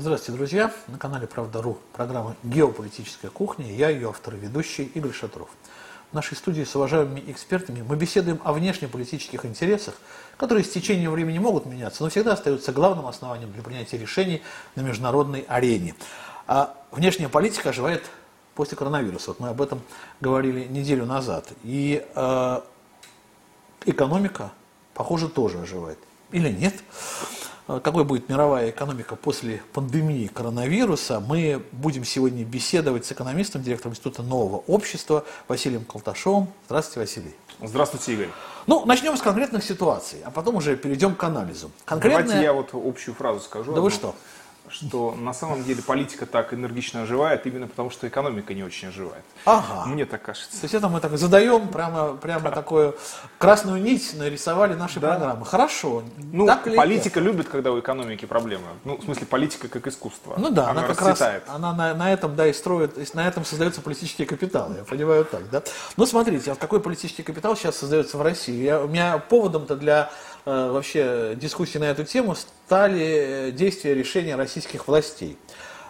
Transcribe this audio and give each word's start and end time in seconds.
Здравствуйте, 0.00 0.38
друзья! 0.38 0.74
На 0.86 0.96
канале 0.96 1.26
Правда.ру 1.26 1.76
программа 1.92 2.34
«Геополитическая 2.42 3.30
кухня». 3.30 3.70
Я 3.70 3.90
ее 3.90 4.08
автор 4.08 4.34
и 4.34 4.38
ведущий 4.38 4.84
Игорь 4.84 5.12
Шатров. 5.12 5.50
В 6.10 6.14
нашей 6.14 6.38
студии 6.38 6.64
с 6.64 6.74
уважаемыми 6.74 7.22
экспертами 7.26 7.82
мы 7.82 7.96
беседуем 7.96 8.40
о 8.42 8.54
внешнеполитических 8.54 9.44
интересах, 9.44 9.92
которые 10.38 10.64
с 10.64 10.70
течением 10.70 11.10
времени 11.10 11.38
могут 11.38 11.66
меняться, 11.66 12.02
но 12.02 12.08
всегда 12.08 12.32
остаются 12.32 12.72
главным 12.72 13.08
основанием 13.08 13.52
для 13.52 13.62
принятия 13.62 13.98
решений 13.98 14.40
на 14.74 14.80
международной 14.80 15.44
арене. 15.46 15.94
А 16.46 16.74
внешняя 16.92 17.28
политика 17.28 17.68
оживает 17.68 18.02
после 18.54 18.78
коронавируса. 18.78 19.32
Вот 19.32 19.40
мы 19.40 19.50
об 19.50 19.60
этом 19.60 19.82
говорили 20.22 20.64
неделю 20.64 21.04
назад. 21.04 21.46
И 21.62 22.02
э, 22.14 22.60
экономика, 23.84 24.50
похоже, 24.94 25.28
тоже 25.28 25.58
оживает. 25.58 25.98
Или 26.32 26.48
нет? 26.48 26.74
Э, 27.70 27.80
какой 27.80 28.04
будет 28.04 28.28
мировая 28.28 28.70
экономика 28.70 29.14
после 29.14 29.62
пандемии 29.72 30.26
коронавируса, 30.26 31.20
мы 31.20 31.62
будем 31.70 32.04
сегодня 32.04 32.44
беседовать 32.44 33.06
с 33.06 33.12
экономистом, 33.12 33.62
директором 33.62 33.92
Института 33.92 34.24
нового 34.24 34.64
общества 34.66 35.24
Василием 35.46 35.84
Колташовым. 35.84 36.48
Здравствуйте, 36.66 37.00
Василий. 37.00 37.34
Здравствуйте, 37.62 38.14
Игорь. 38.14 38.28
Ну, 38.66 38.84
начнем 38.86 39.16
с 39.16 39.22
конкретных 39.22 39.62
ситуаций, 39.62 40.18
а 40.24 40.30
потом 40.32 40.56
уже 40.56 40.76
перейдем 40.76 41.14
к 41.14 41.22
анализу. 41.22 41.70
Конкретная... 41.84 42.24
Давайте 42.24 42.44
я 42.44 42.52
вот 42.52 42.70
общую 42.72 43.14
фразу 43.14 43.40
скажу. 43.40 43.66
Да 43.66 43.78
одну. 43.78 43.82
вы 43.82 43.90
что? 43.90 44.16
Что 44.70 45.12
на 45.12 45.32
самом 45.32 45.64
деле 45.64 45.82
политика 45.82 46.26
так 46.26 46.54
энергично 46.54 47.02
оживает 47.02 47.46
именно 47.46 47.66
потому, 47.66 47.90
что 47.90 48.06
экономика 48.06 48.54
не 48.54 48.62
очень 48.62 48.88
оживает. 48.88 49.24
Ага. 49.44 49.86
Мне 49.86 50.04
так 50.04 50.22
кажется. 50.22 50.50
То 50.52 50.64
есть 50.64 50.74
это 50.74 50.88
мы 50.88 51.00
так 51.00 51.16
задаем, 51.18 51.68
прямо, 51.68 52.14
прямо 52.14 52.50
да. 52.50 52.50
такую 52.52 52.96
красную 53.38 53.82
нить 53.82 54.14
нарисовали 54.14 54.74
наши 54.74 55.00
да. 55.00 55.10
программы. 55.10 55.44
Хорошо. 55.44 56.02
Ну, 56.32 56.46
так 56.46 56.64
политика 56.64 57.20
любит, 57.20 57.48
когда 57.48 57.72
у 57.72 57.80
экономики 57.80 58.24
проблемы. 58.24 58.66
Ну, 58.84 58.96
в 58.96 59.04
смысле, 59.04 59.26
политика 59.26 59.68
как 59.68 59.86
искусство. 59.86 60.34
Ну 60.36 60.50
да, 60.50 60.70
она, 60.70 60.80
она 60.80 60.82
как 60.82 61.00
расцветает. 61.00 61.44
раз, 61.46 61.56
она 61.56 61.72
на, 61.74 61.94
на 61.94 62.12
этом, 62.12 62.36
да, 62.36 62.46
и 62.46 62.52
строит, 62.52 63.14
на 63.14 63.26
этом 63.26 63.44
создается 63.44 63.80
политический 63.80 64.24
капитал, 64.24 64.72
я 64.76 64.84
понимаю 64.84 65.24
так, 65.24 65.48
да. 65.50 65.62
Ну, 65.96 66.06
смотрите, 66.06 66.52
а 66.52 66.54
какой 66.54 66.80
политический 66.80 67.22
капитал 67.22 67.56
сейчас 67.56 67.76
создается 67.76 68.18
в 68.18 68.22
России? 68.22 68.62
Я, 68.62 68.80
у 68.80 68.88
меня 68.88 69.18
поводом-то 69.18 69.76
для 69.76 70.10
вообще 70.44 71.36
дискуссии 71.36 71.78
на 71.78 71.84
эту 71.84 72.04
тему 72.04 72.34
стали 72.34 73.48
э, 73.48 73.50
действия 73.52 73.94
решения 73.94 74.36
российских 74.36 74.88
властей. 74.88 75.38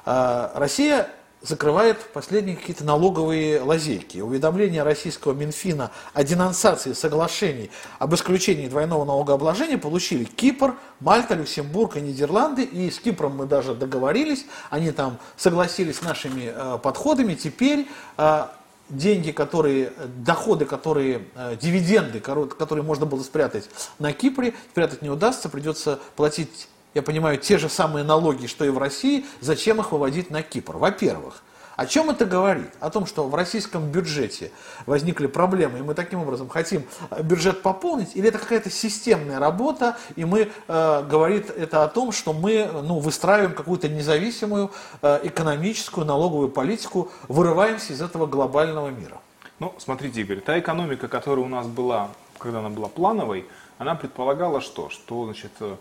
Э, 0.07 0.51
Россия 0.55 1.09
закрывает 1.43 1.99
последние 2.13 2.57
какие-то 2.57 2.85
налоговые 2.85 3.63
лазейки. 3.63 4.19
Уведомление 4.19 4.83
российского 4.83 5.33
Минфина 5.33 5.91
о 6.13 6.23
денонсации 6.23 6.93
соглашений 6.93 7.71
об 7.99 8.15
исключении 8.15 8.69
двойного 8.69 9.05
налогообложения 9.05 9.79
получили 9.79 10.25
Кипр, 10.25 10.77
Мальта, 11.01 11.35
Люксембург 11.35 11.97
и 11.97 12.01
Нидерланды. 12.01 12.65
И 12.65 12.91
с 12.91 12.99
Кипром 12.99 13.37
мы 13.37 13.47
даже 13.47 13.75
договорились, 13.75 14.45
они 14.69 14.91
там 14.91 15.19
согласились 15.37 15.97
с 15.99 16.03
нашими 16.03 16.53
э, 16.55 16.79
подходами. 16.83 17.35
Теперь 17.35 17.89
э, 18.19 18.47
деньги, 18.91 19.31
которые, 19.31 19.93
доходы, 20.17 20.65
которые, 20.65 21.27
э, 21.35 21.57
дивиденды, 21.61 22.21
которые 22.21 22.85
можно 22.85 23.07
было 23.07 23.23
спрятать 23.23 23.69
на 23.99 24.13
Кипре, 24.13 24.55
спрятать 24.71 25.03
не 25.03 25.11
удастся, 25.11 25.49
придется 25.49 25.99
платить, 26.17 26.69
я 26.95 27.03
понимаю, 27.03 27.39
те 27.39 27.59
же 27.59 27.69
самые 27.69 28.05
налоги, 28.05 28.47
что 28.47 28.65
и 28.65 28.69
в 28.69 28.79
России, 28.79 29.25
зачем 29.41 29.81
их 29.81 29.93
выводить 29.93 30.31
на 30.31 30.43
Кипр? 30.43 30.77
Во-первых. 30.77 31.43
О 31.81 31.87
чем 31.87 32.11
это 32.11 32.27
говорит? 32.27 32.69
О 32.81 32.91
том, 32.91 33.07
что 33.07 33.27
в 33.27 33.35
российском 33.35 33.91
бюджете 33.91 34.51
возникли 34.85 35.27
проблемы, 35.27 35.79
и 35.79 35.83
мы 35.83 35.95
таким 35.95 36.21
образом 36.21 36.51
хотим 36.51 36.85
бюджет 37.23 37.63
пополнить, 37.63 38.15
или 38.17 38.29
это 38.29 38.39
какая-то 38.39 38.69
системная 38.69 39.39
работа, 39.39 39.97
и 40.15 40.27
мы, 40.27 40.51
э, 40.69 41.07
говорит 41.09 41.49
это 41.49 41.83
о 41.83 41.89
том, 41.89 42.13
что 42.13 42.35
мы 42.35 42.69
ну, 42.71 42.99
выстраиваем 42.99 43.55
какую-то 43.55 43.89
независимую 43.89 44.71
э, 45.01 45.21
экономическую 45.23 46.07
налоговую 46.07 46.51
политику, 46.51 47.11
вырываемся 47.29 47.95
из 47.95 48.03
этого 48.03 48.27
глобального 48.27 48.89
мира. 48.89 49.19
Ну, 49.59 49.75
смотрите, 49.79 50.21
Игорь, 50.21 50.41
та 50.41 50.59
экономика, 50.59 51.09
которая 51.09 51.47
у 51.47 51.49
нас 51.49 51.67
была, 51.67 52.11
когда 52.37 52.59
она 52.59 52.69
была 52.69 52.89
плановой, 52.89 53.47
она 53.79 53.95
предполагала 53.95 54.61
что? 54.61 54.91
Что, 54.91 55.25
значит, 55.25 55.53
э, 55.61 55.77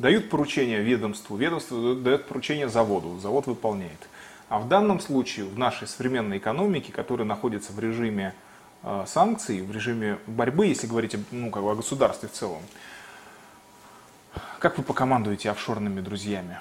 дают 0.00 0.30
поручение 0.30 0.82
ведомству, 0.82 1.36
ведомство 1.36 1.94
дает 1.94 2.26
поручение 2.26 2.68
заводу, 2.68 3.20
завод 3.20 3.46
выполняет. 3.46 4.08
А 4.48 4.58
в 4.58 4.68
данном 4.68 5.00
случае, 5.00 5.46
в 5.46 5.58
нашей 5.58 5.88
современной 5.88 6.38
экономике, 6.38 6.92
которая 6.92 7.26
находится 7.26 7.72
в 7.72 7.78
режиме 7.78 8.34
э, 8.82 9.04
санкций, 9.06 9.62
в 9.62 9.72
режиме 9.72 10.18
борьбы, 10.26 10.66
если 10.66 10.86
говорить 10.86 11.16
ну, 11.30 11.50
как 11.50 11.62
бы 11.62 11.70
о 11.70 11.74
государстве 11.74 12.28
в 12.28 12.32
целом, 12.32 12.62
как 14.58 14.78
вы 14.78 14.84
покомандуете 14.84 15.50
офшорными 15.50 16.00
друзьями? 16.00 16.58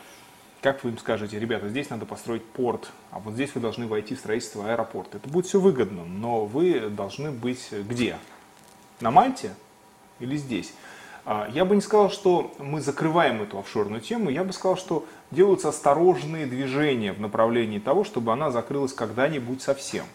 Как 0.62 0.84
вы 0.84 0.92
им 0.92 0.98
скажете, 0.98 1.38
ребята, 1.40 1.68
здесь 1.68 1.90
надо 1.90 2.06
построить 2.06 2.46
порт, 2.46 2.90
а 3.12 3.20
вот 3.20 3.34
здесь 3.34 3.54
вы 3.54 3.60
должны 3.60 3.86
войти 3.86 4.16
в 4.16 4.20
строительство 4.20 4.72
аэропорта. 4.72 5.18
Это 5.18 5.28
будет 5.28 5.46
все 5.46 5.60
выгодно, 5.60 6.06
но 6.06 6.46
вы 6.46 6.90
должны 6.90 7.32
быть 7.32 7.68
где? 7.72 8.18
На 9.02 9.12
Мальте 9.12 9.54
или 10.20 10.38
здесь? 10.38 10.74
А, 11.26 11.50
я 11.54 11.64
бы 11.64 11.76
не 11.76 11.82
сказал, 11.82 12.10
что 12.10 12.54
мы 12.60 12.82
закрываем 12.82 13.42
эту 13.42 13.60
офшорную 13.60 14.02
тему, 14.02 14.30
я 14.30 14.44
бы 14.44 14.52
сказал, 14.52 14.76
что 14.76 15.06
делаются 15.32 15.70
осторожные 15.70 16.46
движения 16.46 17.14
в 17.14 17.22
направлении 17.22 17.80
того, 17.80 18.04
чтобы 18.04 18.34
она 18.34 18.52
закрылась 18.52 18.94
когда-нибудь 18.94 19.62
совсем. 19.62 20.06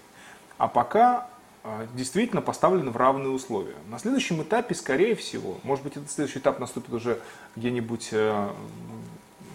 А 0.58 0.68
пока 0.68 1.28
а, 1.64 1.86
действительно 1.94 2.42
поставлены 2.42 2.90
в 2.90 2.96
равные 2.96 3.30
условия. 3.30 3.76
На 3.88 3.98
следующем 3.98 4.42
этапе, 4.42 4.74
скорее 4.74 5.14
всего, 5.14 5.58
может 5.62 5.82
быть, 5.82 5.96
этот 5.96 6.10
следующий 6.10 6.40
этап 6.40 6.58
наступит 6.58 6.92
уже 6.92 7.20
где-нибудь 7.56 8.08
э, 8.12 8.48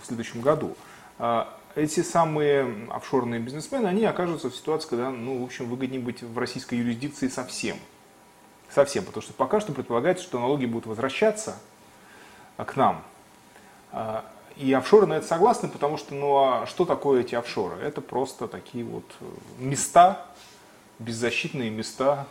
в 0.02 0.08
следующем 0.08 0.42
году, 0.42 0.76
а, 1.20 1.56
эти 1.76 2.02
самые 2.02 2.88
офшорные 2.90 3.40
бизнесмены, 3.40 3.88
они 3.88 4.06
окажутся 4.06 4.50
в 4.50 4.56
ситуации, 4.56 4.90
когда, 4.90 5.10
ну, 5.12 5.42
в 5.42 5.44
общем, 5.44 5.68
выгоднее 5.70 6.02
быть 6.02 6.24
в 6.24 6.38
российской 6.38 6.76
юрисдикции 6.76 7.28
совсем– 7.28 7.78
совсем, 8.74 9.06
потому 9.06 9.22
что 9.22 9.34
пока 9.34 9.60
что 9.60 9.72
предполагается, 9.72 10.24
что 10.24 10.40
налоги 10.40 10.66
будут 10.66 10.88
возвращаться 10.88 11.58
а, 12.58 12.66
к 12.66 12.76
нам. 12.76 13.04
А, 13.92 14.26
и 14.56 14.72
офшоры 14.74 15.08
на 15.08 15.14
это 15.14 15.28
согласны, 15.28 15.68
потому 15.68 15.98
что, 15.98 16.14
ну 16.14 16.38
а 16.38 16.66
что 16.68 16.86
такое 16.86 17.22
эти 17.22 17.36
офшоры? 17.36 17.82
Это 17.82 18.02
просто 18.02 18.48
такие 18.48 18.84
вот 18.84 19.06
э, 19.20 19.26
места, 19.58 20.26
беззащитные 21.00 21.72
места, 21.72 22.28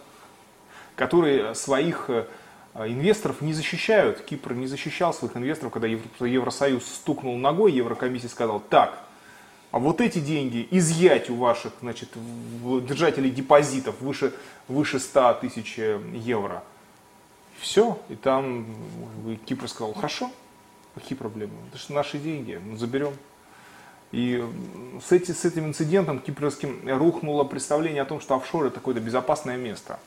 которые 0.94 1.54
своих 1.56 2.08
э, 2.08 2.26
инвесторов 2.74 3.40
не 3.40 3.52
защищают. 3.52 4.20
Кипр 4.20 4.52
не 4.52 4.68
защищал 4.68 5.12
своих 5.12 5.36
инвесторов, 5.36 5.72
когда 5.72 5.88
Евросоюз 5.88 6.86
стукнул 6.86 7.36
ногой, 7.36 7.72
Еврокомиссия 7.72 8.28
сказал, 8.28 8.60
так, 8.60 8.98
а 9.72 9.78
вот 9.78 10.02
эти 10.02 10.18
деньги 10.18 10.68
изъять 10.70 11.30
у 11.30 11.36
ваших 11.36 11.72
значит, 11.80 12.10
держателей 12.86 13.30
депозитов 13.30 14.00
выше, 14.00 14.34
выше 14.68 15.00
100 15.00 15.38
тысяч 15.40 15.78
евро. 15.78 16.62
Все, 17.58 17.98
и 18.08 18.14
там 18.14 18.66
Кипр 19.46 19.68
сказал, 19.68 19.94
хорошо, 19.94 20.30
какие 20.94 21.16
проблемы? 21.16 21.54
Это 21.70 21.78
же 21.78 21.92
наши 21.92 22.18
деньги, 22.18 22.60
мы 22.62 22.76
заберем. 22.76 23.14
И 24.12 24.44
с, 25.02 25.10
эти, 25.10 25.32
с 25.32 25.44
этим 25.46 25.66
инцидентом 25.66 26.18
кипрским 26.18 26.86
рухнуло 26.86 27.44
представление 27.44 28.02
о 28.02 28.04
том, 28.04 28.20
что 28.20 28.34
офшор 28.34 28.66
это 28.66 28.74
какое-то 28.74 29.00
безопасное 29.00 29.56
место. 29.56 29.98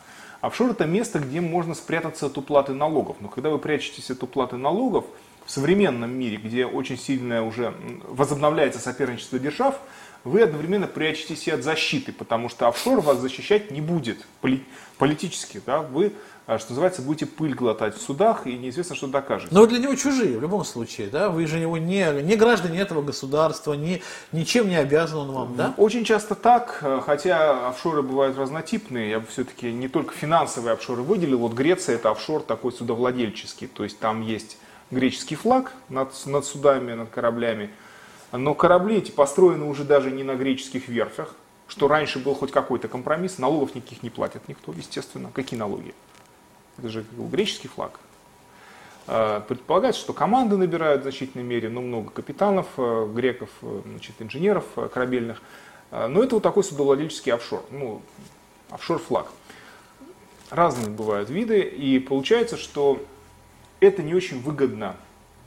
Офшор 0.41 0.69
это 0.69 0.85
место, 0.85 1.17
где 1.17 1.41
можно 1.41 1.73
спрятаться 1.73 2.27
от 2.27 2.37
уплаты 2.37 2.73
налогов. 2.73 3.17
Но 3.19 3.29
когда 3.29 3.49
вы 3.49 3.57
прячетесь 3.57 4.11
от 4.11 4.21
уплаты 4.21 4.57
налогов, 4.57 5.05
в 5.45 5.51
современном 5.51 6.11
мире, 6.11 6.37
где 6.37 6.65
очень 6.65 6.97
сильное 6.97 7.41
уже 7.41 7.73
возобновляется 8.07 8.79
соперничество 8.79 9.39
держав, 9.39 9.79
вы 10.25 10.41
одновременно 10.41 10.87
прячетесь 10.87 11.47
и 11.47 11.51
от 11.51 11.63
защиты, 11.63 12.11
потому 12.11 12.49
что 12.49 12.67
офшор 12.67 12.99
вас 12.99 13.19
защищать 13.19 13.69
не 13.69 13.79
будет 13.79 14.25
политически. 14.97 15.61
Да? 15.63 15.81
Вы, 15.81 16.13
а, 16.47 16.57
что 16.57 16.71
называется, 16.71 17.03
будете 17.03 17.27
пыль 17.27 17.53
глотать 17.53 17.95
в 17.95 18.01
судах, 18.01 18.47
и 18.47 18.57
неизвестно, 18.57 18.95
что 18.95 19.05
докажете. 19.05 19.53
Но 19.53 19.67
для 19.67 19.77
него 19.77 19.93
чужие 19.93 20.35
в 20.39 20.41
любом 20.41 20.65
случае. 20.65 21.09
Да? 21.09 21.29
Вы 21.29 21.45
же 21.45 21.59
его 21.59 21.77
не, 21.77 22.23
не 22.23 22.35
граждане 22.35 22.79
этого 22.79 23.03
государства, 23.03 23.73
не, 23.73 24.01
ничем 24.31 24.67
не 24.67 24.77
обязан 24.77 25.19
он 25.19 25.31
вам. 25.31 25.55
Да? 25.55 25.75
Очень 25.77 26.03
часто 26.03 26.33
так, 26.33 26.79
э, 26.81 27.01
хотя 27.05 27.69
офшоры 27.69 28.01
бывают 28.01 28.35
разнотипные. 28.35 29.11
Я 29.11 29.19
бы 29.19 29.27
все-таки 29.27 29.71
не 29.71 29.87
только 29.87 30.15
финансовые 30.15 30.73
офшоры 30.73 31.03
выделил. 31.03 31.37
Вот 31.37 31.53
Греция 31.53 31.95
это 31.95 32.09
офшор 32.09 32.41
такой 32.41 32.71
судовладельческий. 32.71 33.67
То 33.67 33.83
есть 33.83 33.99
там 33.99 34.23
есть 34.23 34.57
греческий 34.91 35.35
флаг 35.35 35.73
над, 35.89 36.13
над 36.25 36.45
судами, 36.45 36.93
над 36.93 37.09
кораблями. 37.09 37.69
Но 38.31 38.53
корабли 38.53 38.97
эти 38.97 39.11
построены 39.11 39.65
уже 39.65 39.83
даже 39.83 40.11
не 40.11 40.23
на 40.23 40.35
греческих 40.35 40.87
верфях, 40.87 41.35
что 41.67 41.87
раньше 41.87 42.19
был 42.19 42.35
хоть 42.35 42.51
какой-то 42.51 42.87
компромисс, 42.87 43.37
налогов 43.37 43.75
никаких 43.75 44.03
не 44.03 44.09
платит 44.09 44.47
никто, 44.47 44.71
естественно. 44.73 45.31
Какие 45.33 45.59
налоги? 45.59 45.93
Это 46.77 46.89
же 46.89 47.05
греческий 47.17 47.67
флаг. 47.67 47.99
А, 49.07 49.41
предполагается, 49.41 50.01
что 50.01 50.13
команды 50.13 50.57
набирают 50.57 51.01
в 51.01 51.03
значительной 51.03 51.43
мере, 51.43 51.69
ну, 51.69 51.81
много 51.81 52.09
капитанов, 52.09 52.67
э, 52.77 53.07
греков, 53.13 53.49
э, 53.61 53.81
значит, 53.85 54.15
инженеров 54.19 54.65
э, 54.75 54.89
корабельных. 54.91 55.41
А, 55.91 56.07
но 56.07 56.23
это 56.23 56.35
вот 56.35 56.43
такой 56.43 56.63
судовладельческий 56.63 57.31
офшор, 57.31 57.63
ну, 57.71 58.01
офшор-флаг. 58.69 59.27
Разные 60.49 60.89
бывают 60.89 61.29
виды, 61.29 61.61
и 61.61 61.99
получается, 61.99 62.57
что 62.57 62.99
это 63.87 64.03
не 64.03 64.13
очень 64.13 64.41
выгодно 64.41 64.95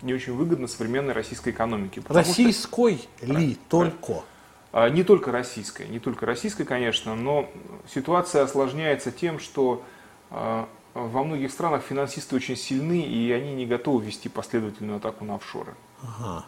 не 0.03 0.15
очень 0.15 0.35
выгодно 0.35 0.67
современной 0.69 1.13
российской 1.13 1.51
экономике. 1.51 2.03
Российской 2.09 2.99
что... 2.99 3.33
ли 3.33 3.57
только? 3.69 4.23
А, 4.71 4.89
не 4.89 5.03
только 5.03 5.33
российской, 5.33 5.89
не 5.89 5.99
только 5.99 6.27
российской, 6.27 6.65
конечно, 6.65 7.15
но 7.15 7.51
ситуация 7.93 8.43
осложняется 8.43 9.11
тем, 9.11 9.39
что 9.41 9.83
а, 10.31 10.69
во 10.95 11.25
многих 11.25 11.51
странах 11.51 11.83
финансисты 11.83 12.37
очень 12.37 12.57
сильны, 12.57 13.01
и 13.01 13.31
они 13.33 13.55
не 13.55 13.67
готовы 13.67 14.05
вести 14.05 14.29
последовательную 14.29 14.99
атаку 14.99 15.25
на 15.25 15.37
офшоры. 15.37 15.75
Ага. 16.03 16.45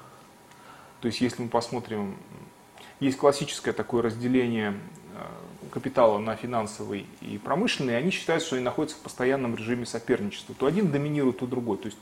То 1.01 1.07
есть, 1.07 1.21
если 1.21 1.43
мы 1.43 1.49
посмотрим, 1.49 2.17
есть 3.01 3.17
классическое 3.17 3.73
такое 3.73 4.03
разделение 4.03 4.79
капитала 5.71 6.19
на 6.19 6.37
финансовый 6.37 7.07
и 7.21 7.39
промышленный, 7.39 7.95
и 7.95 7.97
они 7.97 8.11
считают, 8.11 8.43
что 8.43 8.57
они 8.57 8.65
находятся 8.65 8.97
в 8.99 9.01
постоянном 9.01 9.57
режиме 9.57 9.87
соперничества. 9.87 10.55
То 10.59 10.67
один 10.67 10.91
доминирует, 10.91 11.39
то 11.39 11.47
другой. 11.47 11.79
То 11.79 11.87
есть 11.87 11.99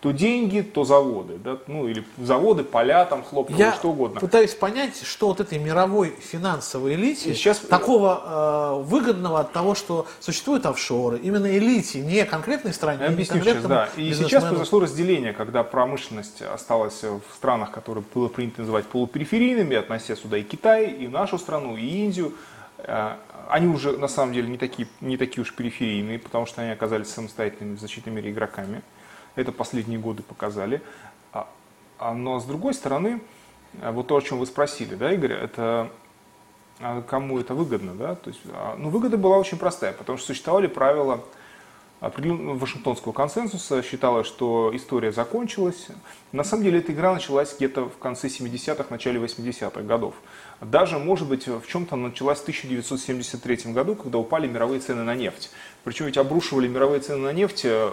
то 0.00 0.12
деньги, 0.12 0.62
то 0.62 0.84
заводы, 0.84 1.36
да, 1.36 1.58
ну 1.66 1.86
или 1.86 2.04
заводы, 2.16 2.64
поля, 2.64 3.04
там, 3.04 3.22
хлопковые, 3.22 3.66
Я 3.66 3.72
что 3.74 3.90
угодно. 3.90 4.18
пытаюсь 4.18 4.54
понять, 4.54 5.02
что 5.02 5.28
вот 5.28 5.40
этой 5.40 5.58
мировой 5.58 6.14
финансовой 6.18 6.94
элите 6.94 7.34
сейчас... 7.34 7.58
такого 7.58 8.78
э, 8.80 8.82
выгодного 8.82 9.40
от 9.40 9.52
того, 9.52 9.74
что 9.74 10.06
существуют 10.18 10.64
офшоры, 10.64 11.18
именно 11.18 11.54
элите, 11.54 12.00
не 12.00 12.24
конкретной 12.24 12.72
стране, 12.72 13.00
Я 13.02 13.08
объясню 13.08 13.42
сейчас, 13.42 13.62
да. 13.62 13.88
И 13.96 14.14
сейчас 14.14 14.42
произошло 14.42 14.80
разделение, 14.80 15.34
когда 15.34 15.62
промышленность 15.64 16.40
осталась 16.42 17.02
в 17.02 17.34
странах, 17.34 17.70
которые 17.70 18.02
было 18.14 18.28
принято 18.28 18.62
называть 18.62 18.86
полупериферийными, 18.86 19.76
относя 19.76 20.16
сюда 20.16 20.38
и 20.38 20.42
Китай, 20.42 20.90
и 20.90 21.08
нашу 21.08 21.38
страну, 21.38 21.76
и 21.76 21.86
Индию. 21.86 22.32
Э, 22.84 23.16
они 23.48 23.66
уже 23.66 23.96
на 23.96 24.08
самом 24.08 24.32
деле 24.32 24.48
не 24.48 24.58
такие, 24.58 24.88
не 25.00 25.16
такие 25.16 25.42
уж 25.42 25.54
периферийные, 25.54 26.18
потому 26.18 26.46
что 26.46 26.62
они 26.62 26.70
оказались 26.70 27.08
самостоятельными 27.08 27.76
в 27.76 27.78
значительной 27.78 28.16
мере 28.16 28.30
игроками. 28.30 28.82
Это 29.34 29.52
последние 29.52 29.98
годы 29.98 30.22
показали. 30.22 30.82
А, 31.32 31.48
а, 31.98 32.14
но 32.14 32.38
с 32.38 32.44
другой 32.44 32.74
стороны, 32.74 33.20
а, 33.80 33.92
вот 33.92 34.06
то, 34.06 34.16
о 34.16 34.20
чем 34.20 34.38
вы 34.38 34.46
спросили, 34.46 34.94
да, 34.94 35.12
Игорь, 35.12 35.32
это 35.32 35.90
кому 37.08 37.38
это 37.38 37.54
выгодно, 37.54 37.94
да? 37.94 38.14
То 38.14 38.30
есть, 38.30 38.40
ну, 38.78 38.88
выгода 38.88 39.18
была 39.18 39.36
очень 39.36 39.58
простая, 39.58 39.92
потому 39.92 40.16
что 40.16 40.28
существовали 40.28 40.66
правила 40.66 41.22
Вашингтонского 42.00 43.12
консенсуса, 43.12 43.82
считалось, 43.82 44.26
что 44.26 44.70
история 44.74 45.12
закончилась. 45.12 45.88
На 46.32 46.44
самом 46.44 46.64
деле 46.64 46.78
эта 46.78 46.92
игра 46.92 47.12
началась 47.12 47.54
где-то 47.54 47.90
в 47.90 47.98
конце 47.98 48.28
70-х, 48.28 48.86
начале 48.88 49.20
80-х 49.20 49.82
годов. 49.82 50.14
Даже, 50.62 50.98
может 50.98 51.28
быть, 51.28 51.46
в 51.46 51.66
чем-то 51.66 51.96
началась 51.96 52.38
в 52.38 52.42
1973 52.42 53.72
году, 53.72 53.94
когда 53.96 54.18
упали 54.18 54.46
мировые 54.46 54.80
цены 54.80 55.02
на 55.02 55.14
нефть. 55.14 55.50
Причем 55.84 56.06
ведь 56.06 56.16
обрушивали 56.16 56.68
мировые 56.68 57.00
цены 57.00 57.18
на 57.18 57.32
нефть 57.34 57.62
э, 57.64 57.90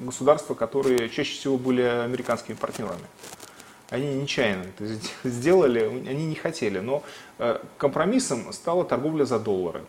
государства, 0.00 0.54
которые 0.54 1.10
чаще 1.10 1.34
всего 1.34 1.58
были 1.58 1.82
американскими 1.82 2.56
партнерами. 2.56 3.04
Они 3.90 4.14
нечаянно 4.14 4.64
это 4.64 4.98
сделали, 5.24 5.80
они 5.80 6.26
не 6.26 6.34
хотели. 6.34 6.78
Но 6.78 7.02
э, 7.38 7.58
компромиссом 7.76 8.52
стала 8.54 8.84
торговля 8.84 9.24
за 9.24 9.38
доллары. 9.38 9.82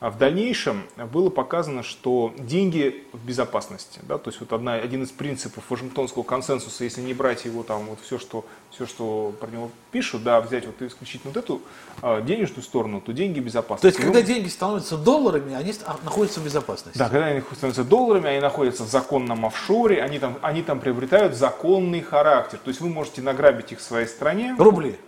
А 0.00 0.10
в 0.10 0.16
дальнейшем 0.16 0.84
было 1.12 1.28
показано, 1.28 1.82
что 1.82 2.32
деньги 2.38 3.04
в 3.12 3.22
безопасности. 3.22 4.00
Да, 4.02 4.16
то 4.16 4.30
есть 4.30 4.40
вот 4.40 4.50
одна, 4.54 4.74
один 4.74 5.02
из 5.02 5.10
принципов 5.10 5.64
Вашингтонского 5.68 6.22
консенсуса, 6.22 6.84
если 6.84 7.02
не 7.02 7.12
брать 7.12 7.44
его 7.44 7.62
там 7.62 7.84
вот 7.84 7.98
все, 8.00 8.18
что, 8.18 8.46
все, 8.70 8.86
что 8.86 9.34
про 9.38 9.48
него 9.50 9.70
пишут, 9.92 10.22
да, 10.22 10.40
взять 10.40 10.64
вот 10.64 10.80
исключительно 10.80 11.34
вот 11.34 11.44
эту 11.44 11.60
а, 12.00 12.22
денежную 12.22 12.62
сторону, 12.62 13.02
то 13.02 13.12
деньги 13.12 13.40
безопасны. 13.40 13.82
То 13.82 13.88
есть, 13.88 14.00
когда 14.00 14.22
деньги 14.22 14.48
становятся 14.48 14.96
долларами, 14.96 15.54
они 15.54 15.74
а, 15.84 15.98
находятся 16.02 16.40
в 16.40 16.44
безопасности. 16.44 16.96
Да, 16.96 17.10
когда 17.10 17.26
они 17.26 17.42
становятся 17.52 17.84
долларами, 17.84 18.30
они 18.30 18.40
находятся 18.40 18.84
в 18.84 18.88
законном 18.88 19.44
офшоре, 19.44 20.02
они 20.02 20.18
там, 20.18 20.38
они 20.40 20.62
там 20.62 20.80
приобретают 20.80 21.34
законный 21.34 22.00
характер. 22.00 22.58
То 22.64 22.68
есть 22.68 22.80
вы 22.80 22.88
можете 22.88 23.20
награбить 23.20 23.72
их 23.72 23.80
в 23.80 23.82
своей 23.82 24.06
стране. 24.06 24.54
Рубли. 24.58 24.98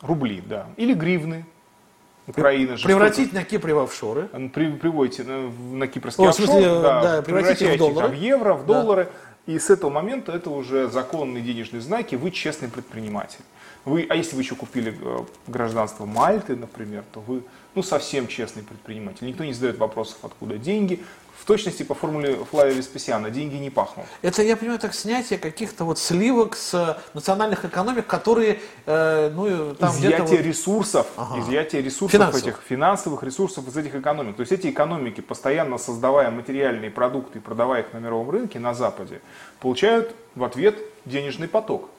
Рубли, 0.00 0.42
да. 0.44 0.66
Или 0.76 0.94
гривны. 0.94 1.46
Украина 2.26 2.76
же. 2.76 2.86
Превратить 2.86 3.32
на 3.32 3.44
Кипре 3.44 3.74
в 3.74 3.80
офшоры. 3.80 4.28
При, 4.54 4.70
приводите 4.70 5.24
на, 5.24 5.86
кипрский 5.86 6.24
О, 6.24 6.28
офшор, 6.28 6.46
в 6.46 6.48
смысле, 6.48 6.68
да, 6.82 7.02
да, 7.02 7.22
превратите 7.22 7.74
в 7.74 7.78
доллары. 7.78 8.08
в 8.08 8.14
евро, 8.14 8.54
в 8.54 8.66
доллары. 8.66 9.04
Да. 9.04 9.52
И 9.52 9.58
с 9.58 9.70
этого 9.70 9.90
момента 9.90 10.30
это 10.32 10.50
уже 10.50 10.88
законные 10.88 11.42
денежные 11.42 11.80
знаки, 11.80 12.14
вы 12.14 12.30
честный 12.30 12.68
предприниматель. 12.68 13.40
Вы, 13.84 14.06
а 14.08 14.14
если 14.14 14.36
вы 14.36 14.42
еще 14.42 14.54
купили 14.54 14.96
э, 15.00 15.18
гражданство 15.48 16.06
Мальты, 16.06 16.54
например, 16.54 17.02
то 17.12 17.18
вы 17.18 17.42
ну, 17.74 17.82
совсем 17.82 18.28
честный 18.28 18.62
предприниматель. 18.62 19.26
Никто 19.26 19.42
не 19.44 19.52
задает 19.52 19.78
вопросов, 19.78 20.18
откуда 20.22 20.58
деньги, 20.58 21.00
в 21.42 21.44
точности 21.44 21.82
по 21.82 21.94
формуле 21.94 22.36
Флавия 22.50 22.72
Веспасиана 22.72 23.28
деньги 23.28 23.56
не 23.56 23.68
пахнут. 23.68 24.06
Это, 24.22 24.42
я 24.44 24.56
понимаю, 24.56 24.78
так 24.78 24.94
снятие 24.94 25.40
каких-то 25.40 25.84
вот 25.84 25.98
сливок 25.98 26.54
с 26.54 26.96
национальных 27.14 27.64
экономик, 27.64 28.06
которые, 28.06 28.60
э, 28.86 29.28
ну, 29.34 29.74
там 29.74 29.90
Изъятие 29.90 30.38
вот... 30.38 30.46
ресурсов, 30.46 31.08
ага. 31.16 31.40
изъятие 31.40 31.82
ресурсов 31.82 32.12
Финансов. 32.12 32.42
этих, 32.42 32.62
финансовых 32.64 33.24
ресурсов 33.24 33.66
из 33.66 33.76
этих 33.76 33.96
экономик. 33.96 34.36
То 34.36 34.42
есть 34.42 34.52
эти 34.52 34.68
экономики, 34.68 35.20
постоянно 35.20 35.78
создавая 35.78 36.30
материальные 36.30 36.92
продукты 36.92 37.40
и 37.40 37.42
продавая 37.42 37.82
их 37.82 37.92
на 37.92 37.98
мировом 37.98 38.30
рынке, 38.30 38.60
на 38.60 38.72
Западе, 38.72 39.20
получают 39.58 40.14
в 40.36 40.44
ответ 40.44 40.78
денежный 41.06 41.48
поток 41.48 41.90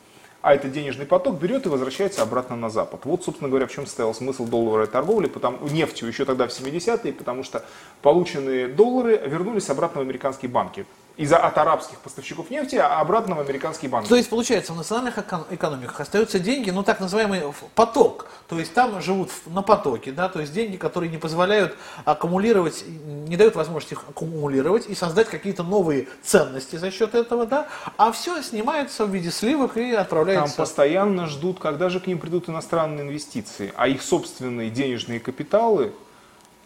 а 0.44 0.54
этот 0.54 0.74
денежный 0.74 1.06
поток 1.06 1.40
берет 1.40 1.66
и 1.66 1.70
возвращается 1.70 2.22
обратно 2.22 2.58
на 2.58 2.70
Запад. 2.70 3.06
Вот, 3.06 3.24
собственно 3.24 3.50
говоря, 3.50 3.66
в 3.66 3.72
чем 3.72 3.86
состоял 3.86 4.14
смысл 4.14 4.46
долларовой 4.46 4.88
торговли, 4.88 5.28
потому, 5.28 5.58
нефтью 5.70 6.10
еще 6.10 6.26
тогда 6.26 6.48
в 6.48 6.52
70-е, 6.52 7.14
потому 7.14 7.44
что 7.44 7.64
полученные 8.02 8.68
доллары 8.68 9.22
вернулись 9.26 9.70
обратно 9.70 10.02
в 10.02 10.04
американские 10.04 10.52
банки 10.52 10.86
из-за 11.16 11.38
от 11.38 11.58
арабских 11.58 12.00
поставщиков 12.00 12.50
нефти, 12.50 12.76
а 12.76 13.00
обратно 13.00 13.36
в 13.36 13.40
американские 13.40 13.90
банки. 13.90 14.10
То 14.10 14.16
есть, 14.16 14.30
получается, 14.30 14.74
в 14.74 14.78
национальных 14.78 15.18
экономиках 15.52 16.00
остаются 16.00 16.40
деньги, 16.40 16.72
ну 16.72 16.84
так 16.84 17.00
называемый 17.00 17.44
поток. 17.76 18.28
То 18.48 18.60
есть 18.60 18.74
там 18.74 19.02
живут 19.02 19.30
на 19.46 19.62
потоке, 19.62 20.12
да, 20.12 20.28
то 20.28 20.40
есть 20.40 20.54
деньги, 20.54 20.78
которые 20.78 21.10
не 21.10 21.18
позволяют 21.18 21.76
аккумулировать, 22.06 22.84
не 23.28 23.38
дают 23.38 23.56
возможности 23.56 23.94
их 23.94 24.04
аккумулировать 24.10 24.88
и 24.88 24.96
создать 24.96 25.28
какие-то 25.28 25.64
новые 25.64 26.08
ценности 26.24 26.76
за 26.76 26.92
счет 26.92 27.16
этого, 27.16 27.46
да, 27.46 27.68
а 27.98 28.12
все 28.12 28.42
снимается 28.42 29.06
в 29.06 29.10
виде 29.10 29.32
сливок 29.32 29.78
и 29.78 29.94
отправляется. 29.94 30.58
Там 30.58 30.66
постоянно 30.66 31.28
ждут, 31.28 31.60
когда 31.60 31.90
же 31.90 32.00
к 32.00 32.08
ним 32.08 32.20
придут 32.20 32.50
иностранные 32.50 33.04
инвестиции, 33.04 33.72
а 33.76 33.88
их 33.88 34.02
собственные 34.02 34.70
денежные 34.72 35.20
капиталы 35.20 35.94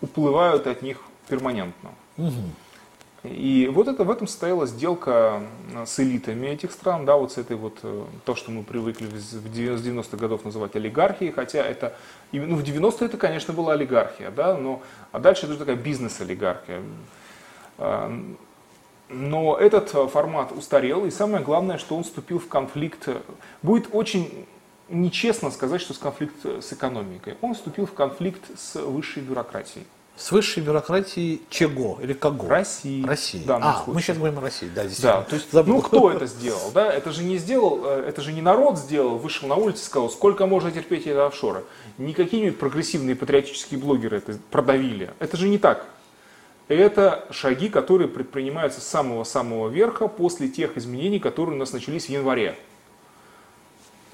уплывают 0.02 0.68
от 0.68 0.82
них 0.82 0.98
перманентно. 1.28 1.92
Угу. 2.18 2.34
И 3.30 3.70
вот 3.72 3.88
это, 3.88 4.04
в 4.04 4.12
этом 4.12 4.28
состояла 4.28 4.66
сделка 4.66 5.42
с 5.86 6.00
элитами 6.00 6.48
этих 6.48 6.72
стран, 6.72 7.06
да, 7.06 7.16
вот 7.16 7.32
с 7.32 7.38
этой 7.38 7.56
вот, 7.56 7.80
э, 7.84 8.04
то, 8.26 8.36
что 8.36 8.52
мы 8.52 8.64
привыкли 8.64 9.08
с 9.18 9.34
90-х 9.34 10.18
годов 10.18 10.46
называть 10.46 10.76
олигархией, 10.76 11.32
хотя 11.32 11.60
это, 11.60 11.96
ну, 12.32 12.56
в 12.56 12.64
90-е 12.64 13.08
это, 13.08 13.18
конечно, 13.18 13.54
была 13.54 13.74
олигархия, 13.74 14.32
да, 14.32 14.56
но, 14.56 14.82
а 15.12 15.20
дальше 15.20 15.44
это 15.44 15.52
уже 15.52 15.60
такая 15.60 15.76
бизнес-олигархия. 15.76 16.82
А, 17.78 18.12
но 19.10 19.58
этот 19.58 19.90
формат 20.12 20.52
устарел, 20.52 21.06
и 21.06 21.12
самое 21.12 21.44
главное, 21.44 21.78
что 21.78 21.96
он 21.96 22.04
вступил 22.04 22.40
в 22.40 22.48
конфликт. 22.48 23.08
Будет 23.62 23.88
очень 23.94 24.46
нечестно 24.90 25.52
сказать, 25.52 25.82
что 25.82 25.94
с 25.94 25.98
конфликт 25.98 26.46
с 26.46 26.74
экономикой. 26.74 27.36
Он 27.42 27.54
вступил 27.54 27.86
в 27.86 27.94
конфликт 27.94 28.42
с 28.58 28.76
высшей 28.76 29.24
бюрократией. 29.24 29.86
С 30.18 30.32
высшей 30.32 30.64
бюрократией 30.64 31.44
чего 31.52 32.00
или 32.02 32.14
кого? 32.14 32.50
России. 32.50 33.06
России. 33.06 33.44
а, 33.70 33.76
случае. 33.76 33.94
мы 33.94 34.02
сейчас 34.02 34.18
говорим 34.18 34.40
о 34.40 34.42
России, 34.42 34.68
да, 34.74 34.84
Да, 35.00 35.22
то 35.22 35.36
есть, 35.36 35.54
ну 35.54 35.80
кто 35.80 36.12
это 36.12 36.26
сделал, 36.26 36.72
да? 36.74 36.92
Это 36.92 37.12
же 37.12 37.24
не 37.24 37.38
сделал, 37.38 37.84
э, 37.86 38.06
это 38.08 38.24
же 38.24 38.34
не 38.34 38.42
народ 38.42 38.80
сделал, 38.80 39.20
вышел 39.20 39.48
на 39.48 39.54
улицу 39.54 39.80
и 39.84 39.86
сказал, 39.86 40.10
сколько 40.10 40.48
можно 40.48 40.72
терпеть 40.72 41.02
эти 41.02 41.10
офшоры. 41.10 41.64
Не 42.00 42.14
какие-нибудь 42.14 42.58
прогрессивные 42.58 43.16
патриотические 43.16 43.80
блогеры 43.80 44.18
это 44.18 44.40
продавили. 44.50 45.12
Это 45.20 45.38
же 45.38 45.48
не 45.50 45.60
так. 45.60 45.86
Это 46.68 47.26
шаги, 47.30 47.70
которые 47.70 48.08
предпринимаются 48.08 48.82
с 48.82 48.88
самого-самого 48.88 49.70
верха 49.70 50.08
после 50.08 50.50
тех 50.50 50.78
изменений, 50.78 51.20
которые 51.20 51.56
у 51.56 51.60
нас 51.60 51.74
начались 51.74 52.08
в 52.08 52.10
январе. 52.10 52.58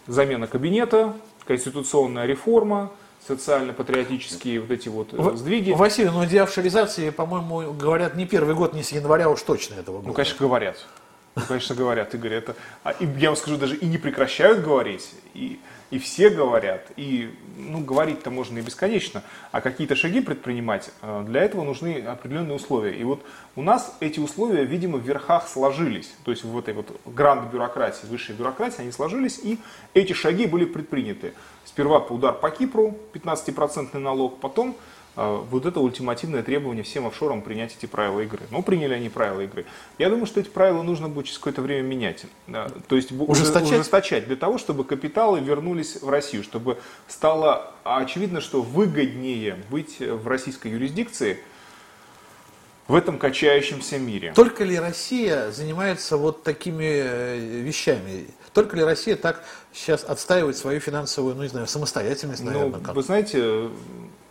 Замена 0.05 0.47
кабинета, 0.47 1.13
конституционная 1.45 2.25
реформа, 2.25 2.91
социально-патриотические 3.27 4.61
вот 4.61 4.71
эти 4.71 4.89
вот 4.89 5.13
э, 5.13 5.35
сдвиги. 5.35 5.71
Василий, 5.71 6.09
но 6.09 6.25
деофшоризации, 6.25 7.09
по-моему, 7.09 7.73
говорят 7.73 8.15
не 8.15 8.25
первый 8.25 8.55
год, 8.55 8.73
не 8.73 8.83
с 8.83 8.91
января 8.91 9.29
уж 9.29 9.41
точно 9.41 9.75
этого 9.75 9.97
года. 9.97 10.07
Ну, 10.07 10.13
конечно, 10.13 10.37
говорят. 10.39 10.85
Ну, 11.35 11.41
конечно, 11.47 11.75
говорят, 11.75 12.13
Игорь, 12.13 12.33
это... 12.33 12.55
А, 12.83 12.91
и, 12.91 13.07
я 13.17 13.29
вам 13.29 13.37
скажу, 13.37 13.57
даже 13.57 13.75
и 13.75 13.85
не 13.85 13.97
прекращают 13.97 14.63
говорить, 14.63 15.09
и 15.33 15.59
и 15.93 15.99
все 15.99 16.31
говорят, 16.31 16.87
и 16.95 17.31
ну, 17.55 17.79
говорить-то 17.79 18.31
можно 18.31 18.57
и 18.57 18.61
бесконечно, 18.61 19.21
а 19.51 19.61
какие-то 19.61 19.95
шаги 19.95 20.21
предпринимать, 20.21 20.89
э, 21.03 21.23
для 21.27 21.43
этого 21.43 21.63
нужны 21.63 22.01
определенные 22.01 22.55
условия. 22.55 22.97
И 22.97 23.03
вот 23.03 23.23
у 23.55 23.61
нас 23.61 23.95
эти 23.99 24.19
условия, 24.19 24.65
видимо, 24.65 24.97
в 24.97 25.05
верхах 25.05 25.47
сложились, 25.47 26.11
то 26.25 26.31
есть 26.31 26.43
в 26.43 26.57
этой 26.57 26.73
вот 26.73 26.99
гранд-бюрократии, 27.05 28.07
высшей 28.07 28.33
бюрократии, 28.35 28.81
они 28.81 28.91
сложились, 28.91 29.39
и 29.43 29.59
эти 29.93 30.13
шаги 30.13 30.47
были 30.47 30.65
предприняты. 30.65 31.35
Сперва 31.73 31.99
по 31.99 32.13
удар 32.13 32.35
по 32.35 32.51
Кипру, 32.51 32.95
15% 33.13 33.97
налог, 33.97 34.39
потом 34.39 34.77
а, 35.15 35.37
вот 35.37 35.65
это 35.65 35.79
ультимативное 35.79 36.43
требование 36.43 36.83
всем 36.83 37.07
офшорам 37.07 37.41
принять 37.41 37.75
эти 37.75 37.87
правила 37.87 38.19
игры. 38.19 38.41
Ну, 38.51 38.61
приняли 38.61 38.93
они 38.93 39.09
правила 39.09 39.41
игры. 39.41 39.65
Я 39.97 40.09
думаю, 40.09 40.27
что 40.27 40.39
эти 40.39 40.49
правила 40.49 40.83
нужно 40.83 41.09
будет 41.09 41.25
через 41.25 41.39
какое-то 41.39 41.63
время 41.63 41.81
менять. 41.81 42.27
То 42.87 42.95
есть 42.95 43.11
ужесточать? 43.11 43.71
ужесточать 43.71 44.27
для 44.27 44.35
того, 44.35 44.59
чтобы 44.59 44.83
капиталы 44.83 45.39
вернулись 45.39 45.99
в 45.99 46.07
Россию, 46.07 46.43
чтобы 46.43 46.77
стало 47.07 47.71
очевидно, 47.83 48.39
что 48.39 48.61
выгоднее 48.61 49.57
быть 49.71 49.97
в 49.99 50.27
российской 50.27 50.67
юрисдикции 50.67 51.39
в 52.87 52.95
этом 52.95 53.17
качающемся 53.17 53.97
мире. 53.97 54.33
Только 54.35 54.63
ли 54.63 54.77
Россия 54.77 55.51
занимается 55.51 56.17
вот 56.17 56.43
такими 56.43 57.01
э, 57.03 57.61
вещами? 57.61 58.27
Только 58.53 58.75
ли 58.75 58.83
Россия 58.83 59.15
так 59.15 59.43
сейчас 59.71 60.03
отстаивает 60.03 60.57
свою 60.57 60.79
финансовую, 60.79 61.35
ну 61.35 61.43
не 61.43 61.49
знаю, 61.49 61.67
самостоятельность, 61.67 62.43
наверное? 62.43 62.79
Ну, 62.85 62.93
вы 62.93 63.01
знаете, 63.01 63.69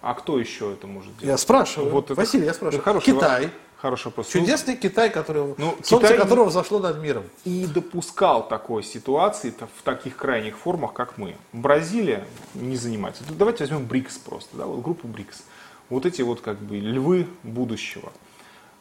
а 0.00 0.14
кто 0.14 0.38
еще 0.38 0.72
это 0.72 0.86
может 0.86 1.10
делать? 1.16 1.24
Я 1.24 1.38
спрашиваю. 1.38 1.90
Вот 1.90 2.10
Василий, 2.10 2.46
я 2.46 2.54
спрашиваю. 2.54 2.84
Хороший 2.84 3.14
Китай. 3.14 3.50
Хороший 3.82 4.06
вопрос. 4.06 4.28
Чудесный 4.28 4.76
Китай, 4.76 5.10
который, 5.10 5.56
ну, 5.58 5.74
солнце 5.82 6.06
Китай 6.06 6.18
которого 6.18 6.50
взошло 6.50 6.78
над 6.78 7.02
миром. 7.02 7.24
И 7.44 7.66
допускал 7.66 8.46
такой 8.46 8.84
ситуации 8.84 9.52
в 9.58 9.82
таких 9.82 10.16
крайних 10.16 10.56
формах, 10.56 10.92
как 10.92 11.18
мы. 11.18 11.34
Бразилия 11.52 12.24
не 12.54 12.76
занимается. 12.76 13.24
Давайте 13.28 13.64
возьмем 13.64 13.84
БРИКС 13.86 14.18
просто, 14.18 14.56
да, 14.56 14.66
вот 14.66 14.82
группу 14.82 15.08
БРИКС. 15.08 15.42
Вот 15.90 16.06
эти 16.06 16.22
вот 16.22 16.40
как 16.42 16.58
бы 16.58 16.76
львы 16.76 17.26
будущего. 17.42 18.12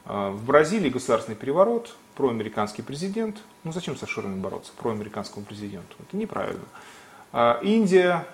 А, 0.05 0.31
в 0.31 0.43
Бразилии 0.45 0.89
государственный 0.89 1.35
переворот, 1.35 1.95
проамериканский 2.15 2.83
президент. 2.83 3.37
Ну 3.63 3.71
зачем 3.71 3.95
с 3.95 4.03
офшорами 4.03 4.39
бороться? 4.39 4.71
Проамериканскому 4.77 5.45
президенту. 5.45 5.95
Это 5.99 6.17
неправильно. 6.17 6.65
А, 7.31 7.59
Индия 7.61 8.25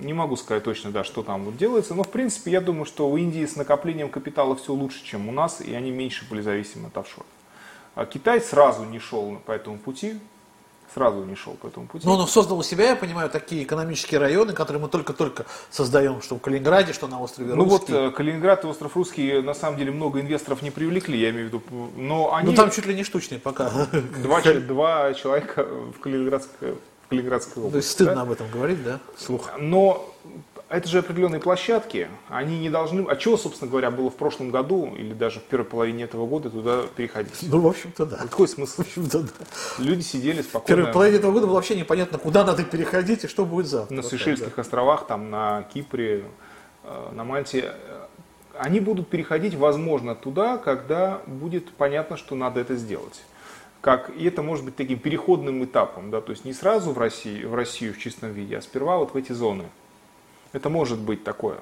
не 0.00 0.12
могу 0.12 0.36
сказать 0.36 0.64
точно, 0.64 0.90
да, 0.90 1.04
что 1.04 1.22
там 1.22 1.44
вот 1.44 1.56
делается, 1.56 1.94
но 1.94 2.02
в 2.02 2.10
принципе 2.10 2.50
я 2.50 2.60
думаю, 2.60 2.84
что 2.84 3.08
у 3.08 3.16
Индии 3.16 3.44
с 3.46 3.56
накоплением 3.56 4.08
капитала 4.08 4.56
все 4.56 4.72
лучше, 4.72 5.04
чем 5.04 5.28
у 5.28 5.32
нас, 5.32 5.60
и 5.60 5.72
они 5.74 5.90
меньше 5.90 6.28
были 6.28 6.40
зависимы 6.40 6.88
от 6.88 6.98
офшоров. 6.98 7.26
А 7.94 8.06
Китай 8.06 8.40
сразу 8.40 8.84
не 8.84 8.98
шел 8.98 9.36
по 9.46 9.52
этому 9.52 9.78
пути, 9.78 10.18
сразу 10.94 11.24
не 11.24 11.34
шел 11.34 11.54
по 11.54 11.66
этому 11.66 11.86
пути. 11.86 12.06
Но 12.06 12.16
он 12.16 12.28
создал 12.28 12.58
у 12.58 12.62
себя, 12.62 12.90
я 12.90 12.96
понимаю, 12.96 13.28
такие 13.28 13.64
экономические 13.64 14.20
районы, 14.20 14.52
которые 14.52 14.80
мы 14.80 14.88
только-только 14.88 15.44
создаем, 15.70 16.22
что 16.22 16.36
в 16.36 16.40
Калининграде, 16.40 16.92
что 16.92 17.08
на 17.08 17.20
острове 17.20 17.54
Ну 17.54 17.64
вот 17.64 17.90
э, 17.90 18.10
Калининград 18.10 18.64
и 18.64 18.66
остров 18.66 18.96
Русский, 18.96 19.40
на 19.42 19.54
самом 19.54 19.78
деле, 19.78 19.90
много 19.90 20.20
инвесторов 20.20 20.62
не 20.62 20.70
привлекли, 20.70 21.18
я 21.18 21.30
имею 21.30 21.46
в 21.46 21.48
виду, 21.48 21.62
но 21.96 22.34
они... 22.34 22.50
Ну 22.50 22.54
там 22.54 22.70
чуть 22.70 22.86
ли 22.86 22.94
не 22.94 23.04
штучные 23.04 23.40
пока. 23.40 23.70
Два, 24.22 24.40
два 24.40 25.14
человека 25.14 25.66
в 25.96 26.00
Калининградской 26.00 26.74
в 27.04 27.08
Калининградской 27.08 27.62
области. 27.62 27.72
То 27.72 27.76
есть 27.76 27.90
стыдно 27.90 28.14
да? 28.14 28.22
об 28.22 28.30
этом 28.30 28.50
говорить, 28.50 28.82
да? 28.82 28.98
Слух. 29.18 29.50
Но 29.58 30.14
это 30.76 30.88
же 30.88 30.98
определенные 30.98 31.40
площадки, 31.40 32.08
они 32.28 32.58
не 32.58 32.70
должны... 32.70 33.06
А 33.08 33.16
чего, 33.16 33.36
собственно 33.36 33.70
говоря, 33.70 33.90
было 33.90 34.10
в 34.10 34.16
прошлом 34.16 34.50
году 34.50 34.92
или 34.96 35.12
даже 35.12 35.40
в 35.40 35.44
первой 35.44 35.64
половине 35.64 36.04
этого 36.04 36.26
года 36.26 36.50
туда 36.50 36.82
переходить? 36.96 37.38
Ну, 37.42 37.60
в 37.60 37.66
общем-то, 37.66 38.06
да. 38.06 38.16
Какой 38.16 38.48
смысл? 38.48 38.76
В 38.76 38.80
общем-то, 38.80 39.20
да. 39.20 39.28
Люди 39.78 40.02
сидели 40.02 40.42
спокойно. 40.42 40.64
В 40.64 40.66
первой 40.66 40.92
половине 40.92 41.18
этого 41.18 41.32
года 41.32 41.46
было 41.46 41.54
вообще 41.54 41.76
непонятно, 41.76 42.18
куда 42.18 42.44
надо 42.44 42.64
переходить 42.64 43.24
и 43.24 43.28
что 43.28 43.44
будет 43.44 43.66
завтра. 43.66 43.94
На 43.94 44.02
Сейшельских 44.02 44.56
да. 44.56 44.62
островах, 44.62 45.06
там, 45.06 45.30
на 45.30 45.62
Кипре, 45.72 46.24
э, 46.82 47.08
на 47.12 47.24
Мальте. 47.24 47.72
Они 48.58 48.80
будут 48.80 49.08
переходить, 49.08 49.54
возможно, 49.54 50.14
туда, 50.14 50.58
когда 50.58 51.22
будет 51.26 51.70
понятно, 51.72 52.16
что 52.16 52.34
надо 52.34 52.60
это 52.60 52.76
сделать 52.76 53.22
как, 53.80 54.08
и 54.16 54.24
это 54.24 54.42
может 54.42 54.64
быть 54.64 54.76
таким 54.76 54.98
переходным 54.98 55.62
этапом, 55.62 56.10
да, 56.10 56.22
то 56.22 56.30
есть 56.32 56.46
не 56.46 56.54
сразу 56.54 56.92
в 56.92 56.98
России, 56.98 57.44
в 57.44 57.54
Россию 57.54 57.92
в 57.92 57.98
чистом 57.98 58.32
виде, 58.32 58.56
а 58.56 58.62
сперва 58.62 58.96
вот 58.96 59.12
в 59.12 59.16
эти 59.18 59.32
зоны. 59.32 59.64
Это 60.54 60.70
может 60.70 61.00
быть 61.00 61.24
такое. 61.24 61.58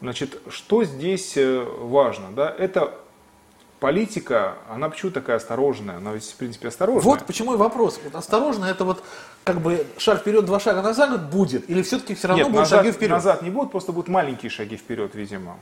Значит, 0.00 0.42
что 0.50 0.82
здесь 0.82 1.36
э, 1.36 1.64
важно, 1.78 2.32
да, 2.32 2.52
это 2.58 2.92
политика, 3.78 4.56
она 4.68 4.88
почему 4.88 5.12
такая 5.12 5.36
осторожная, 5.36 5.98
она 5.98 6.12
ведь 6.12 6.24
в 6.24 6.34
принципе 6.34 6.68
осторожная. 6.68 7.04
Вот 7.04 7.24
почему 7.24 7.54
и 7.54 7.56
вопрос. 7.56 8.00
Вот 8.02 8.16
осторожно, 8.16 8.64
это 8.64 8.84
вот 8.84 9.04
как 9.44 9.60
бы 9.60 9.86
шаг 9.98 10.20
вперед, 10.20 10.44
два 10.44 10.58
шага 10.58 10.82
назад 10.82 11.30
будет, 11.30 11.70
или 11.70 11.82
все-таки 11.82 12.16
все 12.16 12.26
равно 12.26 12.42
Нет, 12.42 12.48
будут 12.50 12.62
назад, 12.62 12.80
шаги 12.80 12.90
вперед? 12.90 13.12
назад 13.12 13.42
не 13.42 13.50
будут, 13.50 13.70
просто 13.70 13.92
будут 13.92 14.08
маленькие 14.08 14.50
шаги 14.50 14.76
вперед, 14.76 15.14
видимо. 15.14 15.56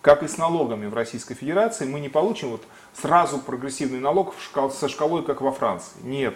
Как 0.00 0.24
и 0.24 0.28
с 0.28 0.38
налогами 0.38 0.86
в 0.86 0.94
Российской 0.94 1.34
Федерации, 1.34 1.86
мы 1.86 2.00
не 2.00 2.08
получим 2.08 2.50
вот 2.50 2.64
сразу 3.00 3.38
прогрессивный 3.38 4.00
налог 4.00 4.34
со 4.72 4.88
шкалой, 4.88 5.22
как 5.22 5.40
во 5.40 5.52
Франции. 5.52 5.94
Нет. 6.02 6.34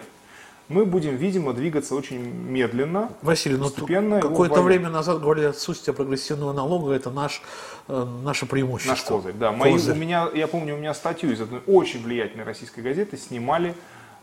Мы 0.71 0.85
будем, 0.85 1.15
видимо, 1.15 1.53
двигаться 1.53 1.95
очень 1.95 2.19
медленно, 2.19 3.11
Василий, 3.21 3.57
ну, 3.57 3.65
постепенно. 3.65 4.19
Ну, 4.21 4.29
какое-то 4.29 4.61
время 4.61 4.89
назад 4.89 5.21
говорили, 5.21 5.47
отсутствие 5.47 5.93
прогрессивного 5.93 6.53
налога– 6.53 6.91
это 6.93 7.09
наш, 7.09 7.41
э, 7.87 8.07
наше 8.23 8.45
преимущество. 8.45 8.93
Наш 8.93 9.03
козырь, 9.03 9.33
да. 9.33 9.51
Мои, 9.51 9.73
У 9.73 9.95
меня, 9.95 10.29
я 10.33 10.47
помню, 10.47 10.75
у 10.75 10.77
меня 10.77 10.93
статью 10.93 11.31
из 11.31 11.41
одной 11.41 11.61
очень 11.67 12.01
влиятельной 12.01 12.45
российской 12.45 12.79
газеты 12.79 13.17
снимали 13.17 13.73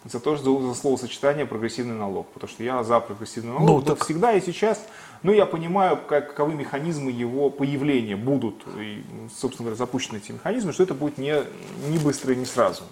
за 0.04 0.20
то, 0.20 0.36
что 0.36 0.60
за 0.62 0.74
словосочетание 0.74 1.44
прогрессивный 1.44 1.96
налог. 1.96 2.28
Потому 2.28 2.50
что 2.50 2.62
я 2.62 2.82
за 2.82 3.00
прогрессивный 3.00 3.52
налог. 3.52 3.68
Ну, 3.68 3.82
так... 3.82 4.04
Всегда 4.04 4.32
и 4.32 4.40
сейчас 4.40 4.80
ну, 5.22 5.32
я 5.32 5.46
понимаю, 5.46 5.98
как, 6.08 6.28
каковы 6.28 6.54
механизмы 6.54 7.10
его 7.10 7.50
появления 7.50 8.16
будут, 8.16 8.64
и, 8.78 9.02
собственно 9.36 9.66
говоря, 9.66 9.76
запущены 9.76 10.18
эти 10.18 10.32
механизмы, 10.32 10.72
что 10.72 10.84
это 10.84 10.94
будет 10.94 11.18
не, 11.18 11.34
не 11.88 11.98
быстро 11.98 12.32
и 12.32 12.36
не 12.36 12.44
сразу. 12.44 12.84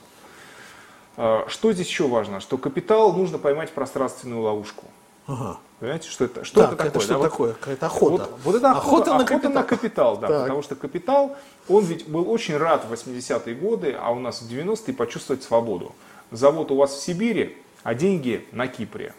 А, 1.16 1.44
что 1.49 1.73
здесь 1.73 1.88
еще 1.88 2.06
важно? 2.06 2.40
Что 2.40 2.58
капитал 2.58 3.12
нужно 3.12 3.38
поймать 3.38 3.70
в 3.70 3.73
пространственную 3.73 4.42
ловушку. 4.42 4.85
Ага. 5.26 5.58
Понимаете, 5.80 6.08
что 6.08 6.25
это, 6.25 6.44
что 6.44 6.61
так, 6.61 6.73
это 6.73 6.76
такое? 6.76 6.90
Это 6.90 7.00
что 7.00 7.14
да? 7.14 7.25
такое? 7.28 7.52
Какая-то 7.54 7.87
охота. 7.87 8.25
Вот, 8.30 8.40
вот 8.44 8.54
это 8.54 8.70
охота, 8.70 8.87
охота, 8.87 9.11
на, 9.11 9.16
охота 9.16 9.35
капитал. 9.35 9.52
на 9.52 9.62
капитал, 9.62 10.16
да. 10.18 10.28
Так. 10.28 10.42
Потому 10.42 10.62
что 10.62 10.76
капитал, 10.76 11.37
он 11.68 11.85
ведь 11.85 12.08
был 12.08 12.30
очень 12.30 12.56
рад 12.56 12.85
в 12.85 12.92
80-е 12.92 13.54
годы, 13.54 13.96
а 13.99 14.12
у 14.12 14.18
нас 14.18 14.40
в 14.40 14.50
90-е 14.50 14.94
почувствовать 14.94 15.42
свободу. 15.42 15.94
Завод 16.30 16.70
у 16.70 16.76
вас 16.76 16.92
в 16.92 17.02
Сибири, 17.02 17.56
а 17.82 17.94
деньги 17.94 18.46
на 18.52 18.68
Кипре. 18.68 19.14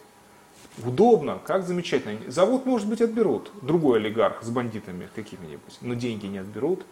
Удобно, 0.84 1.40
как 1.44 1.66
замечательно. 1.66 2.18
Завод, 2.30 2.64
может 2.64 2.88
быть, 2.88 3.00
отберут. 3.00 3.50
Другой 3.62 3.98
олигарх 3.98 4.42
с 4.42 4.48
бандитами 4.48 5.08
какими-нибудь, 5.14 5.78
но 5.80 5.94
деньги 5.94 6.26
не 6.26 6.38
отберут 6.38 6.84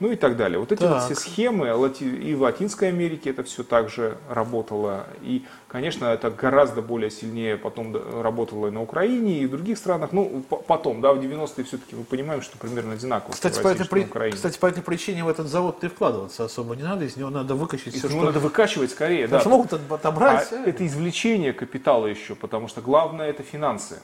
ну 0.00 0.12
и 0.12 0.16
так 0.16 0.36
далее. 0.36 0.58
Вот 0.58 0.70
эти 0.70 0.80
так. 0.80 0.92
вот 0.92 1.02
все 1.02 1.14
схемы, 1.14 1.68
и 2.00 2.34
в 2.34 2.42
Латинской 2.42 2.88
Америке 2.88 3.30
это 3.30 3.42
все 3.42 3.64
также 3.64 4.16
работало, 4.28 5.06
и, 5.22 5.44
конечно, 5.66 6.06
это 6.06 6.30
гораздо 6.30 6.82
более 6.82 7.10
сильнее 7.10 7.56
потом 7.56 7.96
работало 8.22 8.68
и 8.68 8.70
на 8.70 8.82
Украине, 8.82 9.38
и 9.38 9.46
в 9.46 9.50
других 9.50 9.78
странах, 9.78 10.12
ну, 10.12 10.44
потом, 10.66 11.00
да, 11.00 11.12
в 11.12 11.18
90-е 11.18 11.64
все-таки 11.64 11.96
мы 11.96 12.04
понимаем, 12.04 12.42
что 12.42 12.56
примерно 12.58 12.92
одинаково. 12.92 13.32
Кстати, 13.32 13.60
по 13.60 13.68
этой, 13.68 13.86
при... 13.86 14.30
Кстати, 14.30 14.58
по 14.58 14.66
этой 14.66 14.82
причине 14.82 15.24
в 15.24 15.28
этот 15.28 15.48
завод 15.48 15.80
ты 15.80 15.88
вкладываться 15.88 16.44
особо 16.44 16.76
не 16.76 16.82
надо, 16.82 17.04
из 17.04 17.16
него 17.16 17.30
надо 17.30 17.54
выкачать 17.54 17.94
из 17.94 18.00
все, 18.00 18.08
него 18.08 18.20
что... 18.20 18.26
надо 18.26 18.40
выкачивать 18.40 18.90
скорее, 18.90 19.22
Потому 19.28 19.38
да. 19.38 19.40
что 19.40 19.78
могут 19.78 19.92
отобрать. 19.92 20.48
А 20.52 20.68
это 20.68 20.86
извлечение 20.86 21.52
капитала 21.52 22.06
еще, 22.06 22.34
потому 22.34 22.68
что 22.68 22.80
главное 22.80 23.28
это 23.28 23.42
финансы. 23.42 24.00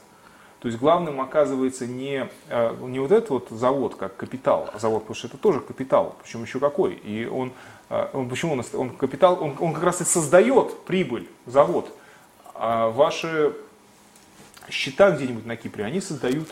То 0.59 0.67
есть 0.67 0.79
главным 0.79 1.21
оказывается 1.21 1.85
не, 1.85 2.29
э, 2.49 2.75
не 2.81 2.99
вот 2.99 3.11
этот 3.11 3.29
вот 3.29 3.47
завод 3.49 3.95
как 3.95 4.15
капитал, 4.15 4.69
а 4.73 4.79
завод, 4.79 5.03
потому 5.03 5.15
что 5.15 5.27
это 5.27 5.37
тоже 5.37 5.59
капитал, 5.59 6.15
причем 6.23 6.43
еще 6.43 6.59
какой. 6.59 6.93
И 6.93 7.25
он, 7.25 7.53
э, 7.89 8.07
он 8.13 8.29
почему 8.29 8.53
он, 8.53 8.63
он 8.73 8.89
капитал, 8.91 9.37
он, 9.41 9.55
он 9.59 9.73
как 9.73 9.83
раз 9.83 10.01
и 10.01 10.05
создает 10.05 10.79
прибыль, 10.85 11.27
завод. 11.45 11.95
А 12.55 12.89
ваши 12.89 13.53
счета 14.69 15.11
где-нибудь 15.11 15.45
на 15.45 15.55
Кипре, 15.55 15.85
они 15.85 16.01
создают 16.01 16.49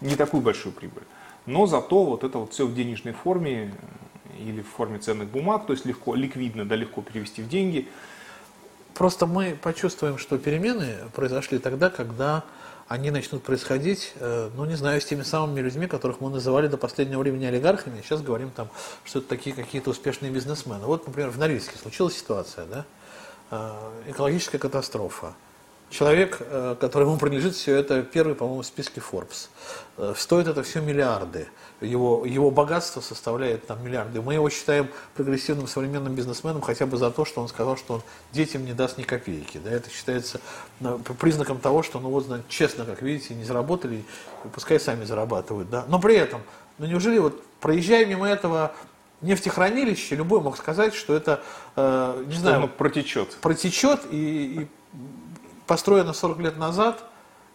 не 0.00 0.16
такую 0.16 0.42
большую 0.42 0.72
прибыль. 0.72 1.02
Но 1.46 1.66
зато 1.66 2.04
вот 2.04 2.24
это 2.24 2.38
вот 2.38 2.52
все 2.52 2.66
в 2.66 2.74
денежной 2.74 3.12
форме 3.12 3.74
э, 4.38 4.42
или 4.42 4.62
в 4.62 4.68
форме 4.68 4.98
ценных 4.98 5.28
бумаг, 5.28 5.66
то 5.66 5.72
есть 5.72 5.84
легко, 5.84 6.14
ликвидно, 6.14 6.64
да 6.64 6.76
легко 6.76 7.02
перевести 7.02 7.42
в 7.42 7.48
деньги. 7.48 7.88
Просто 8.94 9.26
мы 9.26 9.58
почувствуем, 9.60 10.18
что 10.18 10.38
перемены 10.38 10.96
произошли 11.14 11.58
тогда, 11.58 11.90
когда 11.90 12.44
они 12.90 13.12
начнут 13.12 13.44
происходить, 13.44 14.12
э, 14.16 14.50
ну, 14.56 14.64
не 14.64 14.74
знаю, 14.74 15.00
с 15.00 15.04
теми 15.04 15.22
самыми 15.22 15.60
людьми, 15.60 15.86
которых 15.86 16.20
мы 16.20 16.28
называли 16.28 16.66
до 16.66 16.76
последнего 16.76 17.20
времени 17.20 17.44
олигархами, 17.44 18.02
сейчас 18.02 18.20
говорим 18.20 18.50
там, 18.50 18.68
что 19.04 19.20
это 19.20 19.28
такие 19.28 19.54
какие-то 19.54 19.90
успешные 19.90 20.32
бизнесмены. 20.32 20.84
Вот, 20.86 21.06
например, 21.06 21.30
в 21.30 21.38
Норильске 21.38 21.78
случилась 21.78 22.18
ситуация, 22.18 22.66
да, 22.66 22.84
э, 23.52 24.10
экологическая 24.10 24.58
катастрофа. 24.58 25.34
Человек, 25.88 26.38
э, 26.40 26.74
которому 26.80 27.16
принадлежит 27.16 27.54
все 27.54 27.76
это, 27.76 28.02
первый, 28.02 28.34
по-моему, 28.34 28.62
в 28.62 28.66
списке 28.66 29.00
Forbes. 29.00 29.48
Стоит 30.16 30.48
это 30.48 30.64
все 30.64 30.80
миллиарды. 30.80 31.46
Его, 31.80 32.24
его 32.26 32.50
богатство 32.50 33.00
составляет 33.00 33.66
там 33.66 33.82
миллиарды. 33.84 34.20
Мы 34.20 34.34
его 34.34 34.50
считаем 34.50 34.88
прогрессивным 35.14 35.66
современным 35.66 36.14
бизнесменом 36.14 36.60
хотя 36.60 36.86
бы 36.86 36.96
за 36.96 37.10
то, 37.10 37.24
что 37.24 37.40
он 37.40 37.48
сказал, 37.48 37.76
что 37.76 37.94
он 37.94 38.02
детям 38.32 38.64
не 38.64 38.72
даст 38.72 38.98
ни 38.98 39.02
копейки. 39.02 39.58
Да, 39.58 39.70
это 39.70 39.88
считается 39.90 40.40
ну, 40.80 40.98
признаком 40.98 41.58
того, 41.58 41.82
что, 41.82 41.98
ну 42.00 42.10
вот, 42.10 42.26
честно, 42.48 42.84
как 42.84 43.00
видите, 43.02 43.34
не 43.34 43.44
заработали, 43.44 44.04
пускай 44.54 44.78
сами 44.78 45.04
зарабатывают. 45.04 45.70
Да. 45.70 45.84
Но 45.88 45.98
при 45.98 46.16
этом, 46.16 46.42
ну 46.78 46.86
неужели 46.86 47.18
вот 47.18 47.42
проезжая 47.60 48.04
мимо 48.04 48.28
этого 48.28 48.74
нефтехранилища, 49.20 50.14
любой 50.14 50.40
мог 50.40 50.56
сказать, 50.56 50.94
что 50.94 51.14
это, 51.14 51.42
э, 51.76 52.24
не 52.26 52.32
что 52.32 52.40
знаю, 52.42 52.68
протечет. 52.68 53.36
Протечет 53.40 54.00
и, 54.10 54.62
и 54.62 54.68
построено 55.66 56.12
40 56.12 56.38
лет 56.40 56.56
назад, 56.56 57.04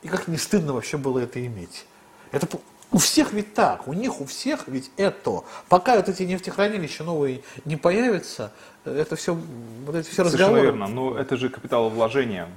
и 0.02 0.08
как 0.08 0.28
не 0.28 0.38
стыдно 0.38 0.74
вообще 0.74 0.98
было 0.98 1.20
это 1.20 1.44
иметь. 1.46 1.86
Это, 2.32 2.48
У 2.92 2.98
всех 2.98 3.34
ведь 3.34 3.54
так, 3.54 3.88
у 3.88 3.94
них 3.94 4.22
у 4.22 4.26
всех 4.26 4.68
ведь 4.68 4.92
это. 4.96 5.44
Пока 5.68 5.98
вот 5.98 6.08
эти 6.08 6.24
нефтехранилища 6.24 7.04
новые 7.04 7.42
не 7.66 7.76
появятся, 7.76 8.54
это 8.86 9.16
все, 9.16 9.38
вот 9.86 9.96
эти 9.96 10.10
все 10.10 10.24
разговоры. 10.24 10.62
Совершенно 10.62 10.62
верно, 10.62 10.88
но 10.88 11.18
это 11.18 11.36
же 11.36 11.50
капиталовложение, 11.50 12.48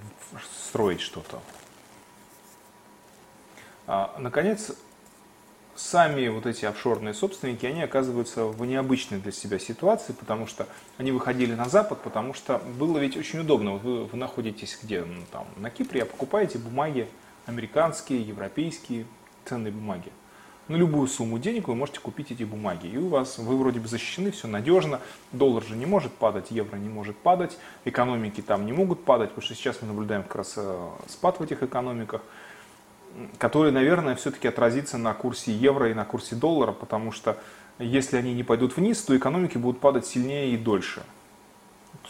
строить 0.69 1.01
что-то. 1.01 1.41
А, 3.87 4.15
наконец, 4.19 4.73
сами 5.75 6.29
вот 6.29 6.47
эти 6.47 6.65
офшорные 6.67 7.15
собственники, 7.15 7.65
они 7.65 7.83
оказываются 7.83 8.45
в 8.45 8.65
необычной 8.65 9.19
для 9.19 9.33
себя 9.33 9.59
ситуации, 9.59 10.13
потому 10.13 10.47
что 10.47 10.67
они 10.99 11.13
выходили 11.13 11.55
на 11.55 11.69
Запад, 11.69 12.03
потому 12.03 12.35
что 12.35 12.59
было 12.59 12.99
ведь 12.99 13.17
очень 13.17 13.41
удобно. 13.41 13.73
Вот 13.73 13.83
вы, 13.83 14.05
вы 14.05 14.19
находитесь 14.19 14.79
где? 14.83 15.05
Ну, 15.05 15.23
там, 15.33 15.47
на 15.57 15.71
Кипре, 15.71 16.03
а 16.03 16.07
покупаете 16.07 16.59
бумаги 16.59 17.09
американские, 17.47 18.21
европейские, 18.21 19.07
ценные 19.49 19.73
бумаги. 19.73 20.13
На 20.69 20.77
любую 20.77 21.09
сумму 21.09 21.39
денег 21.39 21.69
вы 21.69 21.75
можете 21.75 21.99
купить 22.01 22.31
эти 22.31 22.43
бумаги. 22.43 22.89
И 22.89 22.99
у 22.99 23.09
вас, 23.09 23.39
вы 23.39 23.57
вроде 23.57 23.81
бы 23.81 23.89
защищены, 23.89 24.31
все 24.31 24.49
надежно. 24.49 25.01
Доллар 25.33 25.65
же 25.65 25.77
не 25.77 25.87
может 25.87 26.13
падать, 26.13 26.51
евро 26.51 26.77
не 26.77 26.91
может 26.91 27.17
падать, 27.17 27.57
экономики 27.87 28.43
там 28.43 28.67
не 28.67 28.73
могут 28.73 29.03
падать, 29.05 29.31
потому 29.31 29.45
что 29.45 29.55
сейчас 29.55 29.79
мы 29.81 29.89
наблюдаем 29.89 30.23
как 30.25 30.37
раз 30.37 30.55
э, 30.57 30.89
спад 31.09 31.41
в 31.41 31.43
этих 31.43 31.63
экономиках 31.63 32.23
который, 33.39 33.73
наверное, 33.73 34.15
все-таки 34.15 34.49
отразится 34.49 34.99
на 34.99 35.15
курсе 35.15 35.53
евро 35.53 35.91
и 35.91 35.95
на 35.95 36.05
курсе 36.05 36.37
доллара, 36.37 36.73
потому 36.73 37.13
что 37.13 37.39
если 37.79 38.17
они 38.17 38.35
не 38.35 38.43
пойдут 38.43 38.77
вниз, 38.77 39.03
то 39.03 39.17
экономики 39.17 39.59
будут 39.59 39.81
падать 39.81 40.07
сильнее 40.07 40.53
и 40.53 40.57
дольше. 40.57 41.03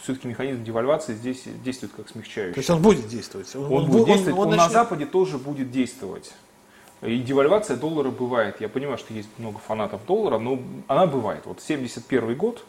Все-таки 0.01 0.27
механизм 0.27 0.63
девальвации 0.63 1.13
здесь 1.13 1.43
действует 1.63 1.93
как 1.93 2.09
смягчающий. 2.09 2.53
То 2.53 2.59
есть 2.59 2.69
он 2.69 2.81
будет 2.81 3.07
действовать? 3.07 3.53
Он, 3.55 3.71
он 3.71 3.85
будет 3.87 4.05
действовать, 4.05 4.39
он, 4.39 4.47
он, 4.47 4.53
он 4.53 4.57
на 4.57 4.69
Западе 4.69 5.05
тоже 5.05 5.37
будет 5.37 5.71
действовать. 5.71 6.31
И 7.01 7.17
девальвация 7.19 7.77
доллара 7.77 8.09
бывает. 8.09 8.59
Я 8.59 8.67
понимаю, 8.67 8.97
что 8.97 9.13
есть 9.13 9.29
много 9.37 9.59
фанатов 9.59 10.05
доллара, 10.05 10.37
но 10.37 10.59
она 10.87 11.05
бывает. 11.05 11.45
Вот 11.45 11.61
71 11.61 12.35
год, 12.35 12.63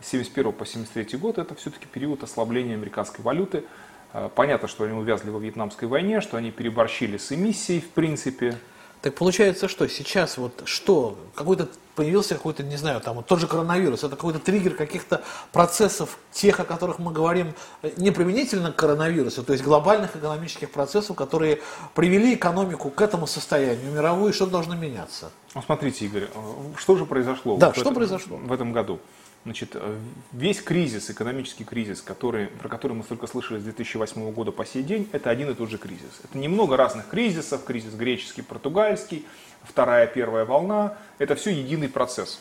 с 0.00 0.08
71 0.08 0.52
по 0.52 0.66
73 0.66 1.18
год, 1.18 1.38
это 1.38 1.54
все-таки 1.54 1.86
период 1.86 2.22
ослабления 2.22 2.74
американской 2.74 3.24
валюты. 3.24 3.64
Э, 4.12 4.28
понятно, 4.34 4.68
что 4.68 4.84
они 4.84 4.92
увязли 4.92 5.30
во 5.30 5.38
Вьетнамской 5.38 5.88
войне, 5.88 6.20
что 6.20 6.36
они 6.36 6.50
переборщили 6.50 7.16
с 7.16 7.32
эмиссией, 7.32 7.80
в 7.80 7.88
принципе. 7.90 8.58
Так 9.00 9.14
получается, 9.14 9.68
что 9.68 9.88
сейчас 9.88 10.36
вот 10.36 10.62
что, 10.66 11.18
какой-то 11.34 11.68
появился 11.94 12.34
какой-то, 12.34 12.62
не 12.62 12.76
знаю, 12.76 13.00
там 13.00 13.16
вот 13.16 13.26
тот 13.26 13.40
же 13.40 13.46
коронавирус, 13.46 14.04
это 14.04 14.16
какой-то 14.16 14.38
триггер 14.38 14.74
каких-то 14.74 15.22
процессов, 15.52 16.18
тех, 16.32 16.60
о 16.60 16.64
которых 16.64 16.98
мы 16.98 17.12
говорим, 17.12 17.54
э, 17.82 17.90
не 17.96 18.10
применительно 18.10 18.72
к 18.72 18.76
коронавирусу, 18.76 19.42
то 19.42 19.52
есть 19.52 19.64
глобальных 19.64 20.16
экономических 20.16 20.70
процессов, 20.70 21.16
которые 21.16 21.60
привели 21.94 22.34
экономику 22.34 22.90
к 22.90 23.00
этому 23.00 23.26
состоянию 23.26 23.92
мировую, 23.92 24.32
что 24.32 24.46
должно 24.46 24.74
меняться? 24.74 25.30
Ну, 25.54 25.62
смотрите, 25.62 26.06
Игорь, 26.06 26.24
э, 26.24 26.28
что 26.76 26.96
же 26.96 27.06
произошло? 27.06 27.56
Да, 27.56 27.68
вот 27.68 27.76
что 27.76 27.92
произошло? 27.92 28.36
В 28.36 28.52
этом 28.52 28.72
году. 28.72 29.00
Значит, 29.44 29.70
э, 29.74 29.98
весь 30.32 30.62
кризис, 30.62 31.10
экономический 31.10 31.64
кризис, 31.64 32.00
который, 32.00 32.46
про 32.46 32.68
который 32.68 32.92
мы 32.92 33.02
столько 33.02 33.26
слышали 33.26 33.58
с 33.58 33.64
2008 33.64 34.30
года 34.30 34.52
по 34.52 34.64
сей 34.64 34.84
день, 34.84 35.08
это 35.10 35.30
один 35.30 35.50
и 35.50 35.54
тот 35.54 35.68
же 35.68 35.78
кризис. 35.78 36.20
Это 36.22 36.38
немного 36.38 36.76
разных 36.76 37.08
кризисов, 37.08 37.64
кризис 37.64 37.92
греческий, 37.94 38.42
португальский, 38.42 39.26
вторая, 39.64 40.06
первая 40.06 40.44
волна, 40.44 40.94
это 41.18 41.34
все 41.34 41.50
единый 41.50 41.88
процесс. 41.88 42.40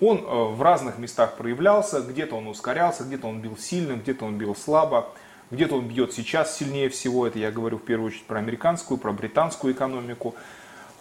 Он 0.00 0.18
э, 0.18 0.20
в 0.22 0.62
разных 0.62 0.98
местах 0.98 1.36
проявлялся, 1.36 2.00
где-то 2.00 2.36
он 2.36 2.46
ускорялся, 2.46 3.04
где-то 3.04 3.26
он 3.26 3.40
бил 3.40 3.56
сильно, 3.58 3.94
где-то 3.94 4.24
он 4.24 4.38
бил 4.38 4.56
слабо, 4.56 5.10
где-то 5.50 5.76
он 5.76 5.88
бьет 5.88 6.12
сейчас 6.12 6.56
сильнее 6.56 6.88
всего, 6.88 7.26
это 7.26 7.38
я 7.38 7.50
говорю 7.50 7.78
в 7.78 7.84
первую 7.84 8.08
очередь 8.08 8.24
про 8.24 8.38
американскую, 8.38 8.98
про 8.98 9.12
британскую 9.12 9.74
экономику, 9.74 10.34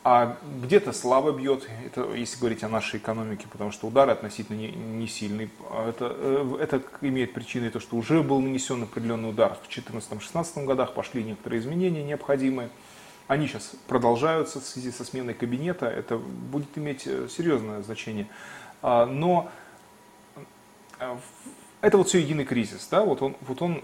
а 0.04 0.38
где-то 0.64 0.94
слабо 0.94 1.32
бьет, 1.32 1.68
это 1.86 2.14
если 2.14 2.40
говорить 2.40 2.64
о 2.64 2.70
нашей 2.70 3.00
экономике, 3.00 3.48
потому 3.52 3.72
что 3.72 3.88
удар 3.88 4.10
относительно 4.10 4.58
не, 4.58 4.70
не 4.72 5.08
сильный. 5.08 5.50
А 5.70 5.90
это, 5.90 6.16
э, 6.18 6.58
это 6.62 6.82
имеет 7.02 7.34
причиной 7.34 7.70
то, 7.70 7.80
что 7.80 7.98
уже 7.98 8.24
был 8.24 8.40
нанесен 8.40 8.84
определенный 8.84 9.30
удар 9.30 9.56
в 9.56 9.70
2014-2016 9.70 10.66
годах, 10.66 10.94
пошли 10.94 11.24
некоторые 11.24 11.60
изменения 11.60 12.04
необходимые. 12.04 12.70
Они 13.30 13.46
сейчас 13.46 13.74
продолжаются 13.86 14.60
в 14.60 14.64
связи 14.64 14.90
со 14.90 15.06
сменой 15.06 15.36
кабинета, 15.36 15.86
это 15.86 16.18
будет 16.18 16.76
иметь 16.80 17.06
э, 17.06 17.28
серьезное 17.30 17.84
значение. 17.84 18.28
А, 18.82 19.06
но 19.06 19.52
э, 21.00 21.16
это 21.82 22.00
вот 22.00 22.08
все 22.08 22.18
единый 22.18 22.44
кризис, 22.44 22.88
да, 22.90 23.04
вот 23.04 23.22
он, 23.22 23.36
вот 23.42 23.62
он 23.62 23.84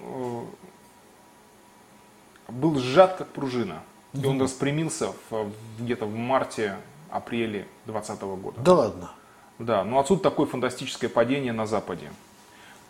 был 2.47 2.79
сжат 2.79 3.17
как 3.17 3.27
пружина. 3.27 3.83
И 4.13 4.25
он 4.25 4.41
распрямился 4.41 5.13
в, 5.29 5.51
где-то 5.77 6.07
в 6.07 6.15
марте-апреле 6.15 7.67
2020 7.85 8.21
года. 8.23 8.61
Да 8.61 8.73
ладно? 8.73 9.11
Да, 9.59 9.83
ну 9.83 9.99
отсюда 9.99 10.23
такое 10.23 10.47
фантастическое 10.47 11.07
падение 11.07 11.53
на 11.53 11.67
Западе. 11.67 12.11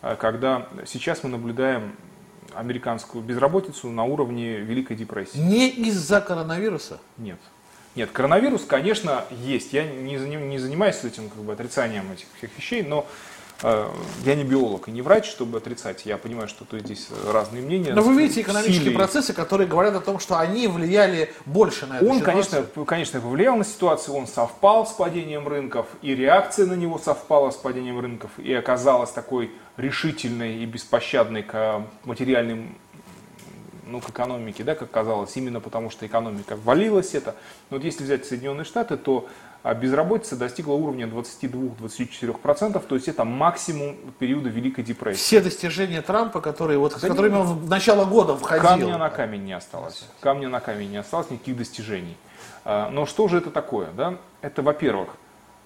Э, 0.00 0.16
когда 0.16 0.68
сейчас 0.86 1.22
мы 1.22 1.28
наблюдаем 1.28 1.94
американскую 2.54 3.22
безработицу 3.22 3.88
на 3.88 4.04
уровне 4.04 4.58
Великой 4.58 4.96
депрессии. 4.96 5.38
Не 5.38 5.68
из-за 5.68 6.20
коронавируса? 6.20 7.00
Нет. 7.16 7.38
Нет, 7.96 8.10
коронавирус, 8.12 8.64
конечно, 8.66 9.24
есть. 9.30 9.72
Я 9.72 9.84
не, 9.84 10.16
не 10.16 10.58
занимаюсь 10.58 11.02
этим 11.02 11.30
как 11.30 11.42
бы, 11.42 11.54
отрицанием 11.54 12.12
этих 12.12 12.26
всех 12.36 12.50
вещей, 12.56 12.82
но 12.82 13.06
я 13.62 14.34
не 14.34 14.44
биолог 14.44 14.88
и 14.88 14.90
не 14.90 15.00
врач, 15.00 15.26
чтобы 15.26 15.58
отрицать. 15.58 16.04
Я 16.04 16.18
понимаю, 16.18 16.48
что 16.48 16.64
тут 16.64 16.80
здесь 16.80 17.08
разные 17.26 17.62
мнения. 17.62 17.94
Но 17.94 18.02
вы 18.02 18.20
видите 18.20 18.42
экономические 18.42 18.84
силе. 18.84 18.96
процессы, 18.96 19.32
которые 19.32 19.66
говорят 19.66 19.94
о 19.94 20.00
том, 20.00 20.18
что 20.18 20.38
они 20.38 20.68
влияли 20.68 21.32
больше 21.46 21.86
на 21.86 21.96
эту 21.96 22.06
он, 22.06 22.18
ситуацию. 22.18 22.64
Конечно, 22.64 22.84
конечно, 22.84 23.20
повлиял 23.20 23.56
на 23.56 23.64
ситуацию, 23.64 24.14
он 24.14 24.26
совпал 24.26 24.86
с 24.86 24.92
падением 24.92 25.48
рынков, 25.48 25.86
и 26.02 26.14
реакция 26.14 26.66
на 26.66 26.74
него 26.74 26.98
совпала 26.98 27.50
с 27.50 27.56
падением 27.56 27.98
рынков, 28.00 28.30
и 28.38 28.52
оказалась 28.52 29.10
такой 29.10 29.50
решительной 29.76 30.58
и 30.58 30.66
беспощадной 30.66 31.42
к 31.42 31.82
материальным 32.04 32.76
ну, 33.86 34.00
к 34.00 34.10
экономике, 34.10 34.64
да, 34.64 34.74
как 34.74 34.90
казалось, 34.90 35.36
именно 35.36 35.60
потому 35.60 35.90
что 35.90 36.06
экономика 36.06 36.56
валилась 36.56 37.14
это. 37.14 37.36
Но 37.70 37.76
вот 37.76 37.84
если 37.84 38.02
взять 38.02 38.26
Соединенные 38.26 38.64
Штаты, 38.64 38.96
то 38.96 39.28
а 39.28 39.28
безработица 39.74 40.36
достигла 40.36 40.74
уровня 40.74 41.06
22-24%, 41.06 42.84
то 42.86 42.94
есть 42.94 43.08
это 43.08 43.24
максимум 43.24 43.96
периода 44.18 44.48
Великой 44.48 44.84
депрессии. 44.84 45.18
Все 45.18 45.40
достижения 45.40 46.02
Трампа, 46.02 46.40
которые, 46.40 46.78
вот, 46.78 46.92
с 46.92 47.00
которыми 47.00 47.34
он 47.34 47.46
в 47.46 47.68
начало 47.68 48.04
года 48.04 48.36
входил. 48.36 48.64
Камня 48.64 48.98
на 48.98 49.10
камень 49.10 49.44
не 49.44 49.52
осталось. 49.54 50.04
Камня 50.20 50.48
на 50.48 50.60
камень 50.60 50.90
не 50.90 50.98
осталось, 50.98 51.30
никаких 51.30 51.56
достижений. 51.56 52.16
А, 52.64 52.90
но 52.90 53.06
что 53.06 53.26
же 53.28 53.38
это 53.38 53.50
такое? 53.50 53.88
Да? 53.96 54.18
Это, 54.40 54.62
во-первых, 54.62 55.16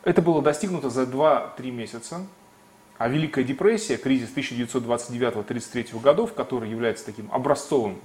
это 0.05 0.23
было 0.23 0.41
достигнуто 0.41 0.89
за 0.89 1.03
2-3 1.03 1.71
месяца, 1.71 2.21
а 2.97 3.09
Великая 3.09 3.45
депрессия, 3.45 3.97
кризис 3.99 4.31
1929-1933 4.35 6.01
годов, 6.01 6.33
который 6.33 6.71
является 6.71 7.05
таким 7.05 7.29
образцовым 7.33 7.99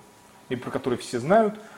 и 0.49 0.55
про 0.55 0.71
который 0.71 0.97
все 0.97 1.19
знают– 1.19 1.55
а, 1.65 1.74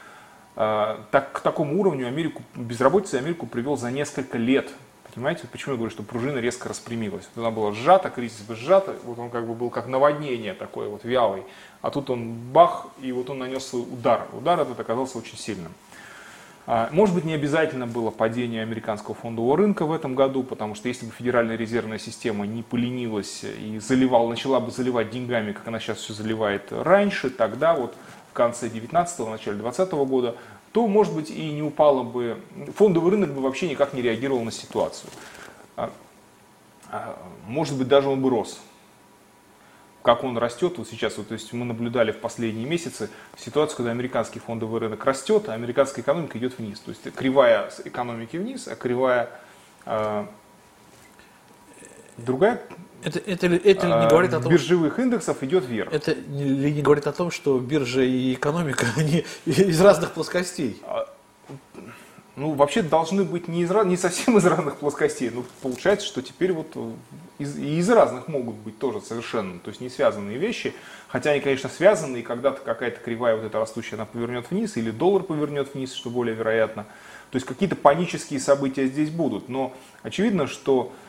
так, 0.58 1.34
к 1.34 1.40
такому 1.42 1.80
уровню 1.80 2.08
Америку, 2.08 2.42
безработицы 2.56 3.16
Америку 3.16 3.46
привел 3.46 3.78
за 3.78 3.92
несколько 3.92 4.40
лет. 4.40 4.72
Понимаете, 5.14 5.48
почему 5.52 5.74
я 5.74 5.78
говорю, 5.78 5.92
что 5.92 6.02
пружина 6.02 6.40
резко 6.40 6.68
распрямилась? 6.68 7.30
Она 7.36 7.52
была 7.52 7.74
сжата, 7.74 8.10
кризис 8.10 8.42
был 8.42 8.56
сжат, 8.56 8.90
вот 9.04 9.20
он 9.20 9.30
как 9.30 9.48
бы 9.48 9.54
был 9.54 9.70
как 9.70 9.88
наводнение 9.88 10.54
такое 10.54 10.90
вот 10.90 11.04
вялый. 11.04 11.44
А 11.82 11.92
тут 11.92 12.10
он 12.10 12.34
бах, 12.34 12.88
и 13.02 13.12
вот 13.12 13.30
он 13.30 13.40
нанес 13.40 13.64
свой 13.64 13.84
удар. 13.84 14.28
Удар 14.34 14.60
этот 14.60 14.80
оказался 14.80 15.20
очень 15.20 15.38
сильным. 15.38 15.72
А, 16.68 16.90
может 16.92 17.16
быть, 17.16 17.24
не 17.24 17.34
обязательно 17.34 17.88
было 17.88 18.12
падение 18.12 18.62
американского 18.62 19.16
фондового 19.16 19.58
рынка 19.58 19.86
в 19.86 19.94
этом 19.94 20.16
году, 20.16 20.44
потому 20.44 20.76
что 20.76 20.88
если 20.88 21.06
бы 21.06 21.12
Федеральная 21.14 21.56
резервная 21.56 21.98
система 21.98 22.46
не 22.46 22.62
поленилась 22.62 23.44
и 23.44 23.80
заливал, 23.80 24.28
начала 24.28 24.60
бы 24.60 24.70
заливать 24.70 25.10
деньгами, 25.10 25.52
как 25.52 25.68
она 25.68 25.80
сейчас 25.80 26.00
все 26.00 26.14
заливает 26.14 26.72
раньше, 26.72 27.30
тогда 27.30 27.74
вот 27.74 27.96
конце 28.38 28.68
19-го, 28.68 29.30
начале 29.30 29.58
20 29.58 29.90
-го 29.90 30.06
года, 30.06 30.36
то, 30.72 30.88
может 30.88 31.14
быть, 31.14 31.32
и 31.32 31.52
не 31.52 31.64
упало 31.64 32.04
бы, 32.04 32.40
фондовый 32.76 33.12
рынок 33.12 33.34
бы 33.34 33.42
вообще 33.42 33.68
никак 33.68 33.94
не 33.94 34.02
реагировал 34.02 34.44
на 34.44 34.52
ситуацию. 34.52 35.10
А, 35.76 35.92
а, 36.92 37.18
может 37.48 37.78
быть, 37.78 37.88
даже 37.88 38.08
он 38.10 38.22
бы 38.22 38.30
рос. 38.30 38.60
Как 40.04 40.24
он 40.24 40.38
растет, 40.38 40.78
вот 40.78 40.88
сейчас, 40.88 41.18
вот, 41.18 41.30
то 41.30 41.34
есть 41.34 41.52
мы 41.52 41.66
наблюдали 41.66 42.12
в 42.12 42.20
последние 42.20 42.68
месяцы 42.68 43.10
ситуацию, 43.38 43.78
когда 43.78 43.92
американский 43.92 44.40
фондовый 44.40 44.80
рынок 44.80 45.04
растет, 45.04 45.50
а 45.50 45.54
американская 45.54 46.04
экономика 46.04 46.38
идет 46.38 46.58
вниз. 46.60 46.80
То 46.80 46.92
есть 46.92 47.12
кривая 47.14 47.70
экономики 47.84 48.38
вниз, 48.38 48.68
а 48.68 48.76
кривая 48.76 49.30
а, 49.86 50.30
другая 52.18 52.62
это, 53.08 53.20
это, 53.20 53.48
это 53.48 53.88
не 53.88 54.08
говорит 54.10 54.34
о 54.34 54.42
том, 54.42 54.52
биржевых 54.52 55.00
индексов 55.00 55.42
идет 55.44 55.66
вверх. 55.66 55.94
Это 55.94 56.12
ли 56.12 56.74
не 56.74 56.82
говорит 56.82 57.08
о 57.08 57.14
том, 57.14 57.32
что 57.32 57.58
биржа 57.60 58.02
и 58.02 58.34
экономика 58.34 58.86
они 58.98 59.26
из 59.46 59.80
разных 59.82 60.12
плоскостей? 60.12 60.82
А, 60.84 61.08
ну, 62.36 62.54
вообще 62.54 62.82
должны 62.82 63.24
быть 63.24 63.48
не, 63.48 63.64
из, 63.64 63.72
не 63.86 63.98
совсем 63.98 64.38
из 64.38 64.46
разных 64.46 64.78
плоскостей. 64.78 65.32
Ну, 65.34 65.46
получается, 65.62 66.06
что 66.06 66.22
теперь 66.22 66.52
вот 66.52 66.76
из, 67.40 67.58
из 67.58 67.90
разных 67.90 68.28
могут 68.28 68.56
быть 68.56 68.78
тоже 68.78 69.02
совершенно, 69.02 69.58
то 69.60 69.70
есть 69.70 69.80
не 69.82 69.90
связанные 69.90 70.38
вещи. 70.38 70.74
Хотя 71.08 71.32
они, 71.32 71.40
конечно, 71.40 71.70
связаны, 71.70 72.18
и 72.18 72.22
когда-то 72.22 72.62
какая-то 72.62 73.00
кривая 73.00 73.38
вот 73.38 73.46
эта 73.46 73.58
растущая, 73.58 73.96
она 73.96 74.06
повернет 74.06 74.52
вниз, 74.52 74.76
или 74.76 74.92
доллар 74.92 75.24
повернет 75.24 75.74
вниз, 75.74 75.94
что 75.94 76.10
более 76.10 76.36
вероятно. 76.36 76.84
То 77.32 77.38
есть 77.38 77.48
какие-то 77.48 77.76
панические 77.76 78.40
события 78.40 78.86
здесь 78.86 79.10
будут. 79.10 79.50
Но 79.50 79.74
очевидно, 80.04 80.48
что 80.48 80.92
э, 80.92 81.07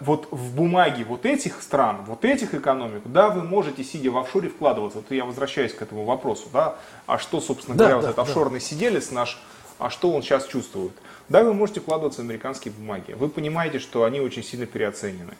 вот 0.00 0.28
в 0.30 0.54
бумаге 0.54 1.04
вот 1.04 1.26
этих 1.26 1.60
стран, 1.60 2.04
вот 2.06 2.24
этих 2.24 2.54
экономик, 2.54 3.02
да, 3.04 3.30
вы 3.30 3.42
можете, 3.42 3.82
сидя 3.82 4.10
в 4.10 4.18
офшоре, 4.18 4.48
вкладываться. 4.48 4.98
Вот 4.98 5.10
я 5.10 5.24
возвращаюсь 5.24 5.72
к 5.74 5.82
этому 5.82 6.04
вопросу, 6.04 6.48
да, 6.52 6.76
а 7.06 7.18
что, 7.18 7.40
собственно 7.40 7.76
да, 7.76 7.88
говоря, 7.88 8.00
да, 8.00 8.06
вот 8.06 8.10
этот 8.10 8.28
офшорный 8.28 8.60
да. 8.60 8.64
сиделец 8.64 9.10
наш, 9.10 9.42
а 9.78 9.90
что 9.90 10.12
он 10.12 10.22
сейчас 10.22 10.46
чувствует? 10.46 10.92
Да, 11.28 11.42
вы 11.42 11.52
можете 11.52 11.80
вкладываться 11.80 12.22
в 12.22 12.24
американские 12.24 12.72
бумаги. 12.72 13.12
Вы 13.12 13.28
понимаете, 13.28 13.80
что 13.80 14.04
они 14.04 14.20
очень 14.20 14.44
сильно 14.44 14.66
переоценены. 14.66 15.34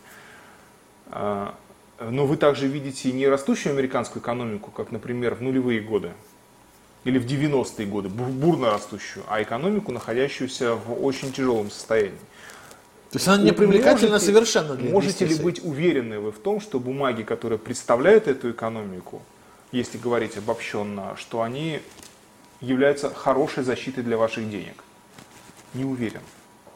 А, 1.09 1.55
но 2.01 2.27
вы 2.27 2.37
также 2.37 2.67
видите 2.67 3.13
не 3.13 3.29
растущую 3.29 3.73
американскую 3.73 4.23
экономику, 4.23 4.71
как, 4.71 4.91
например, 4.91 5.37
в 5.37 5.43
нулевые 5.43 5.81
годы 5.81 6.11
или 7.05 7.19
в 7.19 7.27
90-е 7.27 7.87
годы, 7.87 8.09
бурно 8.09 8.71
растущую, 8.71 9.25
а 9.29 9.41
экономику, 9.41 9.93
находящуюся 9.93 10.75
в 10.75 11.05
очень 11.05 11.33
тяжелом 11.33 11.71
состоянии. 11.71 12.19
То 13.11 13.19
есть 13.19 13.29
она 13.29 13.43
не 13.43 13.53
привлекательна 13.53 14.13
можете, 14.13 14.33
совершенно 14.33 14.75
для 14.75 14.91
Можете 14.91 15.27
ли 15.27 15.37
быть 15.37 15.65
уверены 15.65 16.19
вы 16.19 16.33
в 16.33 16.39
том, 16.39 16.61
что 16.61 16.81
бумаги, 16.81 17.23
которые 17.23 17.59
представляют 17.59 18.27
эту 18.27 18.51
экономику, 18.51 19.23
если 19.71 19.97
говорить 19.97 20.37
обобщенно, 20.37 21.15
что 21.17 21.43
они 21.43 21.81
являются 22.61 23.13
хорошей 23.13 23.63
защитой 23.63 24.03
для 24.03 24.17
ваших 24.17 24.51
денег? 24.51 24.83
Не 25.75 25.85
уверен. 25.85 26.21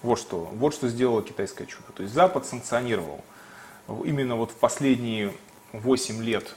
Вот 0.00 0.18
что, 0.18 0.48
вот 0.54 0.72
что 0.72 0.88
сделало 0.88 1.22
китайское 1.22 1.66
чудо. 1.66 1.92
То 1.94 2.04
есть 2.04 2.14
Запад 2.14 2.46
санкционировал 2.46 3.22
именно 4.04 4.36
вот 4.36 4.50
в 4.50 4.54
последние 4.54 5.30
8 5.72 6.24
лет 6.24 6.54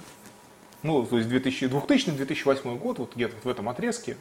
ну, 0.83 1.05
то 1.05 1.17
есть 1.17 1.29
2000-2008 1.29 2.77
год, 2.77 2.99
вот 2.99 3.15
где-то 3.15 3.35
в 3.43 3.49
этом 3.49 3.67
отрезке. 3.67 4.15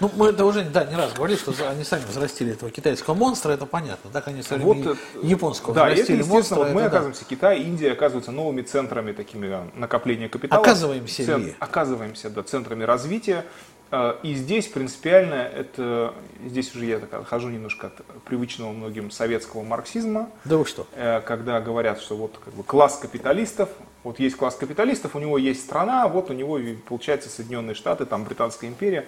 Ну, 0.00 0.10
мы 0.16 0.28
это 0.28 0.46
уже 0.46 0.64
да, 0.64 0.84
не 0.84 0.96
раз 0.96 1.12
говорили, 1.12 1.36
что 1.36 1.52
они 1.68 1.84
сами 1.84 2.02
взрастили 2.08 2.52
этого 2.52 2.70
китайского 2.70 3.14
монстра, 3.14 3.52
это 3.52 3.66
понятно. 3.66 4.10
Так 4.10 4.28
они 4.28 4.42
сами 4.42 4.62
вот, 4.62 4.96
японского 5.22 5.74
да, 5.74 5.90
взрастили 5.90 6.20
это, 6.20 6.28
монстра. 6.28 6.56
Вот 6.56 6.70
мы 6.70 6.80
это, 6.80 6.88
оказываемся, 6.88 7.20
да. 7.20 7.26
Китай, 7.28 7.60
Индия 7.60 7.92
оказываются 7.92 8.32
новыми 8.32 8.62
центрами 8.62 9.12
такими 9.12 9.70
накопления 9.74 10.30
капитала. 10.30 10.62
Оказываемся 10.62 11.26
Цент, 11.26 11.44
ли? 11.44 11.56
Оказываемся, 11.58 12.30
да, 12.30 12.42
центрами 12.42 12.84
развития. 12.84 13.44
А, 13.90 14.20
и 14.22 14.34
здесь 14.34 14.68
принципиально 14.68 15.34
это, 15.34 16.14
здесь 16.44 16.74
уже 16.74 16.84
я 16.84 16.98
так 17.00 17.12
отхожу 17.14 17.48
немножко 17.48 17.88
от 17.88 18.22
привычного 18.22 18.72
многим 18.72 19.10
советского 19.10 19.62
марксизма. 19.62 20.30
Да 20.44 20.58
вы 20.58 20.64
что? 20.64 20.86
Э, 20.94 21.20
когда 21.20 21.60
говорят, 21.60 22.00
что 22.00 22.16
вот 22.16 22.38
как 22.44 22.54
бы 22.54 22.62
класс 22.62 22.98
капиталистов, 22.98 23.68
вот 24.04 24.20
есть 24.20 24.36
класс 24.36 24.54
капиталистов, 24.54 25.16
у 25.16 25.18
него 25.18 25.38
есть 25.38 25.64
страна, 25.64 26.06
вот 26.06 26.30
у 26.30 26.32
него 26.32 26.58
получается 26.88 27.28
Соединенные 27.28 27.74
Штаты, 27.74 28.06
там 28.06 28.24
Британская 28.24 28.68
империя. 28.68 29.06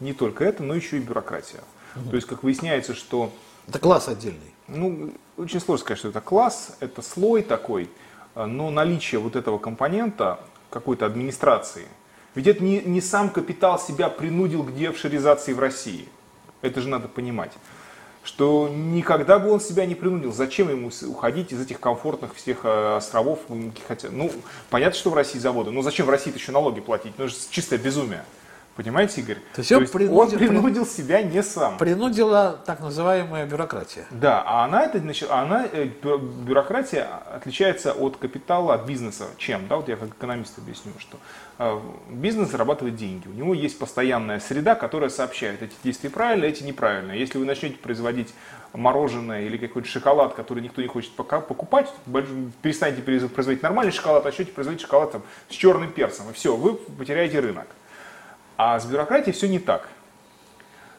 Не 0.00 0.12
только 0.12 0.44
это, 0.44 0.64
но 0.64 0.74
еще 0.74 0.96
и 0.96 1.00
бюрократия. 1.00 1.60
Угу. 1.94 2.10
То 2.10 2.16
есть, 2.16 2.26
как 2.26 2.42
выясняется, 2.42 2.94
что... 2.94 3.32
Это 3.68 3.78
класс 3.78 4.08
отдельный. 4.08 4.52
Ну, 4.66 5.12
очень 5.36 5.60
сложно 5.60 5.84
сказать, 5.84 5.98
что 5.98 6.08
это 6.08 6.20
класс, 6.20 6.76
это 6.80 7.02
слой 7.02 7.42
такой, 7.42 7.88
но 8.34 8.70
наличие 8.70 9.20
вот 9.20 9.36
этого 9.36 9.58
компонента 9.58 10.40
какой-то 10.70 11.06
администрации, 11.06 11.86
ведь 12.34 12.46
это 12.46 12.62
не, 12.62 12.80
не 12.80 13.00
сам 13.00 13.30
капитал 13.30 13.78
себя 13.78 14.08
принудил 14.08 14.62
к 14.64 14.74
деофшоризации 14.74 15.52
в 15.52 15.58
России. 15.58 16.08
Это 16.62 16.80
же 16.80 16.88
надо 16.88 17.08
понимать 17.08 17.52
что 18.24 18.70
никогда 18.72 19.38
бы 19.38 19.50
он 19.50 19.60
себя 19.60 19.84
не 19.84 19.94
принудил. 19.94 20.32
Зачем 20.32 20.70
ему 20.70 20.90
уходить 21.06 21.52
из 21.52 21.60
этих 21.60 21.78
комфортных 21.78 22.34
всех 22.34 22.64
э, 22.64 22.96
островов? 22.96 23.40
Хотя, 23.86 24.08
ну, 24.10 24.32
понятно, 24.70 24.98
что 24.98 25.10
в 25.10 25.14
России 25.14 25.38
заводы, 25.38 25.70
но 25.70 25.82
зачем 25.82 26.06
в 26.06 26.10
России 26.10 26.32
еще 26.32 26.50
налоги 26.50 26.80
платить? 26.80 27.12
Ну, 27.18 27.26
это 27.26 27.34
же 27.34 27.40
чистое 27.50 27.78
безумие. 27.78 28.24
Понимаете, 28.76 29.20
Игорь? 29.20 29.38
То 29.54 29.60
есть, 29.60 29.68
То 29.68 29.80
есть 29.80 29.92
принудил, 29.92 30.18
он 30.18 30.30
принудил 30.30 30.86
себя 30.86 31.22
не 31.22 31.44
сам. 31.44 31.78
Принудила 31.78 32.58
так 32.66 32.80
называемая 32.80 33.46
бюрократия. 33.46 34.04
Да, 34.10 34.42
а 34.44 34.64
она, 34.64 34.84
это, 34.84 34.98
значит, 34.98 35.30
она, 35.30 35.64
э, 35.70 35.84
бюрократия 35.86 37.06
отличается 37.32 37.92
от 37.92 38.16
капитала, 38.16 38.74
от 38.74 38.84
бизнеса. 38.84 39.26
Чем? 39.38 39.68
Да, 39.68 39.76
вот 39.76 39.88
я 39.88 39.96
как 39.96 40.08
экономист 40.08 40.58
объясню, 40.58 40.90
что 40.98 41.18
э, 41.58 41.80
бизнес 42.10 42.50
зарабатывает 42.50 42.96
деньги. 42.96 43.28
У 43.28 43.32
него 43.32 43.54
есть 43.54 43.78
постоянная 43.78 44.40
среда, 44.40 44.74
которая 44.74 45.08
сообщает, 45.08 45.62
эти 45.62 45.74
действия 45.84 46.10
правильные, 46.10 46.50
эти 46.50 46.64
неправильные. 46.64 47.20
Если 47.20 47.38
вы 47.38 47.44
начнете 47.44 47.76
производить 47.76 48.34
мороженое 48.72 49.42
или 49.42 49.56
какой-то 49.56 49.86
шоколад, 49.86 50.34
который 50.34 50.64
никто 50.64 50.82
не 50.82 50.88
хочет 50.88 51.12
пока 51.12 51.40
покупать, 51.40 51.92
перестанете 52.62 53.02
производить 53.02 53.62
нормальный 53.62 53.92
шоколад, 53.92 54.24
начнете 54.24 54.50
производить 54.50 54.82
шоколад 54.82 55.12
там, 55.12 55.22
с 55.48 55.52
черным 55.52 55.92
перцем, 55.92 56.28
и 56.30 56.32
все, 56.32 56.56
вы 56.56 56.74
потеряете 56.74 57.38
рынок. 57.38 57.68
А 58.56 58.78
с 58.78 58.86
бюрократией 58.86 59.32
все 59.32 59.48
не 59.48 59.58
так. 59.58 59.88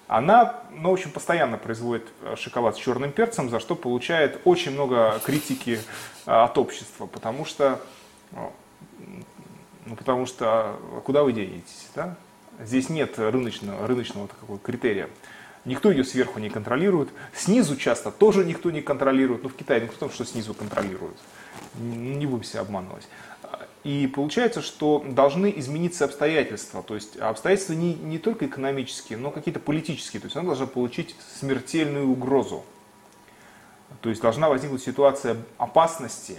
Она, 0.07 0.61
ну, 0.71 0.91
в 0.91 0.93
общем, 0.93 1.11
постоянно 1.11 1.57
производит 1.57 2.07
э, 2.21 2.35
шоколад 2.37 2.75
с 2.75 2.79
черным 2.79 3.11
перцем, 3.11 3.49
за 3.49 3.59
что 3.59 3.75
получает 3.75 4.39
очень 4.45 4.71
много 4.71 5.19
критики 5.23 5.79
э, 6.25 6.31
от 6.31 6.57
общества, 6.59 7.07
потому 7.07 7.43
что, 7.45 7.81
ну, 8.31 9.95
потому 9.95 10.27
что 10.27 10.79
куда 11.05 11.23
вы 11.23 11.33
денетесь, 11.33 11.89
да? 11.95 12.15
Здесь 12.59 12.89
нет 12.89 13.17
рыночного, 13.17 13.87
рыночного 13.87 14.27
такого 14.27 14.59
критерия. 14.59 15.09
Никто 15.65 15.89
ее 15.89 16.03
сверху 16.03 16.39
не 16.39 16.49
контролирует. 16.49 17.09
Снизу 17.33 17.75
часто 17.75 18.11
тоже 18.11 18.45
никто 18.45 18.69
не 18.69 18.81
контролирует. 18.81 19.41
Ну, 19.41 19.49
в 19.49 19.55
Китае, 19.55 19.81
ну, 19.81 19.87
кто 19.87 20.01
там 20.01 20.11
что 20.11 20.23
снизу 20.23 20.53
контролирует? 20.53 21.17
Не 21.79 22.27
будем 22.27 22.43
себя 22.43 22.61
обманывать. 22.61 23.07
И 23.85 24.07
получается, 24.07 24.63
что 24.63 25.05
должны 25.07 25.53
измениться 25.57 26.05
обстоятельства. 26.05 26.81
То 26.81 26.95
есть 26.95 27.17
обстоятельства 27.17 27.73
не, 27.73 27.93
не 27.93 28.17
только 28.17 28.47
экономические, 28.47 29.19
но 29.19 29.29
какие-то 29.29 29.59
политические. 29.59 30.21
То 30.21 30.25
есть 30.25 30.35
она 30.35 30.47
должна 30.47 30.65
получить 30.65 31.15
смертельную 31.39 32.09
угрозу. 32.09 32.63
То 34.01 34.09
есть 34.09 34.23
должна 34.23 34.49
возникнуть 34.49 34.81
ситуация 34.81 35.37
опасности 35.59 36.37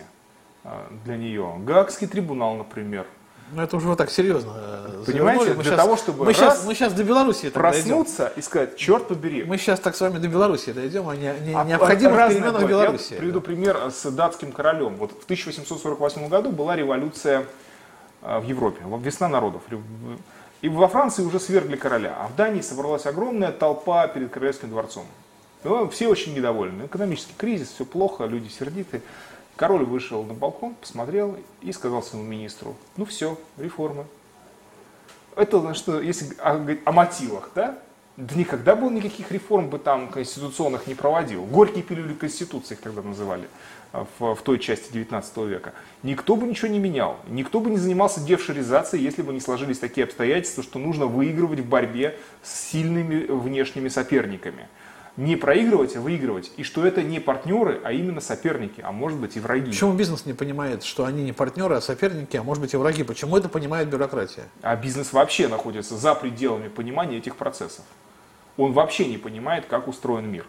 для 1.04 1.16
нее. 1.16 1.54
Гаагский 1.60 2.08
трибунал, 2.08 2.56
например, 2.56 3.06
ну 3.52 3.62
это 3.62 3.76
уже 3.76 3.88
вот 3.88 3.98
так 3.98 4.10
серьезно. 4.10 4.52
Э, 4.56 5.02
Понимаете, 5.06 5.50
мы 5.50 5.62
для 5.62 5.64
сейчас, 5.64 5.76
того, 5.76 5.96
чтобы 5.96 6.24
мы 6.24 6.34
сейчас, 6.34 6.64
мы 6.64 6.74
сейчас 6.74 6.92
до 6.92 7.04
Беларуси 7.04 7.50
проснуться 7.50 8.24
дойдем. 8.24 8.38
и 8.38 8.42
сказать, 8.42 8.76
черт 8.76 9.08
побери. 9.08 9.44
Мы 9.44 9.58
сейчас 9.58 9.80
так 9.80 9.94
с 9.94 10.00
вами 10.00 10.18
до 10.18 10.28
Беларуси 10.28 10.72
дойдем, 10.72 11.08
а 11.08 11.16
не, 11.16 11.32
не, 11.46 11.54
а 11.54 11.64
необходимых 11.64 12.28
переменах 12.28 12.62
в 12.62 12.68
Беларуси. 12.68 13.12
Я 13.12 13.18
приведу 13.18 13.40
пример 13.40 13.90
с 13.90 14.10
датским 14.10 14.52
королем. 14.52 14.96
Вот 14.96 15.12
в 15.12 15.24
1848 15.24 16.28
году 16.28 16.50
была 16.50 16.76
революция 16.76 17.46
э, 18.22 18.38
в 18.40 18.44
Европе, 18.44 18.80
весна 19.00 19.28
народов. 19.28 19.62
И 20.62 20.68
во 20.68 20.88
Франции 20.88 21.22
уже 21.22 21.38
свергли 21.38 21.76
короля, 21.76 22.16
а 22.18 22.28
в 22.28 22.36
Дании 22.36 22.62
собралась 22.62 23.06
огромная 23.06 23.52
толпа 23.52 24.08
перед 24.08 24.30
королевским 24.30 24.70
дворцом. 24.70 25.04
Все 25.90 26.08
очень 26.08 26.34
недовольны. 26.34 26.86
Экономический 26.86 27.34
кризис, 27.36 27.70
все 27.74 27.84
плохо, 27.84 28.24
люди 28.24 28.48
сердиты. 28.48 29.02
Король 29.56 29.84
вышел 29.84 30.22
на 30.22 30.34
балкон, 30.34 30.74
посмотрел 30.74 31.36
и 31.62 31.72
сказал 31.72 32.02
своему 32.02 32.28
министру, 32.28 32.76
ну 32.96 33.06
все, 33.06 33.38
реформы. 33.56 34.04
Это, 35.34 35.72
что, 35.74 36.00
если 36.00 36.34
о, 36.38 36.78
о 36.84 36.92
мотивах, 36.92 37.50
да? 37.54 37.78
Да 38.16 38.34
никогда 38.34 38.74
бы 38.74 38.86
он 38.86 38.94
никаких 38.94 39.30
реформ 39.30 39.68
бы 39.68 39.78
там 39.78 40.08
конституционных 40.08 40.86
не 40.86 40.94
проводил. 40.94 41.44
Горькие 41.44 41.82
пилюли 41.82 42.14
Конституции 42.14 42.72
их 42.72 42.80
тогда 42.80 43.02
называли 43.02 43.46
а, 43.92 44.06
в, 44.18 44.34
в 44.34 44.40
той 44.40 44.58
части 44.58 44.90
19 44.90 45.36
века. 45.38 45.74
Никто 46.02 46.36
бы 46.36 46.46
ничего 46.46 46.68
не 46.68 46.78
менял. 46.78 47.18
Никто 47.28 47.60
бы 47.60 47.68
не 47.68 47.76
занимался 47.76 48.22
девшеризацией, 48.22 49.04
если 49.04 49.20
бы 49.20 49.34
не 49.34 49.40
сложились 49.40 49.78
такие 49.78 50.04
обстоятельства, 50.04 50.62
что 50.62 50.78
нужно 50.78 51.04
выигрывать 51.04 51.60
в 51.60 51.68
борьбе 51.68 52.18
с 52.42 52.70
сильными 52.70 53.26
внешними 53.26 53.88
соперниками 53.88 54.68
не 55.16 55.36
проигрывать, 55.36 55.96
а 55.96 56.00
выигрывать. 56.00 56.52
И 56.56 56.62
что 56.62 56.86
это 56.86 57.02
не 57.02 57.20
партнеры, 57.20 57.80
а 57.84 57.92
именно 57.92 58.20
соперники, 58.20 58.80
а 58.82 58.92
может 58.92 59.18
быть 59.18 59.36
и 59.36 59.40
враги. 59.40 59.70
Почему 59.70 59.94
бизнес 59.94 60.26
не 60.26 60.34
понимает, 60.34 60.84
что 60.84 61.04
они 61.04 61.24
не 61.24 61.32
партнеры, 61.32 61.76
а 61.76 61.80
соперники, 61.80 62.36
а 62.36 62.42
может 62.42 62.62
быть 62.62 62.74
и 62.74 62.76
враги? 62.76 63.02
Почему 63.02 63.36
это 63.36 63.48
понимает 63.48 63.88
бюрократия? 63.88 64.44
А 64.62 64.76
бизнес 64.76 65.12
вообще 65.12 65.48
находится 65.48 65.96
за 65.96 66.14
пределами 66.14 66.68
понимания 66.68 67.18
этих 67.18 67.36
процессов. 67.36 67.84
Он 68.56 68.72
вообще 68.72 69.06
не 69.06 69.18
понимает, 69.18 69.66
как 69.66 69.88
устроен 69.88 70.30
мир. 70.30 70.46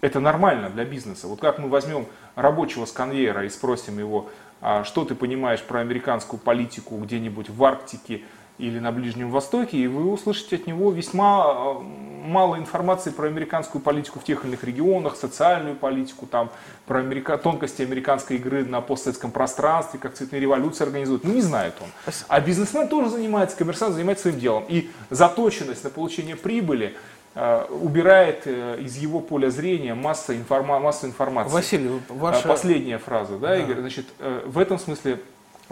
Это 0.00 0.20
нормально 0.20 0.70
для 0.70 0.84
бизнеса. 0.84 1.26
Вот 1.26 1.40
как 1.40 1.58
мы 1.58 1.68
возьмем 1.68 2.06
рабочего 2.34 2.84
с 2.84 2.92
конвейера 2.92 3.44
и 3.44 3.48
спросим 3.48 3.98
его, 3.98 4.30
а 4.60 4.84
что 4.84 5.04
ты 5.04 5.14
понимаешь 5.14 5.62
про 5.62 5.80
американскую 5.80 6.40
политику 6.40 6.96
где-нибудь 6.98 7.50
в 7.50 7.64
Арктике 7.64 8.22
или 8.58 8.78
на 8.78 8.90
Ближнем 8.92 9.30
Востоке, 9.30 9.76
и 9.76 9.86
вы 9.86 10.10
услышите 10.10 10.56
от 10.56 10.66
него 10.66 10.90
весьма 10.90 11.44
а, 11.46 11.82
мало 12.26 12.56
информации 12.56 13.10
про 13.10 13.26
американскую 13.26 13.82
политику 13.82 14.18
в 14.18 14.24
тех 14.24 14.44
или 14.44 14.52
иных 14.52 14.64
регионах, 14.64 15.16
социальную 15.16 15.76
политику, 15.76 16.26
там, 16.26 16.50
про 16.86 17.00
америка... 17.00 17.38
тонкости 17.38 17.82
американской 17.82 18.36
игры 18.36 18.64
на 18.64 18.80
постсоветском 18.80 19.30
пространстве, 19.30 19.98
как 19.98 20.14
цветные 20.14 20.40
революции 20.40 20.84
организуют. 20.84 21.24
Ну, 21.24 21.32
не 21.32 21.42
знает 21.42 21.74
он. 21.80 22.12
А 22.28 22.40
бизнесмен 22.40 22.88
тоже 22.88 23.10
занимается, 23.10 23.56
коммерсант 23.56 23.94
занимается 23.94 24.22
своим 24.22 24.38
делом. 24.38 24.64
И 24.68 24.90
заточенность 25.10 25.84
на 25.84 25.90
получение 25.90 26.36
прибыли 26.36 26.96
э, 27.34 27.66
убирает 27.70 28.42
э, 28.46 28.80
из 28.80 28.96
его 28.96 29.20
поля 29.20 29.50
зрения 29.50 29.94
масса, 29.94 30.36
информа... 30.36 30.78
массу 30.80 31.06
информации. 31.06 31.52
Василий, 31.52 31.90
ваша... 32.08 32.48
Последняя 32.48 32.98
фраза, 32.98 33.38
да, 33.38 33.48
да. 33.48 33.58
Игорь? 33.58 33.80
Значит, 33.80 34.06
э, 34.18 34.42
в 34.46 34.58
этом 34.58 34.78
смысле 34.78 35.20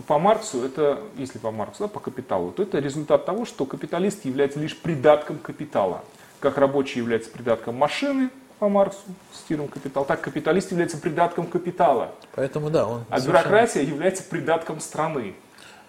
по 0.07 0.19
Марксу, 0.19 0.65
это, 0.65 1.01
если 1.17 1.39
по 1.39 1.51
Марксу, 1.51 1.85
да, 1.85 1.89
по 1.89 2.01
капиталу, 2.01 2.51
то 2.53 2.63
это 2.63 2.79
результат 2.79 3.27
того, 3.27 3.45
что 3.45 3.65
капиталист 3.65 4.25
является 4.25 4.59
лишь 4.59 4.77
придатком 4.77 5.39
капитала 5.39 6.03
как 6.45 6.59
рабочий 6.59 6.99
является 6.99 7.31
придатком 7.31 7.75
машины 7.75 8.29
по 8.59 8.69
Марксу, 8.69 9.01
стилем 9.33 9.67
капитал, 9.67 10.05
так 10.05 10.21
капиталист 10.21 10.73
является 10.73 10.99
придатком 10.99 11.47
капитала. 11.47 12.13
Поэтому 12.35 12.69
да, 12.69 12.87
он 12.87 13.05
А 13.09 13.19
совершенно... 13.19 13.43
бюрократия 13.43 13.83
является 13.83 14.23
придатком 14.23 14.79
страны. 14.81 15.35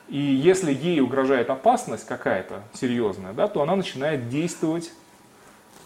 И 0.07 0.17
если 0.17 0.73
ей 0.73 1.01
угрожает 1.01 1.49
опасность 1.49 2.05
какая-то 2.05 2.61
серьезная, 2.73 3.33
да, 3.33 3.49
то 3.49 3.61
она 3.61 3.75
начинает 3.75 4.29
действовать 4.29 4.91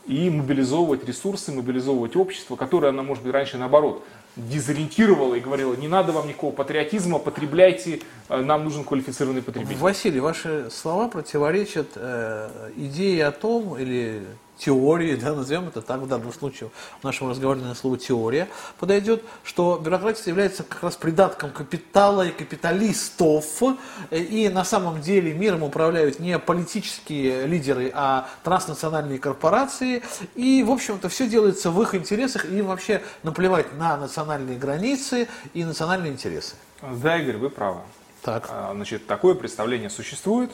и 0.05 0.29
мобилизовывать 0.29 1.03
ресурсы, 1.03 1.51
мобилизовывать 1.51 2.15
общество, 2.15 2.55
которое 2.55 2.89
она, 2.89 3.01
может 3.01 3.23
быть, 3.23 3.34
раньше 3.34 3.58
наоборот 3.58 4.03
дезориентировала 4.39 5.36
и 5.36 5.39
говорила, 5.39 5.75
не 5.75 5.88
надо 5.88 6.12
вам 6.12 6.28
никакого 6.28 6.52
патриотизма, 6.52 7.19
потребляйте, 7.19 8.02
э, 8.30 8.41
нам 8.41 8.63
нужен 8.63 8.84
квалифицированный 8.84 9.41
потребитель. 9.41 9.78
Василий, 9.78 10.19
ваши 10.19 10.69
слова 10.71 11.08
противоречат 11.08 11.89
э, 11.95 12.71
идее 12.75 13.28
о 13.28 13.32
том, 13.32 13.78
или 13.78 14.23
теории, 14.60 15.15
да, 15.15 15.34
назовем 15.34 15.69
это 15.69 15.82
так 15.82 16.02
в 16.02 16.08
данном 16.08 16.32
случае, 16.34 16.69
в 17.00 17.04
нашем 17.04 17.30
разговоре 17.30 17.62
на 17.62 17.74
слово 17.74 17.98
теория 17.98 18.48
подойдет, 18.78 19.24
что 19.43 19.82
бюрократия 19.84 20.30
является 20.30 20.63
как 20.63 20.84
раз 20.84 20.95
придатком 20.98 21.52
капитала 21.52 22.28
и 22.28 22.32
капиталистов, 22.32 23.63
и 24.12 24.52
на 24.54 24.63
самом 24.63 25.02
деле 25.02 25.34
миром 25.34 25.63
управляют 25.63 26.19
не 26.19 26.38
политические 26.38 27.48
лидеры, 27.48 27.91
а 27.93 28.30
транснациональные 28.43 29.17
корпорации, 29.17 30.04
и, 30.36 30.63
в 30.63 30.72
общем-то, 30.72 31.10
все 31.10 31.28
делается 31.28 31.72
в 31.72 31.82
их 31.82 31.95
интересах, 31.95 32.45
и 32.45 32.60
им 32.60 32.67
вообще 32.67 33.02
наплевать 33.24 33.74
на 33.78 33.98
национальные 33.98 34.58
границы 34.58 35.28
и 35.54 35.63
национальные 35.63 36.12
интересы. 36.12 36.56
Да, 36.82 37.17
Игорь, 37.17 37.38
вы 37.38 37.50
правы. 37.50 37.80
Так. 38.22 38.48
А, 38.50 38.74
значит, 38.74 39.08
такое 39.08 39.34
представление 39.36 39.89
существует. 39.89 40.52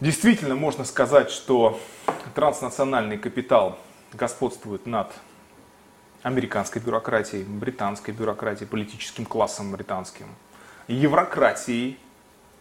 Действительно, 0.00 0.54
можно 0.54 0.84
сказать, 0.84 1.30
что 1.30 1.78
транснациональный 2.34 3.18
капитал 3.18 3.78
господствует 4.14 4.86
над 4.86 5.12
американской 6.22 6.80
бюрократией, 6.80 7.44
британской 7.44 8.14
бюрократией, 8.14 8.66
политическим 8.66 9.26
классом 9.26 9.72
британским, 9.72 10.26
еврократией, 10.88 11.98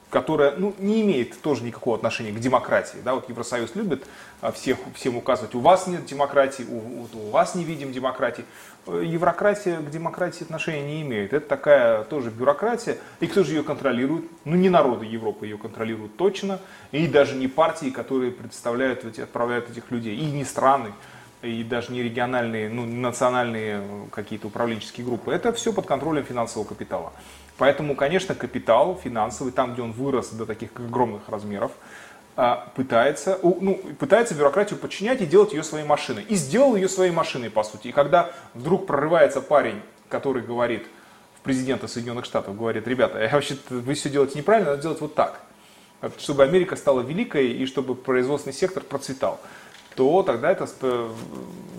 которая 0.10 0.56
ну, 0.58 0.74
не 0.80 1.02
имеет 1.02 1.40
тоже 1.42 1.64
никакого 1.64 1.96
отношения 1.96 2.32
к 2.32 2.40
демократии. 2.40 2.98
Да? 3.04 3.14
Вот 3.14 3.30
Евросоюз 3.30 3.76
любит 3.76 4.06
а, 4.42 4.52
всех, 4.52 4.78
всем 4.96 5.18
указывать, 5.18 5.54
у 5.56 5.60
вас 5.60 5.88
нет 5.88 6.06
демократии, 6.06 6.66
у, 6.70 7.08
у 7.14 7.30
вас 7.30 7.56
не 7.56 7.64
видим 7.64 7.92
демократии. 7.92 8.46
Э, 8.88 9.04
еврократия 9.06 9.78
к 9.78 9.90
демократии 9.92 10.44
отношения 10.44 10.96
не 10.96 11.02
имеет. 11.04 11.34
Это 11.34 11.48
такая 11.48 12.04
тоже 12.06 12.32
бюрократия. 12.32 12.98
И 13.20 13.28
кто 13.28 13.44
же 13.44 13.54
ее 13.54 13.64
контролирует? 13.64 14.26
Ну 14.46 14.56
не 14.56 14.70
народы 14.70 15.06
Европы 15.06 15.46
ее 15.46 15.58
контролируют 15.58 16.18
точно. 16.18 16.60
И 16.92 17.08
даже 17.08 17.36
не 17.36 17.48
партии, 17.48 17.92
которые 17.92 18.32
представляют, 18.32 19.06
отправляют 19.06 19.70
этих 19.70 19.92
людей. 19.92 20.18
И 20.18 20.26
не 20.26 20.44
страны 20.44 20.92
и 21.42 21.64
даже 21.64 21.94
не 21.94 22.04
региональные, 22.04 22.68
ну, 22.68 22.86
национальные 22.86 23.82
какие-то 24.12 24.48
управленческие 24.48 25.06
группы. 25.06 25.32
Это 25.32 25.54
все 25.54 25.72
под 25.72 25.86
контролем 25.86 26.26
финансового 26.26 26.68
капитала. 26.68 27.14
Поэтому, 27.60 27.94
конечно, 27.94 28.34
капитал 28.36 29.00
финансовый, 29.04 29.52
там, 29.52 29.74
где 29.74 29.82
он 29.82 29.92
вырос 29.92 30.30
до 30.30 30.46
таких 30.46 30.72
огромных 30.78 31.28
размеров, 31.28 31.74
а, 32.38 32.72
пытается, 32.74 33.38
ну, 33.44 33.76
пытается 34.00 34.34
бюрократию 34.34 34.80
подчинять 34.80 35.22
и 35.22 35.26
делать 35.26 35.52
ее 35.52 35.62
своей 35.62 35.86
машиной. 35.86 36.24
И 36.24 36.36
сделал 36.36 36.78
ее 36.78 36.88
своей 36.88 37.12
машиной, 37.12 37.50
по 37.50 37.64
сути. 37.64 37.90
И 37.90 37.92
когда 37.92 38.32
вдруг 38.54 38.88
прорывается 38.88 39.42
парень, 39.42 39.82
который 40.08 40.42
говорит, 40.42 40.88
в 41.36 41.42
президента 41.42 41.90
Соединенных 41.90 42.24
Штатов, 42.24 42.58
говорит, 42.58 42.88
ребята, 42.88 43.20
я 43.22 43.30
вообще 43.30 43.58
вы 43.70 43.94
все 43.94 44.10
делаете 44.10 44.38
неправильно, 44.38 44.72
надо 44.72 44.82
делать 44.82 45.02
вот 45.02 45.16
так, 45.16 45.42
чтобы 46.18 46.44
Америка 46.44 46.78
стала 46.78 47.02
великой 47.02 47.52
и 47.52 47.66
чтобы 47.66 47.94
производственный 47.94 48.54
сектор 48.54 48.84
процветал, 48.84 49.40
то 49.96 50.24
тогда 50.24 50.52
это 50.52 50.66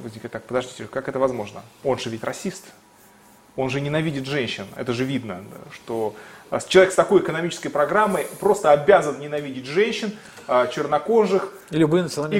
возникает 0.03 0.33
так, 0.33 0.45
подождите, 0.45 0.85
как 0.85 1.09
это 1.09 1.19
возможно? 1.19 1.62
Он 1.85 1.99
же 1.99 2.11
ведь 2.11 2.23
расист, 2.23 2.66
он 3.61 3.70
же 3.70 3.81
ненавидит 3.81 4.27
женщин, 4.27 4.66
это 4.77 4.92
же 4.92 5.05
видно, 5.05 5.42
что 5.73 6.14
а, 6.51 6.61
человек 6.61 6.92
с 6.92 6.96
такой 6.96 7.20
экономической 7.20 7.68
программой 7.68 8.27
просто 8.40 8.70
обязан 8.70 9.20
ненавидеть 9.20 9.66
женщин, 9.66 10.12
а, 10.49 10.66
чернокожих 10.66 11.53
и, 11.70 11.77
и 11.77 11.85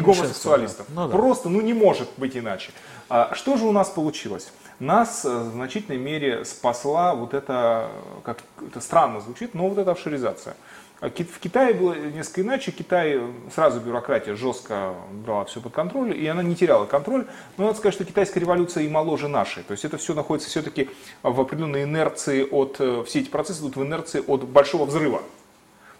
гомосексуалистов. 0.01 0.87
Да. 0.89 1.03
Ну, 1.03 1.09
да. 1.09 1.17
Просто, 1.17 1.49
ну 1.49 1.61
не 1.61 1.75
может 1.75 2.09
быть 2.17 2.37
иначе. 2.37 2.73
А, 3.09 3.35
что 3.35 3.57
же 3.57 3.67
у 3.67 3.73
нас 3.73 3.89
получилось? 3.89 4.53
Нас 4.79 5.27
э, 5.27 5.29
в 5.29 5.53
значительной 5.53 5.99
мере 5.99 6.47
спасла 6.47 7.15
вот 7.15 7.35
эта, 7.35 7.91
как 8.25 8.39
это 8.67 8.81
странно 8.81 9.21
звучит, 9.21 9.53
но 9.53 9.69
вот 9.69 9.77
эта 9.77 9.91
офшоризация. 9.91 10.57
А 11.01 11.09
в 11.09 11.39
Китае 11.41 11.73
было 11.73 11.95
несколько 11.95 12.43
иначе. 12.43 12.73
Китай 12.73 13.19
сразу 13.55 13.81
бюрократия 13.81 14.35
жестко 14.37 14.95
брала 15.25 15.47
все 15.47 15.61
под 15.61 15.73
контроль, 15.73 16.15
и 16.15 16.27
она 16.27 16.43
не 16.43 16.55
теряла 16.55 16.85
контроль. 16.85 17.27
Но 17.57 17.65
надо 17.65 17.79
сказать, 17.79 17.95
что 17.95 18.05
китайская 18.05 18.41
революция 18.41 18.85
и 18.85 18.89
моложе 18.89 19.27
нашей. 19.27 19.63
То 19.63 19.73
есть 19.73 19.87
это 19.87 19.97
все 19.97 20.13
находится 20.15 20.51
все-таки 20.51 20.91
в 21.23 21.41
определенной 21.41 21.85
инерции 21.85 22.47
от, 22.49 22.77
э, 22.81 23.03
все 23.07 23.21
эти 23.21 23.31
процессы 23.31 23.63
идут 23.63 23.77
в 23.77 23.83
инерции 23.83 24.23
от 24.27 24.45
большого 24.45 24.85
взрыва. 24.85 25.23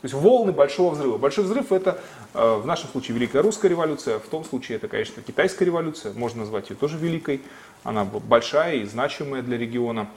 То 0.03 0.05
есть 0.05 0.15
волны 0.15 0.53
большого 0.53 0.95
взрыва. 0.95 1.17
Большой 1.17 1.45
взрыв 1.45 1.73
это 1.73 1.99
э, 2.35 2.57
в 2.63 2.67
нашем 2.67 2.91
случае 2.91 3.15
Великая 3.15 3.41
Русская 3.41 3.69
революция, 3.69 4.19
в 4.19 4.27
том 4.29 4.45
случае 4.45 4.77
это, 4.77 4.89
конечно, 4.89 5.23
Китайская 5.23 5.65
революция, 5.65 6.13
можно 6.13 6.41
назвать 6.41 6.69
ее 6.69 6.77
тоже 6.77 6.99
великой. 6.99 7.41
Она 7.85 8.05
большая 8.05 8.77
и 8.77 8.85
значимая 8.85 9.41
для 9.41 9.57
региона. 9.57 10.09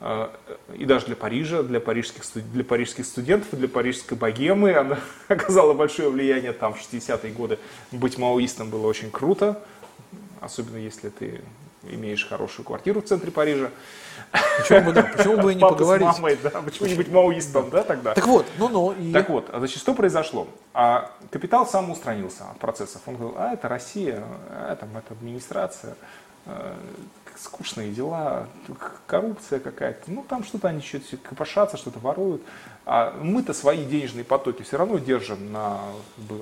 Э, 0.00 0.28
и 0.76 0.84
даже 0.84 1.06
для 1.06 1.16
Парижа, 1.16 1.62
для 1.62 1.80
парижских, 1.80 2.24
для 2.34 2.64
парижских 2.64 3.06
студентов, 3.06 3.48
для 3.52 3.68
парижской 3.68 4.16
богемы. 4.16 4.74
Она 4.74 4.98
оказала 5.28 5.74
большое 5.74 6.10
влияние 6.10 6.52
там 6.52 6.74
в 6.74 6.78
60-е 6.78 7.32
годы. 7.32 7.58
Быть 7.92 8.18
маоистом 8.18 8.70
было 8.70 8.86
очень 8.86 9.10
круто, 9.10 9.62
особенно 10.40 10.76
если 10.76 11.08
ты 11.08 11.40
имеешь 11.90 12.26
хорошую 12.26 12.64
квартиру 12.64 13.00
в 13.00 13.04
центре 13.04 13.30
Парижа. 13.30 13.70
Почему 14.58 14.80
бы, 14.82 14.92
да, 14.92 15.02
почему 15.02 15.36
бы 15.36 15.52
и 15.52 15.54
не 15.54 15.60
Папа 15.60 15.74
поговорить? 15.74 16.08
с 16.08 16.18
мамой, 16.18 16.38
да, 16.42 16.50
почему 16.50 16.88
не 16.88 16.94
быть 16.94 17.08
маоистом, 17.08 17.70
да, 17.70 17.82
тогда? 17.82 18.14
Так 18.14 18.26
вот, 18.26 18.46
ну-ну, 18.58 18.92
и... 18.92 19.12
Так 19.12 19.28
вот, 19.28 19.48
а 19.52 19.58
значит, 19.58 19.78
что 19.78 19.94
произошло? 19.94 20.48
А 20.72 21.10
капитал 21.30 21.66
сам 21.66 21.90
устранился 21.90 22.44
от 22.50 22.58
процессов. 22.58 23.02
Он 23.06 23.16
говорил, 23.16 23.36
а 23.38 23.52
это 23.52 23.68
Россия, 23.68 24.24
а 24.50 24.76
там 24.76 24.96
это 24.96 25.14
администрация, 25.14 25.94
э, 26.46 26.74
скучные 27.36 27.90
дела, 27.90 28.46
коррупция 29.06 29.58
какая-то. 29.58 30.02
Ну, 30.10 30.24
там 30.28 30.44
что-то 30.44 30.68
они 30.68 30.80
что-то 30.80 31.16
копошатся, 31.16 31.76
что-то 31.76 31.98
воруют. 31.98 32.42
А 32.86 33.16
мы-то 33.20 33.54
свои 33.54 33.84
денежные 33.84 34.24
потоки 34.24 34.62
все 34.62 34.76
равно 34.76 34.98
держим 34.98 35.52
на, 35.52 35.80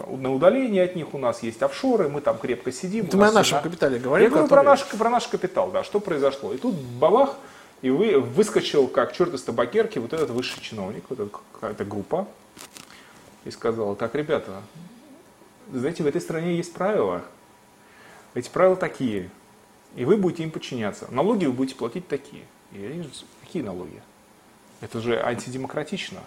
на 0.08 0.32
удалении 0.32 0.80
от 0.80 0.96
них. 0.96 1.14
У 1.14 1.18
нас 1.18 1.42
есть 1.42 1.62
офшоры, 1.62 2.08
мы 2.08 2.20
там 2.20 2.36
крепко 2.38 2.72
сидим. 2.72 3.06
Это 3.06 3.16
мы 3.16 3.28
о 3.28 3.32
нашем 3.32 3.58
всегда- 3.58 3.62
капитале 3.62 3.98
говорим. 3.98 4.24
Я 4.24 4.30
говорю 4.30 4.44
который- 4.48 4.62
про 4.64 4.70
наш, 4.70 4.84
про 4.86 5.10
наш 5.10 5.28
капитал, 5.28 5.70
да, 5.70 5.84
что 5.84 6.00
произошло. 6.00 6.52
И 6.52 6.58
тут 6.58 6.74
бабах, 6.74 7.36
и 7.80 7.90
вы, 7.90 8.18
выскочил, 8.20 8.88
как 8.88 9.12
черт 9.12 9.34
из 9.34 9.42
табакерки, 9.42 9.98
вот 9.98 10.12
этот 10.12 10.30
высший 10.30 10.60
чиновник, 10.60 11.04
вот 11.08 11.20
эта 11.20 11.30
какая-то 11.52 11.84
группа, 11.84 12.26
и 13.44 13.50
сказал, 13.50 13.94
так, 13.96 14.14
ребята, 14.14 14.62
знаете, 15.72 16.02
в 16.02 16.06
этой 16.06 16.20
стране 16.20 16.56
есть 16.56 16.72
правила. 16.74 17.22
Эти 18.34 18.48
правила 18.50 18.76
такие, 18.76 19.30
и 19.96 20.04
вы 20.04 20.16
будете 20.16 20.42
им 20.42 20.50
подчиняться. 20.50 21.06
Налоги 21.10 21.46
вы 21.46 21.52
будете 21.52 21.76
платить 21.76 22.08
такие. 22.08 22.42
И 22.72 22.78
вижу, 22.78 23.10
какие 23.42 23.62
налоги? 23.62 24.00
Это 24.80 25.00
же 25.00 25.20
антидемократично. 25.22 26.20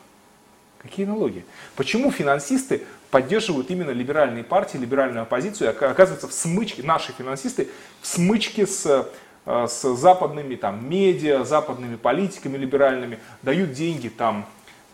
Какие 0.78 1.08
налоги? 1.08 1.44
Почему 1.76 2.12
финансисты 2.12 2.84
поддерживают 3.10 3.72
именно 3.72 3.90
либеральные 3.90 4.44
партии, 4.44 4.78
либеральную 4.78 5.24
оппозицию, 5.24 5.70
и 5.70 5.72
ока- 5.72 5.90
оказываются 5.90 6.28
в 6.28 6.34
смычке, 6.34 6.84
наши 6.84 7.12
финансисты, 7.12 7.70
в 8.02 8.08
смычке 8.08 8.68
с, 8.68 9.08
э, 9.46 9.68
с 9.68 9.96
западными 9.96 10.56
там, 10.56 10.88
медиа, 10.88 11.44
западными 11.44 11.96
политиками 11.96 12.58
либеральными, 12.58 13.18
дают 13.42 13.72
деньги 13.72 14.10
там 14.10 14.46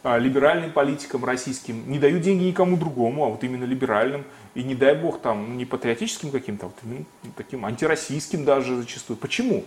э, 0.04 0.18
либеральным 0.18 0.72
политикам 0.72 1.26
российским, 1.26 1.92
не 1.92 2.00
дают 2.00 2.22
деньги 2.22 2.46
никому 2.46 2.78
другому, 2.78 3.26
а 3.26 3.30
вот 3.30 3.44
именно 3.44 3.66
либеральным, 3.66 4.24
и 4.54 4.64
не 4.64 4.76
дай 4.76 4.96
бог 4.96 5.22
там 5.22 5.50
ну, 5.50 5.56
не 5.56 5.66
патриотическим 5.66 6.32
каким-то, 6.32 6.66
а 6.66 6.70
вот 6.70 6.78
именно 6.84 7.06
таким 7.38 7.66
антироссийским 7.66 8.44
даже 8.44 8.76
зачастую. 8.76 9.18
Почему? 9.18 9.64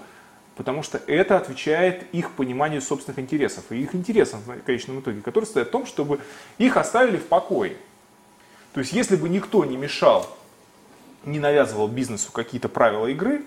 Потому 0.56 0.82
что 0.82 1.00
это 1.06 1.36
отвечает 1.36 2.04
их 2.12 2.32
пониманию 2.32 2.80
собственных 2.80 3.18
интересов. 3.18 3.64
И 3.70 3.80
их 3.80 3.94
интересам 3.94 4.40
в 4.40 4.60
конечном 4.62 5.00
итоге, 5.00 5.20
которые 5.20 5.48
стоят 5.48 5.68
в 5.68 5.70
том, 5.70 5.86
чтобы 5.86 6.20
их 6.58 6.76
оставили 6.76 7.16
в 7.16 7.26
покое. 7.26 7.76
То 8.72 8.80
есть 8.80 8.92
если 8.92 9.16
бы 9.16 9.28
никто 9.28 9.64
не 9.64 9.76
мешал, 9.76 10.28
не 11.24 11.38
навязывал 11.38 11.88
бизнесу 11.88 12.30
какие-то 12.30 12.68
правила 12.68 13.06
игры, 13.06 13.42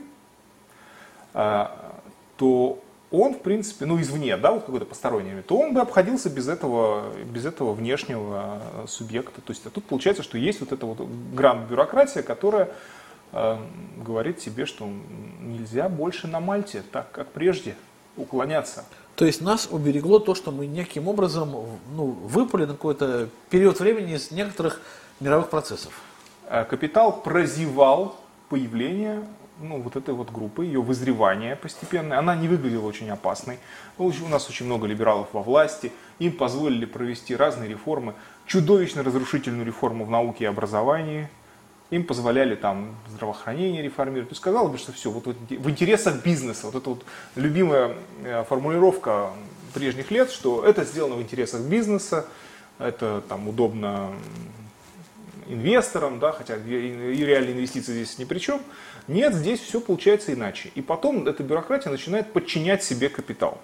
а, 1.33 2.01
то 2.37 2.83
он, 3.09 3.35
в 3.35 3.39
принципе, 3.39 3.85
ну 3.85 3.99
извне, 4.01 4.35
да, 4.35 4.51
вот 4.51 4.65
какой-то 4.65 4.85
посторонний, 4.85 5.41
то 5.41 5.57
он 5.57 5.73
бы 5.73 5.79
обходился 5.79 6.29
без 6.29 6.47
этого, 6.49 7.13
без 7.25 7.45
этого 7.45 7.73
внешнего 7.73 8.61
э, 8.73 8.85
субъекта. 8.87 9.39
То 9.41 9.51
есть 9.51 9.65
а 9.65 9.69
тут 9.69 9.85
получается, 9.85 10.23
что 10.23 10.37
есть 10.37 10.59
вот 10.59 10.73
эта 10.73 10.85
вот 10.85 10.99
гранд-бюрократия, 11.33 12.21
которая 12.21 12.69
э, 13.31 13.57
говорит 13.97 14.39
тебе, 14.39 14.65
что 14.65 14.89
нельзя 15.39 15.87
больше 15.87 16.27
на 16.27 16.41
Мальте, 16.41 16.83
так 16.91 17.09
как 17.11 17.27
прежде, 17.29 17.75
уклоняться. 18.17 18.83
То 19.15 19.25
есть 19.25 19.41
нас 19.41 19.69
уберегло 19.71 20.19
то, 20.19 20.35
что 20.35 20.51
мы 20.51 20.67
неким 20.67 21.07
образом 21.07 21.79
ну, 21.95 22.05
выпали 22.05 22.65
на 22.65 22.73
какой-то 22.73 23.29
период 23.49 23.79
времени 23.79 24.15
из 24.15 24.31
некоторых 24.31 24.81
мировых 25.21 25.49
процессов. 25.49 25.93
Э, 26.49 26.65
Капитал 26.65 27.21
прозевал 27.21 28.17
появление 28.49 29.25
ну, 29.59 29.81
вот 29.81 29.95
этой 29.95 30.13
вот 30.13 30.31
группы, 30.31 30.65
ее 30.65 30.81
вызревание 30.81 31.55
постепенное. 31.55 32.19
Она 32.19 32.35
не 32.35 32.47
выглядела 32.47 32.85
очень 32.85 33.09
опасной. 33.09 33.59
У 33.97 34.09
нас 34.29 34.49
очень 34.49 34.65
много 34.65 34.87
либералов 34.87 35.29
во 35.33 35.41
власти. 35.41 35.91
Им 36.19 36.33
позволили 36.33 36.85
провести 36.85 37.35
разные 37.35 37.69
реформы. 37.69 38.13
Чудовищно 38.45 39.03
разрушительную 39.03 39.65
реформу 39.65 40.05
в 40.05 40.09
науке 40.09 40.45
и 40.45 40.47
образовании. 40.47 41.29
Им 41.89 42.03
позволяли 42.03 42.55
там 42.55 42.95
здравоохранение 43.09 43.81
реформировать. 43.81 44.29
То 44.29 44.33
есть 44.33 44.71
бы, 44.71 44.77
что 44.77 44.91
все, 44.91 45.09
вот, 45.09 45.25
вот 45.25 45.37
в 45.49 45.69
интересах 45.69 46.23
бизнеса, 46.23 46.67
вот 46.67 46.75
эта 46.75 46.89
вот 46.89 47.05
любимая 47.35 47.95
э, 48.23 48.43
формулировка 48.43 49.31
прежних 49.73 50.11
лет, 50.11 50.29
что 50.29 50.65
это 50.65 50.83
сделано 50.83 51.15
в 51.15 51.21
интересах 51.21 51.61
бизнеса, 51.61 52.25
это 52.77 53.23
там 53.29 53.47
удобно 53.47 54.11
инвесторам, 55.47 56.19
да, 56.19 56.31
хотя 56.31 56.57
и 56.57 57.23
реальные 57.23 57.53
инвестиции 57.53 57.93
здесь 57.93 58.17
ни 58.17 58.25
при 58.25 58.39
чем. 58.39 58.61
Нет, 59.07 59.33
здесь 59.33 59.59
все 59.59 59.79
получается 59.79 60.33
иначе. 60.33 60.71
И 60.75 60.81
потом 60.81 61.27
эта 61.27 61.43
бюрократия 61.43 61.89
начинает 61.89 62.33
подчинять 62.33 62.83
себе 62.83 63.09
капитал. 63.09 63.59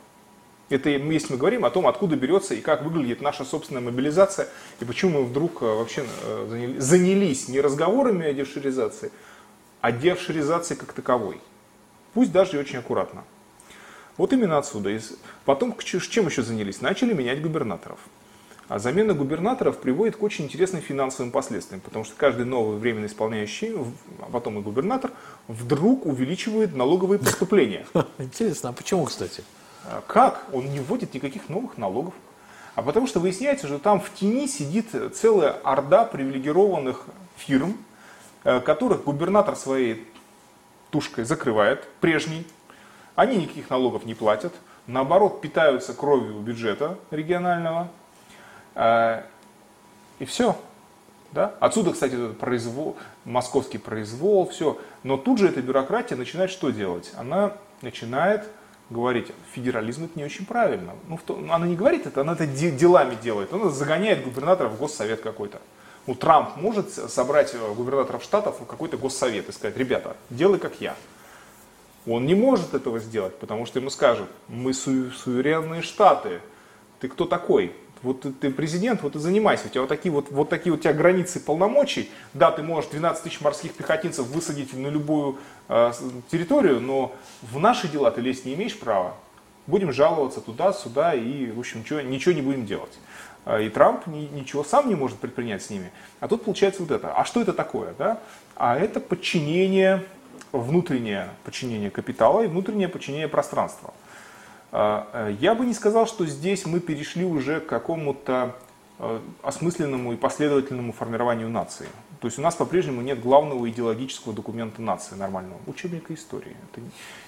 Это 0.69 0.89
если 0.89 1.33
мы 1.33 1.37
говорим 1.37 1.65
о 1.65 1.69
том, 1.69 1.85
откуда 1.85 2.15
берется 2.15 2.55
и 2.55 2.61
как 2.61 2.83
выглядит 2.83 3.21
наша 3.21 3.43
собственная 3.43 3.81
мобилизация, 3.81 4.47
и 4.79 4.85
почему 4.85 5.19
мы 5.19 5.25
вдруг 5.25 5.61
э, 5.61 5.65
вообще 5.65 6.05
э, 6.23 6.47
заняли- 6.49 6.79
занялись 6.79 7.49
не 7.49 7.59
разговорами 7.59 8.25
о 8.25 8.33
девшеризации, 8.33 9.11
а 9.81 9.91
девшеризации 9.91 10.75
как 10.75 10.93
таковой. 10.93 11.41
Пусть 12.13 12.31
даже 12.31 12.57
и 12.57 12.59
очень 12.59 12.79
аккуратно. 12.79 13.23
Вот 14.17 14.31
именно 14.31 14.57
отсюда. 14.57 14.97
Потом 15.45 15.75
чем 15.77 16.27
еще 16.27 16.41
занялись? 16.41 16.81
Начали 16.81 17.13
менять 17.13 17.41
губернаторов. 17.41 17.99
А 18.69 18.79
замена 18.79 19.13
губернаторов 19.13 19.77
приводит 19.77 20.15
к 20.15 20.23
очень 20.23 20.45
интересным 20.45 20.81
финансовым 20.81 21.31
последствиям, 21.31 21.81
потому 21.81 22.05
что 22.05 22.15
каждый 22.15 22.45
новый 22.45 22.77
временно 22.77 23.05
исполняющий, 23.05 23.75
а 24.19 24.29
потом 24.31 24.59
и 24.59 24.61
губернатор, 24.61 25.11
вдруг 25.47 26.05
увеличивает 26.05 26.75
налоговые 26.75 27.19
поступления. 27.19 27.85
Интересно, 28.17 28.69
а 28.69 28.73
почему, 28.73 29.05
кстати? 29.05 29.43
А 29.85 30.01
Как? 30.07 30.45
Он 30.53 30.65
не 30.65 30.79
вводит 30.79 31.13
никаких 31.13 31.49
новых 31.49 31.77
налогов. 31.77 32.13
А 32.75 32.81
потому 32.81 33.05
что 33.05 33.19
выясняется, 33.19 33.67
что 33.67 33.79
там 33.79 33.99
в 33.99 34.11
тени 34.13 34.47
сидит 34.47 34.87
целая 35.13 35.51
орда 35.51 36.05
привилегированных 36.05 37.03
фирм, 37.37 37.77
э, 38.43 38.61
которых 38.61 39.03
губернатор 39.03 39.55
своей 39.55 40.07
тушкой 40.89 41.25
закрывает, 41.25 41.87
прежний. 41.99 42.47
Они 43.15 43.37
никаких 43.37 43.69
налогов 43.69 44.05
не 44.05 44.15
платят, 44.15 44.53
наоборот, 44.87 45.41
питаются 45.41 45.93
кровью 45.93 46.39
бюджета 46.39 46.97
регионального. 47.11 47.89
Э, 48.75 49.23
И 50.19 50.25
все. 50.25 50.55
Да? 51.31 51.55
Отсюда, 51.59 51.91
кстати, 51.93 52.13
этот 52.13 52.37
произвол, 52.37 52.95
московский 53.25 53.79
произвол, 53.79 54.47
все. 54.49 54.79
Но 55.01 55.17
тут 55.17 55.39
же 55.39 55.47
эта 55.49 55.61
бюрократия 55.61 56.15
начинает 56.15 56.51
что 56.51 56.69
делать? 56.69 57.11
Она 57.17 57.53
начинает 57.81 58.47
говорить, 58.91 59.31
федерализм 59.53 60.05
это 60.05 60.19
не 60.19 60.23
очень 60.25 60.45
правильно. 60.45 60.93
Ну, 61.07 61.19
то- 61.25 61.37
она 61.49 61.65
не 61.65 61.75
говорит 61.75 62.05
это, 62.05 62.21
она 62.21 62.33
это 62.33 62.45
де- 62.45 62.69
делами 62.71 63.15
делает. 63.15 63.51
Она 63.51 63.69
загоняет 63.69 64.23
губернатора 64.23 64.69
в 64.69 64.77
госсовет 64.77 65.21
какой-то. 65.21 65.59
Ну, 66.05 66.13
Трамп 66.15 66.57
может 66.57 66.91
собрать 66.91 67.55
э, 67.55 67.73
губернаторов 67.73 68.21
штатов 68.23 68.59
в 68.59 68.65
какой-то 68.65 68.97
госсовет 68.97 69.49
и 69.49 69.51
сказать, 69.51 69.75
ребята, 69.77 70.15
делай 70.29 70.59
как 70.59 70.79
я. 70.81 70.95
Он 72.05 72.25
не 72.25 72.35
может 72.35 72.73
этого 72.75 72.99
сделать, 72.99 73.39
потому 73.39 73.65
что 73.65 73.79
ему 73.79 73.89
скажут, 73.89 74.29
мы 74.49 74.73
су- 74.73 75.09
суверенные 75.11 75.81
штаты, 75.81 76.41
ты 76.99 77.07
кто 77.07 77.25
такой? 77.25 77.73
Вот 78.03 78.25
ты, 78.39 78.51
президент, 78.51 79.01
вот 79.01 79.15
и 79.15 79.19
занимайся. 79.19 79.67
У 79.67 79.69
тебя 79.69 79.81
вот 79.81 79.89
такие 79.89 80.11
вот, 80.11 80.29
вот 80.29 80.49
такие 80.49 80.71
вот 80.71 80.81
у 80.81 80.83
тебя 80.83 80.93
границы 80.93 81.39
полномочий. 81.39 82.09
Да, 82.33 82.51
ты 82.51 82.61
можешь 82.61 82.89
12 82.91 83.23
тысяч 83.23 83.39
морских 83.39 83.73
пехотинцев 83.73 84.27
высадить 84.27 84.73
на 84.73 84.87
любую 84.87 85.37
э, 85.69 85.91
территорию, 86.29 86.81
но 86.81 87.15
в 87.41 87.59
наши 87.59 87.87
дела 87.87 88.11
ты 88.11 88.19
лезть 88.19 88.45
не 88.45 88.55
имеешь 88.55 88.77
права. 88.77 89.15
Будем 89.67 89.93
жаловаться 89.93 90.41
туда, 90.41 90.73
сюда 90.73 91.13
и, 91.13 91.49
в 91.49 91.59
общем, 91.59 91.79
ничего, 91.79 92.01
ничего 92.01 92.35
не 92.35 92.41
будем 92.41 92.65
делать. 92.65 92.91
А, 93.45 93.61
И 93.61 93.69
Трамп 93.69 94.05
ни- 94.07 94.27
ничего 94.33 94.65
сам 94.65 94.89
не 94.89 94.95
может 94.95 95.19
предпринять 95.19 95.63
с 95.63 95.69
ними. 95.69 95.89
А 96.19 96.27
тут 96.27 96.43
получается 96.43 96.81
вот 96.81 96.91
это. 96.91 97.13
А 97.13 97.23
что 97.23 97.41
это 97.41 97.53
такое? 97.53 97.93
Да? 97.97 98.19
А 98.57 98.77
это 98.77 98.99
подчинение, 98.99 100.03
внутреннее 100.51 101.29
подчинение 101.45 101.89
капитала 101.89 102.41
и 102.41 102.47
внутреннее 102.47 102.89
подчинение 102.89 103.29
пространства. 103.29 103.93
А, 104.75 105.07
э, 105.13 105.35
Я 105.39 105.53
бы 105.53 105.65
не 105.65 105.73
сказал, 105.73 106.07
что 106.07 106.25
здесь 106.25 106.65
мы 106.65 106.79
перешли 106.79 107.23
уже 107.23 107.59
к 107.59 107.67
какому-то 107.67 108.55
э, 108.97 109.19
осмысленному 109.43 110.13
и 110.13 110.15
последовательному 110.15 110.93
формированию 110.93 111.47
нации. 111.47 111.85
То 112.19 112.27
есть 112.27 112.39
у 112.39 112.41
нас 112.41 112.55
по-прежнему 112.55 113.01
нет 113.01 113.21
главного 113.21 113.69
идеологического 113.69 114.33
документа 114.33 114.81
нации 114.81 115.13
нормального, 115.13 115.59
учебника 115.67 116.13
истории. 116.13 116.55
Это 116.71 116.81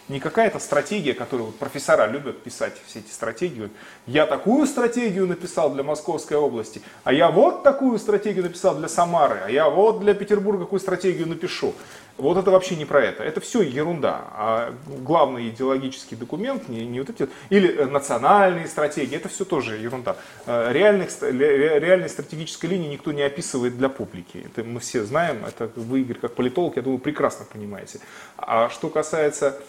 не 0.08 0.20
какая-то 0.20 0.58
стратегия, 0.58 1.14
которую 1.14 1.48
вот 1.48 1.60
профессора 1.60 2.08
любят 2.08 2.42
писать, 2.42 2.82
все 2.88 3.00
эти 3.00 3.12
стратегии. 3.12 3.70
Я 4.08 4.26
такую 4.26 4.66
стратегию 4.66 5.28
написал 5.28 5.74
для 5.74 5.84
Московской 5.84 6.38
области, 6.38 6.82
а 7.04 7.12
я 7.12 7.30
вот 7.30 7.62
такую 7.62 8.00
стратегию 8.00 8.44
написал 8.46 8.76
для 8.76 8.88
Самары, 8.88 9.42
а 9.46 9.50
я 9.50 9.70
вот 9.70 10.00
для 10.00 10.14
Петербурга 10.14 10.64
какую 10.64 10.80
стратегию 10.80 11.28
напишу. 11.28 11.74
Вот 12.18 12.38
это 12.38 12.50
вообще 12.50 12.78
не 12.78 12.86
про 12.86 13.04
это. 13.04 13.24
Это 13.24 13.42
все 13.42 13.62
ерунда. 13.62 14.24
А 14.32 14.74
главный 14.88 15.50
идеологический 15.50 16.16
документ, 16.16 16.70
не, 16.70 16.86
не 16.86 17.02
вот 17.02 17.10
эти, 17.10 17.28
или 17.50 17.70
э, 17.76 17.86
национальные 17.88 18.68
стратегии, 18.68 19.18
это 19.18 19.28
все 19.28 19.44
тоже 19.44 19.76
ерунда. 19.76 20.16
Э, 20.46 20.72
Реальных, 20.72 21.10
реальной 21.22 22.08
стратегической 22.08 22.70
линии 22.70 22.88
никто 22.88 23.12
не 23.12 23.22
описывает 23.22 23.78
для 23.78 23.90
публики. 23.90 24.46
Это 24.46 24.64
мы 24.64 24.80
все 24.80 25.04
знаем, 25.04 25.44
это 25.46 25.70
вы, 25.76 26.02
Игорь, 26.02 26.18
как 26.18 26.36
политолог, 26.36 26.78
я 26.78 26.82
думаю, 26.84 27.00
прекрасно 27.00 27.46
понимаете. 27.52 28.00
А 28.38 28.70
что 28.70 28.88
касается 28.88 29.60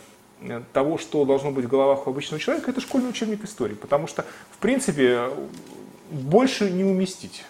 э, 0.40 0.62
того, 0.72 0.98
что 0.98 1.24
должно 1.24 1.50
быть 1.50 1.64
в 1.64 1.68
головах 1.68 2.06
у 2.06 2.10
обычного 2.10 2.40
человека, 2.40 2.70
это 2.70 2.80
школьный 2.80 3.10
учебник 3.10 3.42
истории. 3.42 3.74
Потому 3.74 4.06
что, 4.06 4.24
в 4.52 4.58
принципе, 4.58 5.30
больше 6.10 6.70
не 6.70 6.84
уместить. 6.84 7.44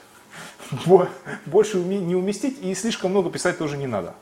Больше 1.46 1.78
не 1.78 2.16
уместить 2.16 2.58
и 2.60 2.74
слишком 2.74 3.12
много 3.12 3.30
писать 3.30 3.58
тоже 3.58 3.76
не 3.76 3.86
надо. 3.86 4.14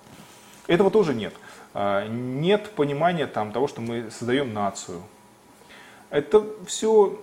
Этого 0.66 0.90
тоже 0.90 1.14
нет. 1.14 1.34
А, 1.74 2.06
нет 2.06 2.70
понимания 2.70 3.26
там, 3.26 3.52
того, 3.52 3.68
что 3.68 3.80
мы 3.80 4.10
создаем 4.10 4.52
нацию. 4.54 5.02
Это 6.10 6.44
все 6.66 7.18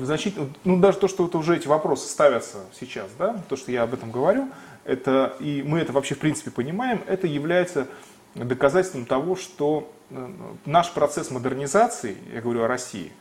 значительно, 0.00 0.48
ну 0.64 0.78
даже 0.78 0.98
то, 0.98 1.08
что 1.08 1.26
это 1.26 1.38
уже 1.38 1.56
эти 1.56 1.66
вопросы 1.66 2.08
ставятся 2.08 2.58
сейчас, 2.78 3.08
да, 3.18 3.42
то, 3.48 3.56
что 3.56 3.72
я 3.72 3.82
об 3.82 3.94
этом 3.94 4.10
говорю, 4.10 4.48
это, 4.84 5.34
и 5.40 5.62
мы 5.62 5.80
это 5.80 5.92
вообще 5.92 6.14
в 6.14 6.18
принципе 6.18 6.50
понимаем, 6.50 7.02
это 7.06 7.26
является 7.26 7.88
доказательством 8.34 9.06
того, 9.06 9.36
что 9.36 9.92
э, 10.10 10.28
наш 10.64 10.92
процесс 10.92 11.30
модернизации, 11.30 12.16
я 12.32 12.40
говорю 12.40 12.62
о 12.62 12.68
России, 12.68 13.12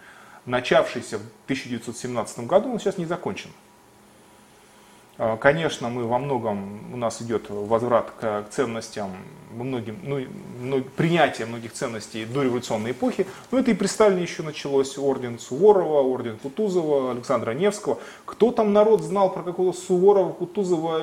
начавшийся 0.45 1.17
в 1.17 1.23
1917 1.45 2.39
году, 2.41 2.71
он 2.71 2.79
сейчас 2.79 2.97
не 2.97 3.05
закончен. 3.05 3.49
А, 5.21 5.35
конечно, 5.35 5.89
мы 5.89 6.05
во 6.05 6.17
многом, 6.17 6.93
у 6.93 6.97
нас 6.97 7.21
идет 7.21 7.49
возврат 7.49 8.09
к 8.21 8.45
ценностям, 8.51 9.11
многим, 9.53 9.99
ну, 10.01 10.81
принятие 10.95 11.45
многих 11.45 11.73
ценностей 11.73 12.23
до 12.23 12.41
революционной 12.41 12.91
эпохи, 12.91 13.27
но 13.51 13.59
это 13.59 13.71
и 13.71 13.73
при 13.73 13.87
Сталине 13.87 14.21
еще 14.21 14.43
началось, 14.43 14.97
орден 14.97 15.37
Суворова, 15.37 16.03
орден 16.03 16.37
Кутузова, 16.37 17.11
Александра 17.11 17.51
Невского. 17.51 17.99
Кто 18.23 18.51
там 18.51 18.71
народ 18.71 19.01
знал 19.01 19.33
про 19.33 19.43
какого 19.43 19.73
Суворова, 19.73 20.31
Кутузова, 20.31 21.01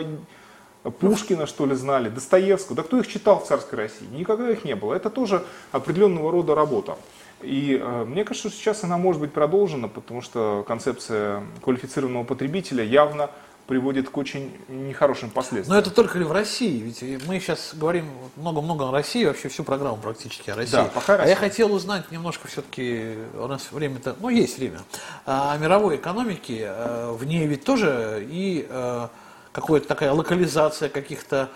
Пушкина, 0.98 1.46
что 1.46 1.66
ли, 1.66 1.74
знали, 1.74 2.08
Достоевского? 2.08 2.74
Да 2.74 2.84
кто 2.84 2.98
их 2.98 3.06
читал 3.08 3.40
в 3.40 3.46
царской 3.46 3.76
России? 3.80 4.06
Никогда 4.12 4.48
их 4.48 4.64
не 4.64 4.76
было. 4.76 4.94
Это 4.94 5.10
тоже 5.10 5.44
определенного 5.72 6.32
рода 6.32 6.54
работа. 6.54 6.96
И 7.42 7.78
э, 7.78 8.04
мне 8.04 8.24
кажется, 8.24 8.48
что 8.48 8.58
сейчас 8.58 8.82
она 8.82 8.96
может 8.96 9.20
быть 9.20 9.32
продолжена, 9.32 9.88
потому 9.88 10.22
что 10.22 10.64
концепция 10.66 11.42
квалифицированного 11.62 12.24
потребителя 12.24 12.82
явно 12.82 13.30
приводит 13.66 14.08
к 14.08 14.16
очень 14.16 14.56
нехорошим 14.68 15.30
последствиям. 15.30 15.74
Но 15.74 15.80
это 15.80 15.90
только 15.90 16.18
ли 16.18 16.24
в 16.24 16.32
России? 16.32 16.78
Ведь 16.80 17.26
мы 17.26 17.40
сейчас 17.40 17.72
говорим 17.74 18.06
много-много 18.36 18.88
о 18.88 18.92
России, 18.92 19.24
вообще 19.24 19.48
всю 19.48 19.64
программу 19.64 19.96
практически 19.96 20.50
о 20.50 20.56
России. 20.56 20.72
Да, 20.72 20.84
пока 20.84 21.16
Россия. 21.16 21.26
А 21.26 21.28
я 21.28 21.36
хотел 21.36 21.72
узнать 21.72 22.10
немножко 22.10 22.48
все-таки, 22.48 23.14
у 23.34 23.46
нас 23.46 23.72
время-то, 23.72 24.16
ну 24.20 24.28
есть 24.28 24.58
время, 24.58 24.80
а, 25.24 25.52
о 25.52 25.58
мировой 25.58 25.96
экономике. 25.96 26.66
Э, 26.68 27.12
в 27.12 27.24
ней 27.24 27.46
ведь 27.46 27.64
тоже 27.64 28.24
и 28.28 28.66
э, 28.68 29.08
какая-то 29.52 29.88
такая 29.88 30.12
локализация 30.12 30.88
каких-то 30.88 31.50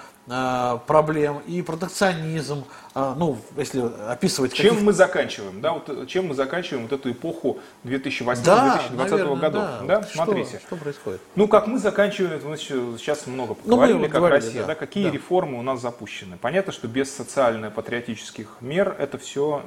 проблем 0.86 1.42
и 1.46 1.60
протекционизм, 1.60 2.64
э, 2.94 3.14
ну, 3.16 3.38
если 3.56 3.82
описывать... 4.08 4.52
Чем 4.52 4.84
мы 4.84 4.92
заканчиваем, 4.92 5.60
да, 5.60 5.72
вот 5.72 5.88
э, 5.88 6.06
чем 6.06 6.28
мы 6.28 6.34
заканчиваем 6.34 6.86
вот 6.86 6.92
эту 6.92 7.10
эпоху 7.10 7.58
2008-2020 7.84 8.44
да, 8.44 8.80
годов, 8.96 9.40
да, 9.40 9.80
да? 9.82 10.02
Смотрите. 10.04 10.58
Что, 10.58 10.66
что 10.66 10.76
происходит? 10.76 11.20
Ну, 11.34 11.48
как 11.48 11.66
мы 11.66 11.78
заканчиваем, 11.78 12.40
мы 12.44 12.56
сейчас 12.56 13.26
много 13.26 13.54
поговорили, 13.54 13.96
ну, 13.96 14.02
как 14.04 14.12
говорили, 14.12 14.44
Россия, 14.44 14.60
да, 14.60 14.68
да 14.68 14.74
какие 14.76 15.06
да. 15.06 15.10
реформы 15.10 15.58
у 15.58 15.62
нас 15.62 15.80
запущены. 15.80 16.38
Понятно, 16.40 16.72
что 16.72 16.86
без 16.86 17.12
социально-патриотических 17.12 18.58
мер 18.60 18.94
это 18.98 19.18
все 19.18 19.62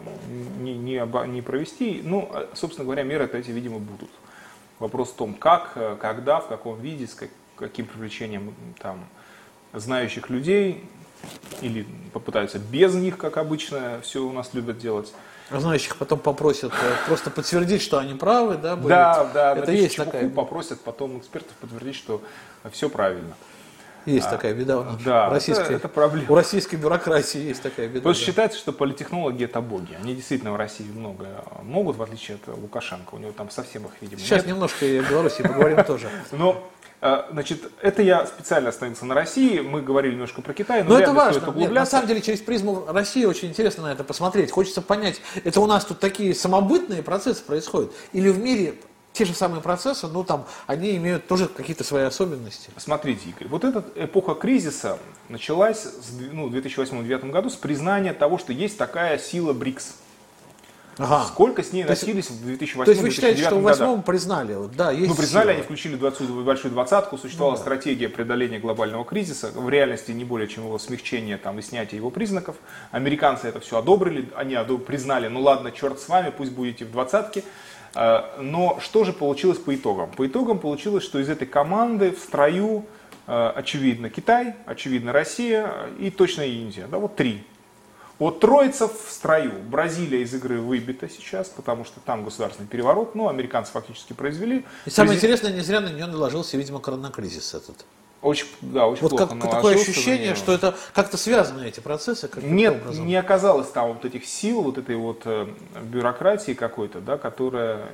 не, 0.60 0.74
не, 0.74 1.28
не 1.28 1.42
провести, 1.42 2.02
ну, 2.06 2.32
собственно 2.54 2.86
говоря, 2.86 3.04
меры 3.04 3.30
эти, 3.34 3.52
видимо, 3.52 3.80
будут. 3.80 4.12
Вопрос 4.80 5.10
в 5.10 5.16
том, 5.16 5.34
как, 5.34 5.78
когда, 6.00 6.40
в 6.40 6.48
каком 6.48 6.80
виде, 6.80 7.08
с 7.08 7.18
каким 7.58 7.86
привлечением 7.86 8.56
там 8.80 9.00
знающих 9.74 10.30
людей, 10.30 10.84
или 11.62 11.86
попытаются 12.12 12.60
без 12.60 12.94
них, 12.94 13.18
как 13.18 13.38
обычно 13.38 14.00
все 14.02 14.24
у 14.24 14.32
нас 14.32 14.54
любят 14.54 14.78
делать. 14.78 15.14
А 15.50 15.60
знающих 15.60 15.98
потом 15.98 16.20
попросят 16.20 16.72
э, 16.72 16.94
просто 17.06 17.30
подтвердить, 17.30 17.82
что 17.82 18.00
они 18.00 18.14
правы, 18.14 18.58
да? 18.58 18.76
Будет? 18.76 18.90
Да, 18.90 19.30
да. 19.34 19.56
Это 19.56 19.72
есть 19.72 19.98
такая. 19.98 20.30
Попросят 20.30 20.82
потом 20.82 21.20
экспертов 21.20 21.54
подтвердить, 21.58 21.96
что 21.96 22.22
все 22.72 22.90
правильно. 22.90 23.36
Есть 24.06 24.28
а, 24.28 24.32
такая 24.32 24.54
беда 24.54 24.80
у 24.80 24.84
нас. 24.84 25.02
Да, 25.02 25.30
российской, 25.30 25.64
это, 25.64 25.74
это 25.74 25.88
проблема. 25.88 26.30
У 26.30 26.36
российской 26.36 26.76
бюрократии 26.76 27.40
есть 27.40 27.62
такая 27.62 27.88
беда. 27.88 28.00
Потому 28.00 28.16
да. 28.16 28.20
считается, 28.20 28.60
что 28.60 28.74
политтехнологи 28.74 29.46
это 29.46 29.62
боги. 29.62 29.98
Они 30.02 30.14
действительно 30.14 30.52
в 30.52 30.58
России 30.58 30.84
много 30.84 31.46
могут, 31.62 31.96
в 31.96 32.04
отличие 32.04 32.36
от 32.36 32.58
Лукашенко. 32.58 33.16
У 33.16 33.18
него 33.18 33.32
там 33.32 33.50
совсем 33.50 33.86
их, 33.86 33.92
видимо, 34.02 34.20
Сейчас 34.20 34.40
нет. 34.40 34.48
немножко 34.48 34.86
и 34.86 34.98
о 34.98 35.04
Беларуси 35.04 35.42
поговорим 35.42 35.84
тоже. 35.86 36.10
Но 36.32 36.62
значит, 37.32 37.72
это 37.82 38.02
я 38.02 38.26
специально 38.26 38.70
остановился 38.70 39.06
на 39.06 39.14
России. 39.14 39.60
Мы 39.60 39.82
говорили 39.82 40.14
немножко 40.14 40.42
про 40.42 40.54
Китай, 40.54 40.84
но, 40.84 40.92
но 40.92 41.00
это 41.00 41.14
важно. 41.14 41.52
Нет, 41.52 41.72
на 41.72 41.86
самом 41.86 42.08
деле, 42.08 42.22
через 42.22 42.40
призму 42.40 42.86
России 42.88 43.26
очень 43.26 43.50
интересно 43.50 43.84
на 43.84 43.92
это 43.92 44.04
посмотреть. 44.04 44.52
Хочется 44.52 44.82
понять, 44.82 45.22
это 45.44 45.60
у 45.60 45.66
нас 45.66 45.86
тут 45.86 46.00
такие 46.00 46.34
самобытные 46.34 47.04
процессы 47.04 47.44
происходят? 47.44 47.92
Или 48.14 48.30
в 48.30 48.40
мире 48.40 48.76
те 49.14 49.26
же 49.26 49.34
самые 49.34 49.62
процессы, 49.62 50.08
но 50.08 50.24
там 50.24 50.46
они 50.66 50.98
имеют 50.98 51.28
тоже 51.28 51.48
какие-то 51.48 51.84
свои 51.84 52.04
особенности. 52.04 52.72
Смотрите, 52.78 53.30
Игорь, 53.30 53.48
вот 53.48 53.64
эта 53.64 53.84
эпоха 53.96 54.34
кризиса 54.34 54.98
началась 55.30 55.84
с, 55.84 56.12
ну, 56.32 56.50
в 56.50 56.56
2008-2009 56.56 57.32
году 57.32 57.50
с 57.50 57.56
признания 57.56 58.14
того, 58.14 58.38
что 58.38 58.52
есть 58.52 58.78
такая 58.78 59.18
сила 59.18 59.54
БРИКС. 59.54 59.96
Ага. 60.98 61.26
Сколько 61.26 61.64
с 61.64 61.74
ней 61.74 61.84
носились 61.84 62.30
в 62.30 62.46
2008 62.46 62.86
То 62.86 62.92
есть 62.92 63.02
вы 63.02 63.10
считаете, 63.10 63.44
что 63.44 63.56
в 63.56 63.64
восьмом 63.64 64.04
признали? 64.04 64.54
Вот, 64.54 64.76
да, 64.76 64.92
есть 64.92 65.10
ну, 65.10 65.16
признали, 65.16 65.46
сила. 65.46 65.54
они 65.54 65.64
включили 65.64 65.96
20, 65.96 66.30
большую 66.30 66.72
двадцатку, 66.72 67.18
существовала 67.18 67.54
ну, 67.54 67.58
да. 67.58 67.62
стратегия 67.62 68.10
преодоления 68.10 68.60
глобального 68.60 69.04
кризиса, 69.04 69.52
в 69.54 69.70
реальности 69.70 70.12
не 70.12 70.24
более 70.24 70.48
чем 70.48 70.66
его 70.66 70.78
смягчение 70.78 71.38
там, 71.38 71.58
и 71.60 71.62
снятие 71.62 71.98
его 71.98 72.12
признаков. 72.12 72.56
Американцы 72.92 73.48
это 73.48 73.60
все 73.60 73.80
одобрили, 73.80 74.30
они 74.36 74.56
одоб... 74.56 74.86
признали, 74.86 75.28
ну 75.28 75.42
ладно, 75.42 75.72
черт 75.72 76.00
с 76.00 76.08
вами, 76.08 76.32
пусть 76.36 76.52
будете 76.52 76.86
в 76.86 76.92
двадцатке. 76.92 77.44
А, 77.96 78.38
но 78.40 78.80
что 78.80 79.04
же 79.04 79.14
получилось 79.14 79.58
по 79.58 79.74
итогам? 79.74 80.12
По 80.12 80.28
итогам 80.28 80.60
получилось, 80.60 81.04
что 81.04 81.20
из 81.20 81.30
этой 81.30 81.48
команды 81.48 82.12
в 82.12 82.20
строю 82.20 82.86
а, 83.26 83.52
очевидно 83.56 84.10
Китай, 84.10 84.56
очевидно 84.66 85.12
Россия 85.12 85.72
и 86.00 86.12
точно 86.12 86.44
Индия. 86.44 86.88
Да, 86.90 86.98
вот 87.00 87.16
три 87.16 87.44
вот 88.20 88.40
троица 88.40 88.88
в 88.88 89.10
строю. 89.10 89.54
Бразилия 89.70 90.22
из 90.22 90.34
игры 90.34 90.60
выбита 90.60 91.10
сейчас, 91.10 91.50
потому 91.50 91.86
что 91.86 92.00
там 92.00 92.24
государственный 92.24 92.68
переворот, 92.68 93.16
ну, 93.16 93.28
американцы 93.28 93.72
фактически 93.72 94.14
произвели. 94.14 94.66
И 94.86 94.90
самое 94.90 95.12
Презид... 95.20 95.24
интересное, 95.24 95.54
не 95.54 95.62
зря 95.62 95.82
на 95.82 95.90
нее 95.90 96.06
наложился, 96.06 96.58
видимо, 96.58 96.80
коронакризис 96.80 97.54
этот. 97.54 97.86
Очень, 98.22 98.48
да, 98.62 98.88
очень 98.88 99.02
вот 99.02 99.10
плохо. 99.10 99.28
Как, 99.28 99.52
такое 99.52 99.76
ощущение, 99.76 100.36
что 100.36 100.54
это 100.54 100.76
как-то 100.94 101.18
связаны 101.18 101.68
эти 101.68 101.82
процессы? 101.82 102.30
Как 102.30 102.42
Нет, 102.42 102.82
образом? 102.82 103.06
не 103.06 103.16
оказалось 103.16 103.68
там 103.68 103.90
вот 103.90 104.06
этих 104.06 104.26
сил, 104.26 104.62
вот 104.62 104.78
этой 104.78 104.96
вот 104.96 105.24
э, 105.26 105.48
бюрократии 105.82 106.54
какой-то, 106.54 107.02
да, 107.02 107.18
которая 107.18 107.90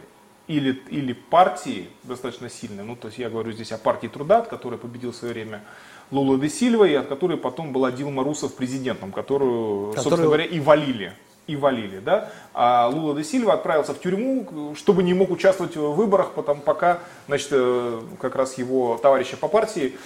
или, 0.49 0.81
или 0.89 1.13
партии 1.13 1.87
достаточно 2.03 2.49
сильной, 2.49 2.83
ну, 2.83 2.95
то 2.95 3.07
есть 3.07 3.19
я 3.19 3.29
говорю 3.29 3.51
здесь 3.51 3.71
о 3.71 3.77
партии 3.77 4.07
труда, 4.07 4.41
которая 4.41 4.79
победил 4.79 5.11
в 5.11 5.15
свое 5.15 5.33
время 5.33 5.63
Лула 6.09 6.39
де 6.39 6.49
Сильва, 6.49 6.87
и 6.87 6.95
от 6.95 7.07
которой 7.07 7.37
потом 7.37 7.71
была 7.71 7.91
Дилма 7.91 8.23
Русов 8.23 8.55
президентом, 8.55 9.11
которую, 9.11 9.91
которую... 9.91 10.03
собственно 10.03 10.23
говоря, 10.23 10.45
и 10.45 10.59
валили. 10.59 11.13
И 11.45 11.55
валили, 11.55 11.99
да? 11.99 12.31
А 12.53 12.87
Лула 12.87 13.15
де 13.15 13.23
Сильва 13.23 13.53
отправился 13.53 13.93
в 13.93 13.99
тюрьму, 13.99 14.73
чтобы 14.75 15.03
не 15.03 15.13
мог 15.13 15.29
участвовать 15.29 15.75
в 15.75 15.93
выборах, 15.93 16.31
потому 16.31 16.61
пока, 16.61 16.99
значит, 17.27 17.49
э, 17.51 18.01
как 18.19 18.35
раз 18.35 18.57
его 18.57 18.97
товарища 18.97 19.37
по 19.37 19.47
партии 19.47 19.97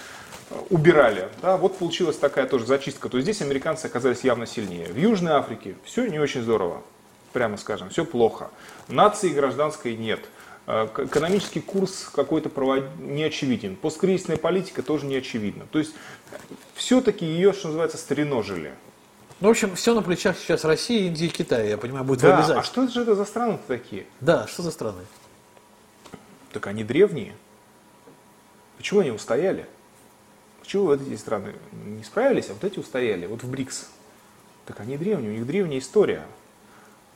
э, 0.49 0.55
убирали. 0.69 1.29
Да? 1.41 1.55
Вот 1.55 1.77
получилась 1.77 2.17
такая 2.17 2.47
тоже 2.47 2.65
зачистка. 2.65 3.07
То 3.07 3.15
есть 3.15 3.25
здесь 3.25 3.41
американцы 3.41 3.85
оказались 3.85 4.25
явно 4.25 4.45
сильнее. 4.45 4.87
В 4.87 4.97
Южной 4.97 5.33
Африке 5.33 5.75
все 5.85 6.05
не 6.05 6.19
очень 6.19 6.41
здорово, 6.41 6.81
прямо 7.31 7.55
скажем, 7.55 7.89
все 7.89 8.03
плохо. 8.03 8.49
Нации 8.89 9.29
гражданской 9.29 9.95
нет. 9.95 10.19
Э, 10.65 10.87
экономический 10.97 11.59
курс 11.59 12.09
какой-то 12.13 12.49
провод... 12.49 12.85
не 12.99 13.23
очевиден. 13.23 13.75
Посткризисная 13.75 14.37
политика 14.37 14.81
тоже 14.81 15.05
не 15.05 15.15
очевидна. 15.15 15.65
То 15.71 15.79
есть 15.79 15.93
все-таки 16.75 17.25
ее, 17.25 17.53
что 17.53 17.67
называется, 17.67 17.97
стариножили. 17.97 18.73
Ну, 19.39 19.49
в 19.49 19.51
общем, 19.51 19.75
все 19.75 19.93
на 19.93 20.01
плечах 20.01 20.37
сейчас 20.37 20.63
России, 20.63 21.07
Индии 21.07 21.25
и 21.25 21.29
Китая, 21.29 21.65
я 21.65 21.77
понимаю, 21.77 22.05
будет 22.05 22.21
да, 22.21 22.35
вылезать. 22.35 22.57
а 22.57 22.63
что 22.63 22.87
же 22.87 23.01
это 23.01 23.13
за 23.13 23.25
страны-то 23.25 23.63
такие? 23.67 24.05
Да, 24.21 24.47
что 24.47 24.63
за 24.63 24.71
страны? 24.71 25.03
Так 26.53 26.67
они 26.67 26.83
древние. 26.85 27.35
Почему 28.77 29.01
они 29.01 29.11
устояли? 29.11 29.65
Почему 30.61 30.85
вот 30.85 31.01
эти 31.01 31.17
страны 31.17 31.53
не 31.73 32.03
справились, 32.05 32.49
а 32.49 32.53
вот 32.53 32.63
эти 32.63 32.79
устояли? 32.79 33.25
Вот 33.25 33.43
в 33.43 33.49
БРИКС. 33.49 33.89
Так 34.65 34.79
они 34.79 34.95
древние, 34.95 35.31
у 35.31 35.33
них 35.33 35.45
древняя 35.45 35.79
история. 35.79 36.25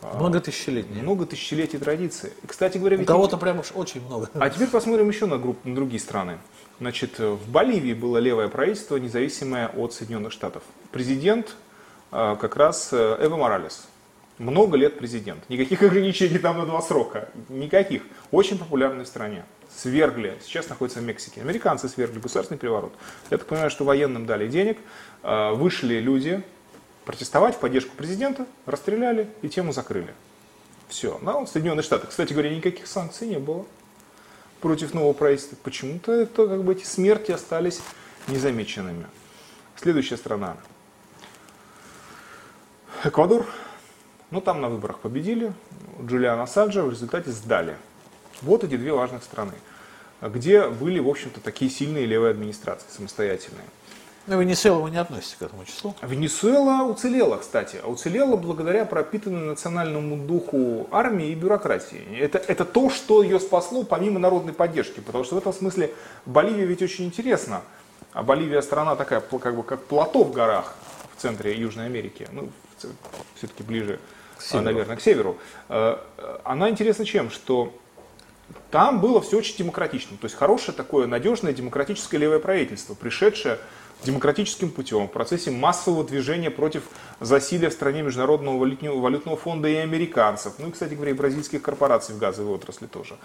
Много 0.01 0.39
тысячелетий. 0.39 1.01
Много 1.01 1.25
тысячелетий 1.25 1.79
традиции. 1.79 2.31
Кстати 2.45 2.77
говоря, 2.77 2.97
У 2.97 3.05
кого-то 3.05 3.37
прям 3.37 3.59
уж 3.59 3.71
очень 3.73 4.05
много. 4.05 4.29
А 4.35 4.49
теперь 4.49 4.67
посмотрим 4.67 5.09
еще 5.09 5.25
на, 5.25 5.37
групп, 5.37 5.63
на 5.65 5.75
другие 5.75 5.99
страны. 5.99 6.37
Значит, 6.79 7.17
в 7.17 7.49
Боливии 7.49 7.93
было 7.93 8.17
левое 8.19 8.47
правительство, 8.47 8.97
независимое 8.97 9.67
от 9.69 9.93
Соединенных 9.93 10.31
Штатов. 10.31 10.61
Президент 10.91 11.55
а, 12.11 12.35
как 12.35 12.55
раз 12.55 12.89
э, 12.91 13.17
Эва 13.21 13.37
Моралес. 13.37 13.87
Много 14.37 14.77
лет 14.77 14.99
президент. 14.99 15.49
Никаких 15.49 15.81
ограничений 15.81 16.37
там 16.37 16.59
на 16.59 16.65
два 16.65 16.81
срока. 16.81 17.29
Никаких. 17.49 18.03
Очень 18.31 18.59
популярной 18.59 19.05
в 19.05 19.07
стране. 19.07 19.45
Свергли. 19.75 20.37
Сейчас 20.43 20.69
находится 20.69 20.99
в 20.99 21.03
Мексике. 21.03 21.41
Американцы 21.41 21.89
свергли 21.89 22.19
государственный 22.19 22.59
переворот. 22.59 22.93
Я 23.31 23.37
так 23.37 23.47
понимаю, 23.47 23.71
что 23.71 23.83
военным 23.83 24.25
дали 24.27 24.47
денег. 24.47 24.77
А, 25.23 25.53
вышли 25.53 25.95
люди, 25.95 26.43
протестовать 27.07 27.55
в 27.55 27.59
поддержку 27.59 27.95
президента, 27.95 28.45
расстреляли 28.65 29.29
и 29.41 29.47
тему 29.47 29.71
закрыли. 29.71 30.13
Все. 30.89 31.17
На 31.19 31.47
Соединенные 31.47 31.81
Штаты, 31.81 32.05
кстати 32.05 32.33
говоря, 32.33 32.53
никаких 32.53 32.85
санкций 32.85 33.29
не 33.29 33.39
было 33.39 33.65
против 34.59 34.93
нового 34.93 35.13
правительства. 35.13 35.57
Почему-то 35.63 36.11
это, 36.11 36.45
как 36.45 36.63
бы, 36.65 36.73
эти 36.73 36.83
смерти 36.83 37.31
остались 37.31 37.81
незамеченными. 38.27 39.05
Следующая 39.77 40.17
страна. 40.17 40.57
Эквадор. 43.05 43.45
Ну, 44.29 44.41
там 44.41 44.59
на 44.59 44.67
выборах 44.67 44.99
победили. 44.99 45.53
Джулиана 46.01 46.43
Ассанджа 46.43 46.83
в 46.83 46.89
результате 46.89 47.31
сдали. 47.31 47.77
Вот 48.41 48.65
эти 48.65 48.75
две 48.75 48.91
важных 48.91 49.23
страны, 49.23 49.53
где 50.21 50.67
были, 50.67 50.99
в 50.99 51.07
общем-то, 51.07 51.39
такие 51.39 51.71
сильные 51.71 52.05
левые 52.05 52.31
администрации, 52.31 52.87
самостоятельные. 52.89 53.63
Но 54.28 54.41
Венесуэла 54.41 54.80
вы 54.80 54.91
не 54.91 54.97
относите 54.97 55.38
к 55.39 55.41
этому 55.41 55.63
числу? 55.63 55.95
Венесуэла 56.01 56.84
уцелела, 56.84 57.38
кстати. 57.38 57.80
А 57.82 57.88
уцелела 57.88 58.36
благодаря 58.36 58.86
пропитанному 58.86 59.45
национальному 59.45 60.17
духу 60.17 60.88
армии 60.91 61.30
и 61.30 61.36
бюрократии. 61.36 62.05
Это, 62.19 62.38
это 62.38 62.65
то, 62.65 62.89
что 62.89 63.23
ее 63.23 63.39
спасло 63.39 63.84
помимо 63.84 64.19
народной 64.19 64.51
поддержки. 64.51 64.99
Потому 64.99 65.23
что 65.23 65.36
в 65.36 65.38
этом 65.38 65.53
смысле 65.53 65.93
Боливия 66.25 66.65
ведь 66.65 66.82
очень 66.82 67.05
интересна. 67.05 67.61
А 68.11 68.21
Боливия 68.21 68.61
страна 68.61 68.97
такая, 68.97 69.21
как 69.21 69.55
бы 69.55 69.63
как 69.63 69.82
плато 69.86 70.23
в 70.23 70.34
горах 70.34 70.75
в 71.15 71.21
центре 71.21 71.55
Южной 71.55 71.86
Америки. 71.86 72.28
Ну, 72.34 72.49
все-таки 73.36 73.63
ближе, 73.63 73.97
к 74.38 74.41
северу. 74.41 74.65
наверное, 74.65 74.97
к 74.97 75.01
северу. 75.01 75.38
Э, 75.69 75.97
она 76.43 76.69
интересна 76.69 77.05
чем? 77.05 77.32
Что 77.32 77.73
там 78.71 78.99
было 78.99 79.21
все 79.21 79.38
очень 79.38 79.55
демократично. 79.55 80.17
То 80.17 80.25
есть 80.25 80.36
хорошее 80.36 80.75
такое 80.75 81.07
надежное 81.07 81.53
демократическое 81.53 82.17
левое 82.17 82.39
правительство, 82.39 82.93
пришедшее 82.93 83.59
демократическим 84.03 84.71
путем 84.71 85.07
в 85.07 85.11
процессе 85.11 85.51
массового 85.51 86.03
движения 86.03 86.51
против 86.51 86.83
засилия 87.19 87.69
в 87.69 87.73
стране 87.73 88.01
Международного 88.01 88.57
валютного 88.57 89.37
фонда 89.37 89.67
и 89.67 89.75
американцев, 89.75 90.53
ну 90.59 90.69
и, 90.69 90.71
кстати 90.71 90.93
говоря, 90.93 91.11
и 91.11 91.13
бразильских 91.13 91.61
корпораций 91.61 92.15
в 92.15 92.17
газовой 92.17 92.53
отрасли 92.53 92.87
тоже. 92.87 93.15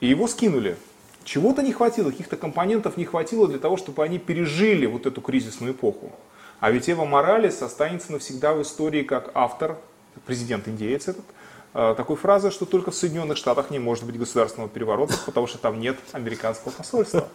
И 0.00 0.06
его 0.06 0.28
скинули. 0.28 0.76
Чего-то 1.24 1.62
не 1.62 1.72
хватило, 1.72 2.10
каких-то 2.10 2.36
компонентов 2.36 2.96
не 2.96 3.04
хватило 3.04 3.48
для 3.48 3.58
того, 3.58 3.76
чтобы 3.76 4.02
они 4.02 4.18
пережили 4.18 4.86
вот 4.86 5.06
эту 5.06 5.20
кризисную 5.20 5.72
эпоху. 5.72 6.12
А 6.60 6.70
ведь 6.70 6.88
Эва 6.88 7.04
Моралес 7.04 7.60
останется 7.62 8.12
навсегда 8.12 8.54
в 8.54 8.62
истории 8.62 9.02
как 9.02 9.30
автор, 9.34 9.78
президент-индеец 10.26 11.08
этот, 11.08 11.24
Э, 11.26 11.37
такой 11.96 12.16
фразы, 12.16 12.50
что 12.50 12.64
только 12.66 12.90
в 12.90 12.94
Соединенных 12.96 13.36
Штатах 13.36 13.70
не 13.70 13.78
может 13.78 14.02
быть 14.04 14.18
государственного 14.18 14.68
переворота, 14.68 15.14
потому 15.24 15.46
что 15.46 15.58
там 15.58 15.78
нет 15.78 15.96
американского 16.10 16.72
посольства. 16.72 17.28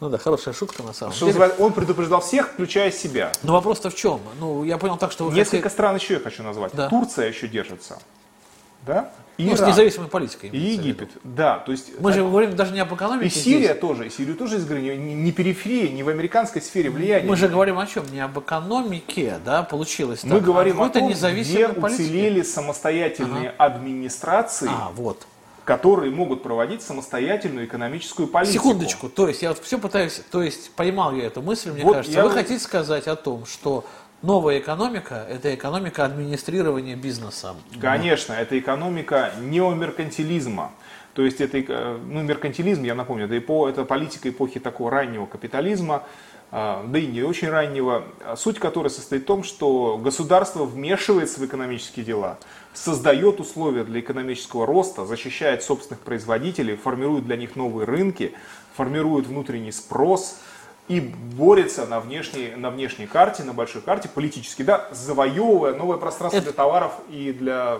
Ну 0.00 0.08
да, 0.08 0.18
хорошая 0.18 0.52
шутка 0.52 0.82
на 0.82 0.92
самом 0.92 1.12
что 1.12 1.30
деле. 1.30 1.54
Он 1.58 1.72
предупреждал 1.72 2.20
всех, 2.20 2.48
включая 2.48 2.90
себя. 2.90 3.30
Но 3.44 3.52
вопрос-то 3.52 3.90
в 3.90 3.94
чем? 3.94 4.20
Ну, 4.40 4.64
я 4.64 4.78
понял 4.78 4.96
так, 4.96 5.12
что 5.12 5.30
Несколько 5.30 5.62
хотите... 5.62 5.70
стран 5.70 5.94
еще 5.94 6.14
я 6.14 6.20
хочу 6.20 6.42
назвать. 6.42 6.72
Да. 6.74 6.88
Турция 6.88 7.28
еще 7.28 7.46
держится. 7.46 7.98
Да? 8.84 9.12
Иран, 9.46 9.56
ну, 9.58 9.64
с 9.64 9.68
независимой 9.68 10.08
политикой. 10.08 10.50
И 10.50 10.58
Египет, 10.58 11.10
да. 11.24 11.58
То 11.58 11.72
есть, 11.72 12.00
Мы 12.00 12.12
же 12.12 12.22
говорим 12.22 12.56
даже 12.56 12.72
не 12.72 12.80
об 12.80 12.94
экономике. 12.94 13.26
И 13.26 13.30
Сирия 13.30 13.70
здесь. 13.70 13.80
тоже. 13.80 14.06
И 14.06 14.10
Сирию 14.10 14.36
тоже 14.36 14.56
изгнали. 14.56 14.96
Не, 14.96 15.14
не 15.14 15.32
периферии, 15.32 15.88
не 15.88 16.02
в 16.02 16.08
американской 16.08 16.62
сфере 16.62 16.90
влияния. 16.90 17.28
Мы 17.28 17.36
же 17.36 17.48
говорим 17.48 17.78
о 17.78 17.86
чем? 17.86 18.04
Не 18.12 18.20
об 18.20 18.38
экономике, 18.38 19.38
да, 19.44 19.62
получилось 19.62 20.24
Мы 20.24 20.36
так. 20.36 20.44
говорим 20.44 20.80
а 20.80 20.86
о 20.86 20.88
том, 20.90 21.10
где 21.10 21.68
уцелели 21.68 22.42
самостоятельные 22.42 23.50
ага. 23.50 23.74
администрации. 23.74 24.68
А, 24.70 24.90
вот 24.94 25.26
которые 25.64 26.10
могут 26.10 26.42
проводить 26.42 26.82
самостоятельную 26.82 27.66
экономическую 27.66 28.26
политику. 28.26 28.64
Секундочку, 28.64 29.08
то 29.08 29.28
есть 29.28 29.42
я 29.42 29.50
вот 29.50 29.62
все 29.62 29.78
пытаюсь, 29.78 30.20
то 30.30 30.42
есть 30.42 30.72
поймал 30.72 31.14
я 31.14 31.26
эту 31.26 31.42
мысль, 31.42 31.70
мне 31.70 31.84
вот 31.84 31.96
кажется. 31.96 32.24
Вы 32.24 32.30
хотите 32.30 32.58
сказать 32.58 33.06
о 33.06 33.14
том, 33.14 33.46
что 33.46 33.84
Новая 34.22 34.58
экономика– 34.58 35.26
это 35.30 35.54
экономика 35.54 36.04
администрирования 36.04 36.94
бизнеса. 36.94 37.54
Конечно, 37.80 38.34
это 38.34 38.58
экономика 38.58 39.32
неомеркантилизма. 39.40 40.72
То 41.14 41.24
есть 41.24 41.40
это, 41.40 41.56
э, 41.56 41.98
ну, 42.04 42.20
меркантилизм, 42.22 42.82
я 42.84 42.94
напомню, 42.94 43.24
это, 43.24 43.38
эпо, 43.38 43.66
это 43.66 43.84
политика 43.84 44.28
эпохи 44.28 44.60
такого 44.60 44.90
раннего 44.90 45.24
капитализма, 45.24 46.02
а, 46.52 46.84
да 46.86 46.98
и 46.98 47.06
не 47.06 47.22
очень 47.22 47.48
раннего, 47.48 48.04
суть 48.36 48.58
которой 48.58 48.88
состоит 48.88 49.22
в 49.22 49.26
том, 49.26 49.42
что 49.42 49.96
государство 49.96 50.64
вмешивается 50.64 51.40
в 51.40 51.46
экономические 51.46 52.04
дела, 52.04 52.38
создает 52.74 53.40
условия 53.40 53.84
для 53.84 54.00
экономического 54.00 54.66
роста, 54.66 55.06
защищает 55.06 55.62
собственных 55.62 56.00
производителей, 56.00 56.76
формирует 56.76 57.24
для 57.24 57.36
них 57.36 57.56
новые 57.56 57.86
рынки, 57.86 58.34
формирует 58.76 59.26
внутренний 59.26 59.72
спрос– 59.72 60.36
и 60.90 60.98
борется 61.00 61.86
на 61.86 62.00
внешней, 62.00 62.52
на 62.56 62.68
внешней 62.68 63.06
карте, 63.06 63.44
на 63.44 63.52
большой 63.52 63.80
карте 63.80 64.08
политически, 64.08 64.62
да, 64.62 64.88
завоевывая 64.90 65.72
новое 65.72 65.98
пространство 65.98 66.38
это... 66.38 66.46
для 66.46 66.52
товаров 66.52 66.94
и 67.08 67.32
для 67.32 67.78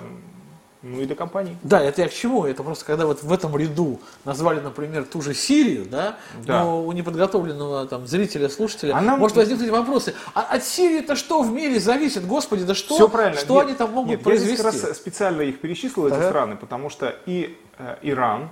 ну 0.82 1.00
и 1.00 1.06
для 1.06 1.16
компаний. 1.16 1.56
Да, 1.62 1.82
это 1.82 2.02
я 2.02 2.08
к 2.08 2.12
чему? 2.12 2.46
Это 2.46 2.62
просто 2.62 2.84
когда 2.84 3.04
вот 3.06 3.22
в 3.22 3.32
этом 3.32 3.54
ряду 3.56 4.00
назвали, 4.24 4.61
например, 4.61 5.04
ту 5.04 5.22
же 5.22 5.34
Сирию, 5.34 5.86
да, 5.86 6.18
да. 6.46 6.62
но 6.62 6.86
у 6.86 6.92
неподготовленного 6.92 7.86
там 7.88 8.06
зрителя, 8.06 8.48
слушателя 8.48 8.96
Она... 8.96 9.16
может 9.16 9.36
возникнуть 9.36 9.70
вопросы. 9.70 10.14
А 10.32 10.42
от 10.42 10.64
Сирии-то 10.64 11.16
что 11.16 11.42
в 11.42 11.52
мире 11.52 11.80
зависит? 11.80 12.24
Господи, 12.24 12.62
да 12.62 12.74
что? 12.74 12.94
Все 12.94 13.08
правильно. 13.08 13.38
Что 13.38 13.56
нет, 13.56 13.66
они 13.66 13.74
там 13.74 13.90
могут 13.90 14.11
нет, 14.11 14.22
произвести? 14.22 14.62
Я 14.62 14.70
здесь 14.70 14.84
раз 14.84 14.96
специально 14.96 15.42
их 15.42 15.61
перечислил, 15.61 16.06
эти 16.06 16.14
ага. 16.14 16.28
страны, 16.28 16.56
потому 16.56 16.88
что 16.88 17.14
и 17.26 17.58
э, 17.76 17.96
Иран, 18.02 18.50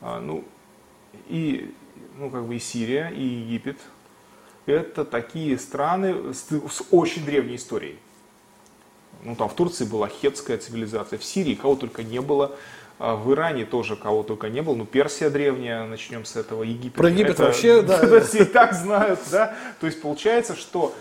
э, 0.00 0.18
ну, 0.18 0.44
и, 1.28 1.74
ну, 2.16 2.30
как 2.30 2.46
бы 2.46 2.56
и 2.56 2.58
Сирия, 2.58 3.12
и 3.14 3.22
Египет, 3.22 3.78
это 4.68 5.04
такие 5.04 5.58
страны 5.58 6.32
с, 6.32 6.46
с 6.48 6.82
очень 6.90 7.24
древней 7.24 7.56
историей. 7.56 7.98
Ну, 9.22 9.34
там 9.34 9.48
в 9.48 9.54
Турции 9.54 9.84
была 9.84 10.08
хетская 10.08 10.58
цивилизация, 10.58 11.18
в 11.18 11.24
Сирии 11.24 11.54
кого 11.54 11.74
только 11.74 12.02
не 12.02 12.20
было, 12.20 12.56
а 12.98 13.14
в 13.14 13.32
Иране 13.32 13.64
тоже 13.64 13.96
кого 13.96 14.22
только 14.22 14.48
не 14.48 14.60
было, 14.60 14.74
ну, 14.74 14.84
Персия 14.84 15.30
древняя, 15.30 15.84
начнем 15.84 16.24
с 16.24 16.36
этого, 16.36 16.62
Египет. 16.62 16.94
Про 16.94 17.10
Египет 17.10 17.32
это, 17.32 17.44
вообще, 17.44 17.82
да. 17.82 18.20
Все 18.24 18.42
и 18.42 18.44
так 18.44 18.74
знают, 18.74 19.20
да. 19.30 19.54
То 19.80 19.86
есть 19.86 20.00
получается, 20.00 20.54
что, 20.54 20.94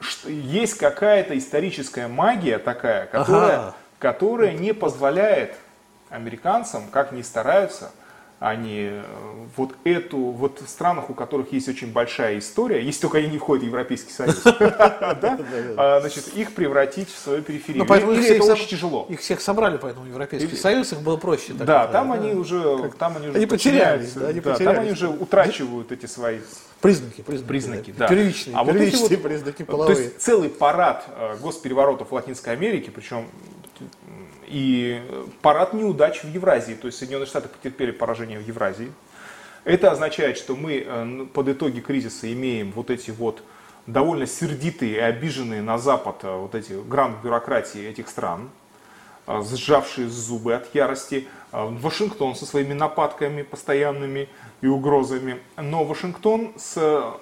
что 0.00 0.28
есть 0.28 0.74
какая-то 0.74 1.36
историческая 1.36 2.08
магия 2.08 2.58
такая, 2.58 3.06
которая, 3.06 3.58
ага. 3.58 3.74
которая 3.98 4.52
не 4.52 4.72
позволяет 4.72 5.54
американцам, 6.10 6.88
как 6.88 7.12
ни 7.12 7.22
стараются, 7.22 7.92
они 8.42 8.88
э, 8.90 9.02
вот 9.56 9.74
эту, 9.84 10.18
вот 10.18 10.60
в 10.60 10.68
странах, 10.68 11.10
у 11.10 11.14
которых 11.14 11.52
есть 11.52 11.68
очень 11.68 11.92
большая 11.92 12.40
история, 12.40 12.82
если 12.82 13.02
только 13.02 13.18
они 13.18 13.28
не 13.28 13.38
входят 13.38 13.62
в 13.62 13.66
Европейский 13.68 14.12
Союз, 14.12 14.42
а, 14.44 16.00
значит, 16.00 16.28
их 16.34 16.52
превратить 16.52 17.08
в 17.08 17.16
свою 17.16 17.42
периферию. 17.42 17.84
Ну, 17.84 18.12
Или 18.12 18.36
это 18.36 18.44
очень 18.52 18.66
тяжело. 18.66 19.06
Их 19.08 19.20
всех 19.20 19.40
собрали, 19.40 19.76
поэтому 19.76 20.06
Европейский 20.06 20.56
Союз, 20.56 20.92
их 20.92 21.02
было 21.02 21.16
проще. 21.16 21.52
Да, 21.52 21.86
там 21.86 22.10
они 22.10 22.32
уже, 22.32 22.90
там 22.98 23.16
они 23.16 23.28
уже 23.28 23.46
потерялись, 23.46 24.12
да, 24.14 24.54
там 24.56 24.80
они 24.80 24.90
уже 24.90 25.08
утрачивают 25.08 25.92
эти 25.92 26.06
свои 26.06 26.40
Признаки, 26.80 27.22
признаки, 27.22 27.94
да. 27.96 28.08
Первичные, 28.08 28.56
а 28.56 28.64
первичные 28.64 29.16
признаки 29.16 29.62
половые. 29.62 29.94
То 29.94 30.02
есть 30.02 30.20
целый 30.20 30.48
парад 30.48 31.04
э, 31.16 31.36
госпереворотов 31.40 32.10
в 32.10 32.12
Латинской 32.12 32.54
Америке, 32.54 32.90
причем 32.90 33.28
и 34.52 35.02
парад 35.40 35.72
неудач 35.72 36.22
в 36.22 36.28
Евразии, 36.28 36.74
то 36.74 36.86
есть 36.86 36.98
Соединенные 36.98 37.26
Штаты 37.26 37.48
потерпели 37.48 37.90
поражение 37.90 38.38
в 38.38 38.46
Евразии. 38.46 38.92
Это 39.64 39.90
означает, 39.90 40.36
что 40.36 40.54
мы 40.54 40.84
э, 40.84 41.26
под 41.32 41.48
итоги 41.48 41.80
кризиса 41.80 42.30
имеем 42.32 42.70
вот 42.72 42.90
эти 42.90 43.10
вот 43.10 43.42
довольно 43.86 44.26
сердитые 44.26 44.96
и 44.96 44.98
обиженные 44.98 45.62
на 45.62 45.78
Запад 45.78 46.16
э, 46.22 46.36
вот 46.36 46.54
эти 46.54 46.72
грант 46.72 47.22
бюрократии 47.24 47.82
этих 47.82 48.08
стран, 48.08 48.50
э, 49.26 49.42
сжавшие 49.42 50.08
зубы 50.08 50.54
от 50.54 50.74
ярости, 50.74 51.26
Вашингтон 51.52 52.34
со 52.34 52.46
своими 52.46 52.72
нападками 52.72 53.42
постоянными 53.42 54.28
и 54.62 54.66
угрозами, 54.66 55.38
но 55.56 55.84
Вашингтон 55.84 56.52
с 56.56 57.14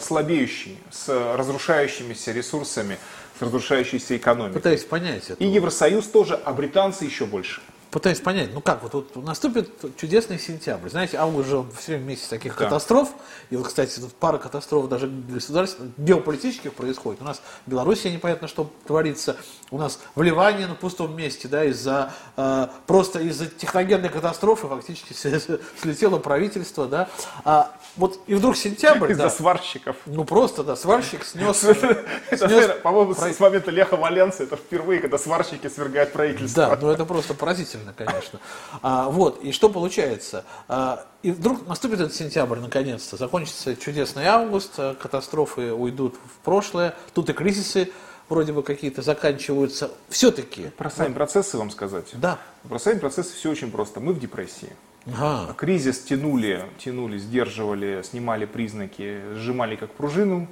слабеющий, 0.00 0.78
с 0.90 1.08
разрушающимися 1.36 2.32
ресурсами, 2.32 2.98
разрушающейся 3.40 4.16
экономикой. 4.16 4.54
Пытаюсь 4.54 4.84
понять 4.84 5.30
это. 5.30 5.42
И 5.42 5.46
Евросоюз 5.46 6.06
тоже, 6.06 6.38
а 6.44 6.52
британцы 6.52 7.04
еще 7.04 7.26
больше. 7.26 7.60
Пытаюсь 7.90 8.20
понять, 8.20 8.50
ну 8.54 8.60
как, 8.60 8.82
вот, 8.84 8.94
вот 8.94 9.16
наступит 9.16 9.68
чудесный 9.96 10.38
сентябрь. 10.38 10.88
Знаете, 10.88 11.16
август 11.16 11.48
же 11.48 11.64
все 11.76 11.92
время 11.92 12.10
месяц 12.10 12.28
таких 12.28 12.56
да. 12.56 12.64
катастроф. 12.64 13.10
И 13.50 13.56
вот, 13.56 13.66
кстати, 13.66 13.98
тут 13.98 14.14
пара 14.14 14.38
катастроф 14.38 14.88
даже 14.88 15.08
государственных, 15.08 15.92
геополитических 15.96 16.72
происходит. 16.72 17.20
У 17.20 17.24
нас 17.24 17.42
в 17.66 17.70
Беларуси 17.70 18.06
непонятно, 18.06 18.46
что 18.46 18.70
творится. 18.86 19.36
У 19.72 19.78
нас 19.78 19.98
вливание 20.14 20.68
на 20.68 20.74
пустом 20.76 21.16
месте, 21.16 21.48
да, 21.48 21.64
из-за 21.64 22.12
э, 22.36 22.68
просто 22.86 23.20
из-за 23.20 23.46
техногенной 23.46 24.08
катастрофы 24.08 24.68
фактически 24.68 25.12
слетело 25.12 26.18
правительство, 26.18 26.86
да. 26.86 27.08
А, 27.44 27.76
вот 27.96 28.20
и 28.26 28.34
вдруг 28.34 28.56
сентябрь. 28.56 29.12
Из-за 29.12 29.24
да, 29.24 29.30
сварщиков. 29.30 29.96
Ну 30.06 30.24
просто, 30.24 30.62
да, 30.62 30.76
сварщик 30.76 31.24
снес. 31.24 31.64
По-моему, 32.82 33.14
с 33.14 33.40
момента 33.40 33.70
Леха 33.70 33.96
Валенца 33.96 34.44
это 34.44 34.56
впервые, 34.56 35.00
когда 35.00 35.18
сварщики 35.18 35.68
свергают 35.68 36.12
правительство. 36.12 36.66
Да, 36.68 36.78
ну 36.80 36.90
это 36.90 37.04
просто 37.04 37.34
поразительно, 37.34 37.79
конечно. 37.96 38.40
А, 38.82 39.08
вот, 39.08 39.42
и 39.42 39.52
что 39.52 39.68
получается? 39.68 40.44
А, 40.68 41.06
и 41.22 41.30
вдруг 41.30 41.66
наступит 41.66 42.00
этот 42.00 42.14
сентябрь, 42.14 42.58
наконец-то, 42.58 43.16
закончится 43.16 43.76
чудесный 43.76 44.26
август, 44.26 44.72
а, 44.78 44.94
катастрофы 44.94 45.72
уйдут 45.72 46.14
в 46.14 46.44
прошлое, 46.44 46.94
тут 47.14 47.30
и 47.30 47.32
кризисы 47.32 47.92
вроде 48.28 48.52
бы 48.52 48.62
какие-то 48.62 49.02
заканчиваются. 49.02 49.90
Все-таки. 50.08 50.70
Про 50.76 50.88
сами 50.88 51.12
процессы 51.12 51.58
вам 51.58 51.70
сказать? 51.70 52.06
Да. 52.14 52.38
Про 52.68 52.78
сами 52.78 52.98
процессы 52.98 53.34
все 53.34 53.50
очень 53.50 53.70
просто. 53.70 54.00
Мы 54.00 54.12
в 54.12 54.20
депрессии. 54.20 54.72
Ага. 55.06 55.54
Кризис 55.54 56.00
тянули, 56.00 56.64
тянули, 56.78 57.18
сдерживали, 57.18 58.02
снимали 58.02 58.44
признаки, 58.44 59.20
сжимали 59.34 59.76
как 59.76 59.90
пружину. 59.92 60.48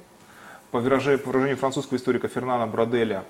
По 0.71 0.79
выражению, 0.79 1.19
по 1.19 1.29
выражению 1.29 1.57
французского 1.57 1.97
историка 1.97 2.27
Фернана 2.27 2.67
Броделя, 2.67 3.19
а 3.19 3.23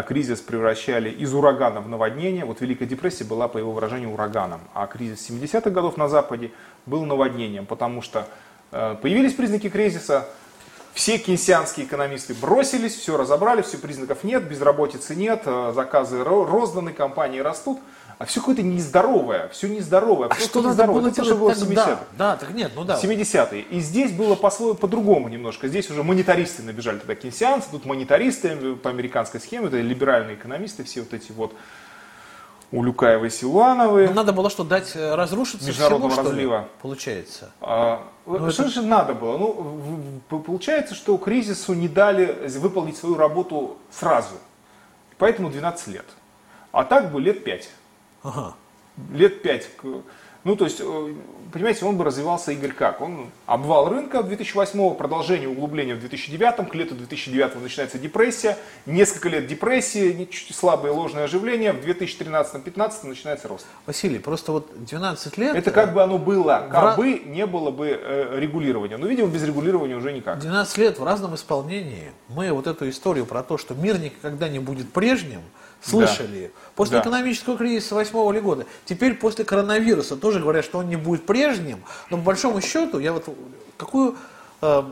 кризис 0.00 0.40
превращали 0.40 1.10
из 1.10 1.34
урагана 1.34 1.82
в 1.82 1.88
наводнение. 1.88 2.46
Вот 2.46 2.62
Великая 2.62 2.86
депрессия 2.86 3.24
была, 3.24 3.48
по 3.48 3.58
его 3.58 3.72
выражению, 3.72 4.14
ураганом. 4.14 4.62
А 4.72 4.86
кризис 4.86 5.28
70-х 5.28 5.68
годов 5.68 5.98
на 5.98 6.08
Западе 6.08 6.50
был 6.86 7.04
наводнением, 7.04 7.66
потому 7.66 8.00
что 8.00 8.26
э, 8.70 8.96
появились 9.02 9.34
признаки 9.34 9.68
кризиса, 9.68 10.26
все 10.94 11.18
кейнсианские 11.18 11.86
экономисты 11.86 12.32
бросились, 12.32 12.94
все 12.94 13.18
разобрали, 13.18 13.60
все 13.60 13.76
признаков 13.76 14.24
нет, 14.24 14.44
безработицы 14.44 15.14
нет, 15.14 15.42
э, 15.44 15.72
заказы 15.74 16.24
розданы, 16.24 16.94
компании 16.94 17.40
растут. 17.40 17.78
А 18.18 18.24
все 18.24 18.40
какое-то 18.40 18.62
нездоровое, 18.62 19.48
все 19.48 19.68
нездоровое. 19.68 20.28
А 20.28 20.34
что 20.34 20.60
нездоровое? 20.62 21.02
Было 21.02 21.08
это 21.08 21.16
тоже 21.16 21.34
было 21.34 21.50
70-е. 21.50 21.98
Да, 22.16 22.36
так 22.36 22.50
нет, 22.50 22.72
ну 22.74 22.84
да. 22.84 22.98
70-е. 23.00 23.62
И 23.62 23.80
здесь 23.80 24.12
было 24.12 24.34
по-своему, 24.34 24.74
по-другому 24.74 25.28
немножко. 25.28 25.68
Здесь 25.68 25.90
уже 25.90 26.02
монетаристы 26.02 26.62
набежали 26.62 26.98
тогда 26.98 27.14
кейнсианцы, 27.14 27.68
тут 27.70 27.84
монетаристы 27.84 28.76
по 28.76 28.90
американской 28.90 29.40
схеме, 29.40 29.68
это 29.68 29.80
либеральные 29.80 30.36
экономисты, 30.36 30.84
все 30.84 31.00
вот 31.00 31.14
эти 31.14 31.32
вот 31.32 31.54
Улюкаевы, 32.72 33.28
Силуановы. 33.28 34.08
Ну, 34.08 34.14
надо 34.14 34.32
было 34.32 34.48
что, 34.48 34.64
дать 34.64 34.92
э, 34.96 35.14
разрушиться 35.14 35.68
Международного 35.68 36.10
всему, 36.10 36.26
разлива. 36.26 36.58
Ли, 36.60 36.64
получается. 36.80 37.50
А, 37.60 38.08
ну, 38.24 38.50
что 38.50 38.62
это... 38.62 38.72
же 38.72 38.82
надо 38.82 39.12
было? 39.12 39.36
Ну, 39.36 40.20
получается, 40.40 40.94
что 40.94 41.18
кризису 41.18 41.74
не 41.74 41.86
дали 41.86 42.48
выполнить 42.58 42.96
свою 42.96 43.16
работу 43.16 43.76
сразу. 43.90 44.36
Поэтому 45.18 45.50
12 45.50 45.88
лет. 45.88 46.06
А 46.72 46.84
так 46.84 47.12
бы 47.12 47.20
лет 47.20 47.44
5. 47.44 47.68
Ага. 48.22 48.54
Лет 49.12 49.42
5 49.42 49.70
ну, 50.44 50.56
то 50.56 50.64
есть, 50.64 50.80
э, 50.80 51.14
понимаете, 51.52 51.84
он 51.84 51.96
бы 51.96 52.02
развивался, 52.02 52.50
Игорь, 52.50 52.72
как? 52.72 53.00
Он 53.00 53.30
обвал 53.46 53.88
рынка 53.88 54.24
2008, 54.24 54.96
продолжение 54.96 55.48
углубления 55.48 55.94
в 55.94 56.00
2009, 56.00 56.68
к 56.68 56.74
лету 56.74 56.96
2009 56.96 57.62
начинается 57.62 57.98
депрессия, 57.98 58.58
несколько 58.84 59.28
лет 59.28 59.46
депрессии, 59.46 60.28
чуть 60.32 60.56
слабое 60.56 60.90
ложное 60.90 61.24
оживление, 61.24 61.72
в 61.72 61.86
2013-2015 61.86 63.06
начинается 63.06 63.46
рост. 63.46 63.66
Василий, 63.86 64.18
просто 64.18 64.50
вот 64.50 64.84
12 64.84 65.38
лет... 65.38 65.54
Это 65.54 65.70
как 65.70 65.94
бы 65.94 66.02
оно 66.02 66.18
было, 66.18 66.66
как 66.70 66.96
бы 66.96 67.20
не 67.20 67.46
было 67.46 67.70
бы 67.70 67.88
э, 67.90 68.40
регулирования. 68.40 68.96
Но, 68.96 69.06
видимо, 69.06 69.28
без 69.28 69.44
регулирования 69.44 69.94
уже 69.94 70.12
никак. 70.12 70.40
12 70.40 70.78
лет 70.78 70.98
в 70.98 71.04
разном 71.04 71.36
исполнении 71.36 72.10
мы 72.26 72.50
вот 72.50 72.66
эту 72.66 72.88
историю 72.90 73.26
про 73.26 73.44
то, 73.44 73.58
что 73.58 73.74
мир 73.74 74.00
никогда 74.00 74.48
не 74.48 74.58
будет 74.58 74.92
прежним, 74.92 75.42
Слышали? 75.82 76.52
Да. 76.52 76.60
После 76.74 76.96
да. 76.96 77.02
экономического 77.02 77.56
кризиса 77.56 77.94
восьмого 77.94 78.32
года. 78.40 78.66
Теперь 78.84 79.14
после 79.14 79.44
коронавируса 79.44 80.16
тоже 80.16 80.40
говорят, 80.40 80.64
что 80.64 80.78
он 80.78 80.88
не 80.88 80.96
будет 80.96 81.26
прежним. 81.26 81.82
Но 82.10 82.18
по 82.18 82.22
большому 82.24 82.60
счету, 82.60 82.98
я 82.98 83.12
вот 83.12 83.28
какую 83.76 84.16
э, 84.60 84.82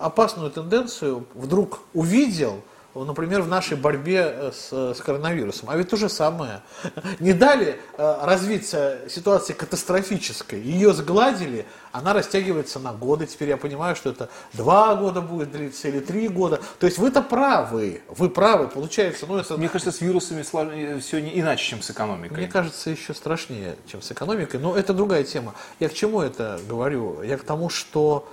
опасную 0.00 0.50
тенденцию 0.50 1.26
вдруг 1.34 1.80
увидел– 1.94 2.60
например, 2.94 3.42
в 3.42 3.48
нашей 3.48 3.76
борьбе 3.76 4.32
э, 4.34 4.52
с, 4.52 4.94
с 4.94 5.00
коронавирусом. 5.00 5.70
А 5.70 5.76
ведь 5.76 5.88
то 5.88 5.96
же 5.96 6.08
самое. 6.08 6.60
Не 7.20 7.32
дали 7.32 7.80
э, 7.96 8.18
развиться 8.22 9.00
ситуации 9.08 9.54
катастрофической, 9.54 10.60
ее 10.60 10.92
сгладили, 10.92 11.66
она 11.90 12.12
растягивается 12.12 12.78
на 12.78 12.92
годы. 12.92 13.26
Теперь 13.26 13.50
я 13.50 13.56
понимаю, 13.56 13.96
что 13.96 14.10
это 14.10 14.28
два 14.52 14.94
года 14.94 15.20
будет 15.20 15.52
длиться 15.52 15.88
или 15.88 16.00
три 16.00 16.28
года. 16.28 16.60
То 16.78 16.86
есть 16.86 16.98
вы-то 16.98 17.22
правы, 17.22 18.02
вы 18.08 18.28
правы, 18.28 18.68
получается. 18.68 19.26
Ну, 19.26 19.38
это... 19.38 19.56
Мне 19.56 19.68
кажется, 19.68 19.92
с 19.92 20.00
вирусами 20.00 20.42
э, 20.42 20.98
все 21.00 21.20
не 21.20 21.40
иначе, 21.40 21.64
чем 21.64 21.82
с 21.82 21.90
экономикой. 21.90 22.34
Мне 22.34 22.48
кажется, 22.48 22.90
еще 22.90 23.14
страшнее, 23.14 23.76
чем 23.86 24.02
с 24.02 24.12
экономикой. 24.12 24.60
Но 24.60 24.76
это 24.76 24.92
другая 24.92 25.24
тема. 25.24 25.54
Я 25.80 25.88
к 25.88 25.94
чему 25.94 26.20
это 26.20 26.60
говорю? 26.68 27.22
Я 27.22 27.38
к 27.38 27.44
тому, 27.44 27.70
что 27.70 28.28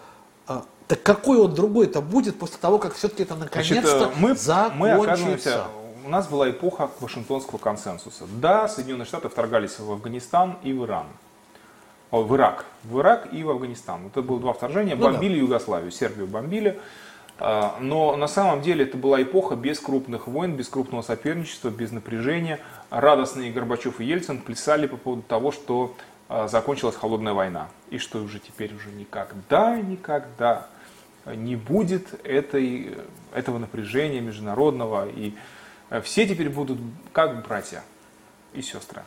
так 0.89 1.03
какой 1.03 1.37
он 1.37 1.53
другой-то 1.53 2.01
будет 2.01 2.39
после 2.39 2.57
того, 2.57 2.79
как 2.79 2.95
все-таки 2.95 3.21
это 3.21 3.35
наконец-то 3.35 4.05
э, 4.05 4.19
мы, 4.19 4.33
закончится? 4.33 4.75
Мы 4.75 4.91
оказываемся, 4.91 5.63
у 6.03 6.09
нас 6.09 6.27
была 6.27 6.49
эпоха 6.49 6.89
Вашингтонского 6.99 7.59
консенсуса. 7.59 8.25
Да, 8.41 8.67
Соединенные 8.67 9.05
Штаты 9.05 9.29
вторгались 9.29 9.77
в 9.77 9.91
Афганистан 9.91 10.57
и 10.63 10.73
в 10.73 10.85
Иран. 10.85 11.05
О, 12.09 12.23
в 12.23 12.35
Ирак. 12.35 12.65
В 12.85 13.01
Ирак 13.01 13.31
и 13.31 13.43
в 13.43 13.51
Афганистан. 13.51 14.07
Это 14.07 14.23
было 14.23 14.39
два 14.39 14.53
вторжения. 14.53 14.95
Ну, 14.95 15.03
бомбили 15.03 15.35
да. 15.35 15.41
Югославию, 15.41 15.91
Сербию 15.91 16.25
бомбили. 16.25 16.79
А, 17.37 17.77
но 17.79 18.15
на 18.15 18.27
самом 18.27 18.63
деле 18.63 18.83
это 18.85 18.97
была 18.97 19.21
эпоха 19.21 19.55
без 19.55 19.79
крупных 19.79 20.25
войн, 20.25 20.55
без 20.55 20.69
крупного 20.69 21.03
соперничества, 21.03 21.69
без 21.69 21.91
напряжения. 21.91 22.59
Радостные 22.89 23.51
Горбачев 23.51 24.01
и 24.01 24.05
Ельцин 24.05 24.39
плясали 24.39 24.87
по 24.87 24.97
поводу 24.97 25.21
того, 25.21 25.51
что 25.51 25.95
а, 26.29 26.47
закончилась 26.47 26.95
холодная 26.95 27.33
война. 27.33 27.67
И 27.91 27.99
что 27.99 28.17
уже 28.23 28.39
теперь 28.39 28.73
уже 28.73 28.89
никогда, 28.89 29.79
никогда 29.79 30.65
не 31.25 31.55
будет 31.55 32.25
этой, 32.25 32.97
этого 33.33 33.57
напряжения 33.57 34.21
международного, 34.21 35.07
и 35.07 35.33
э, 35.89 36.01
все 36.01 36.27
теперь 36.27 36.49
будут 36.49 36.79
как 37.13 37.45
братья 37.45 37.83
и 38.53 38.61
сестры. 38.61 39.03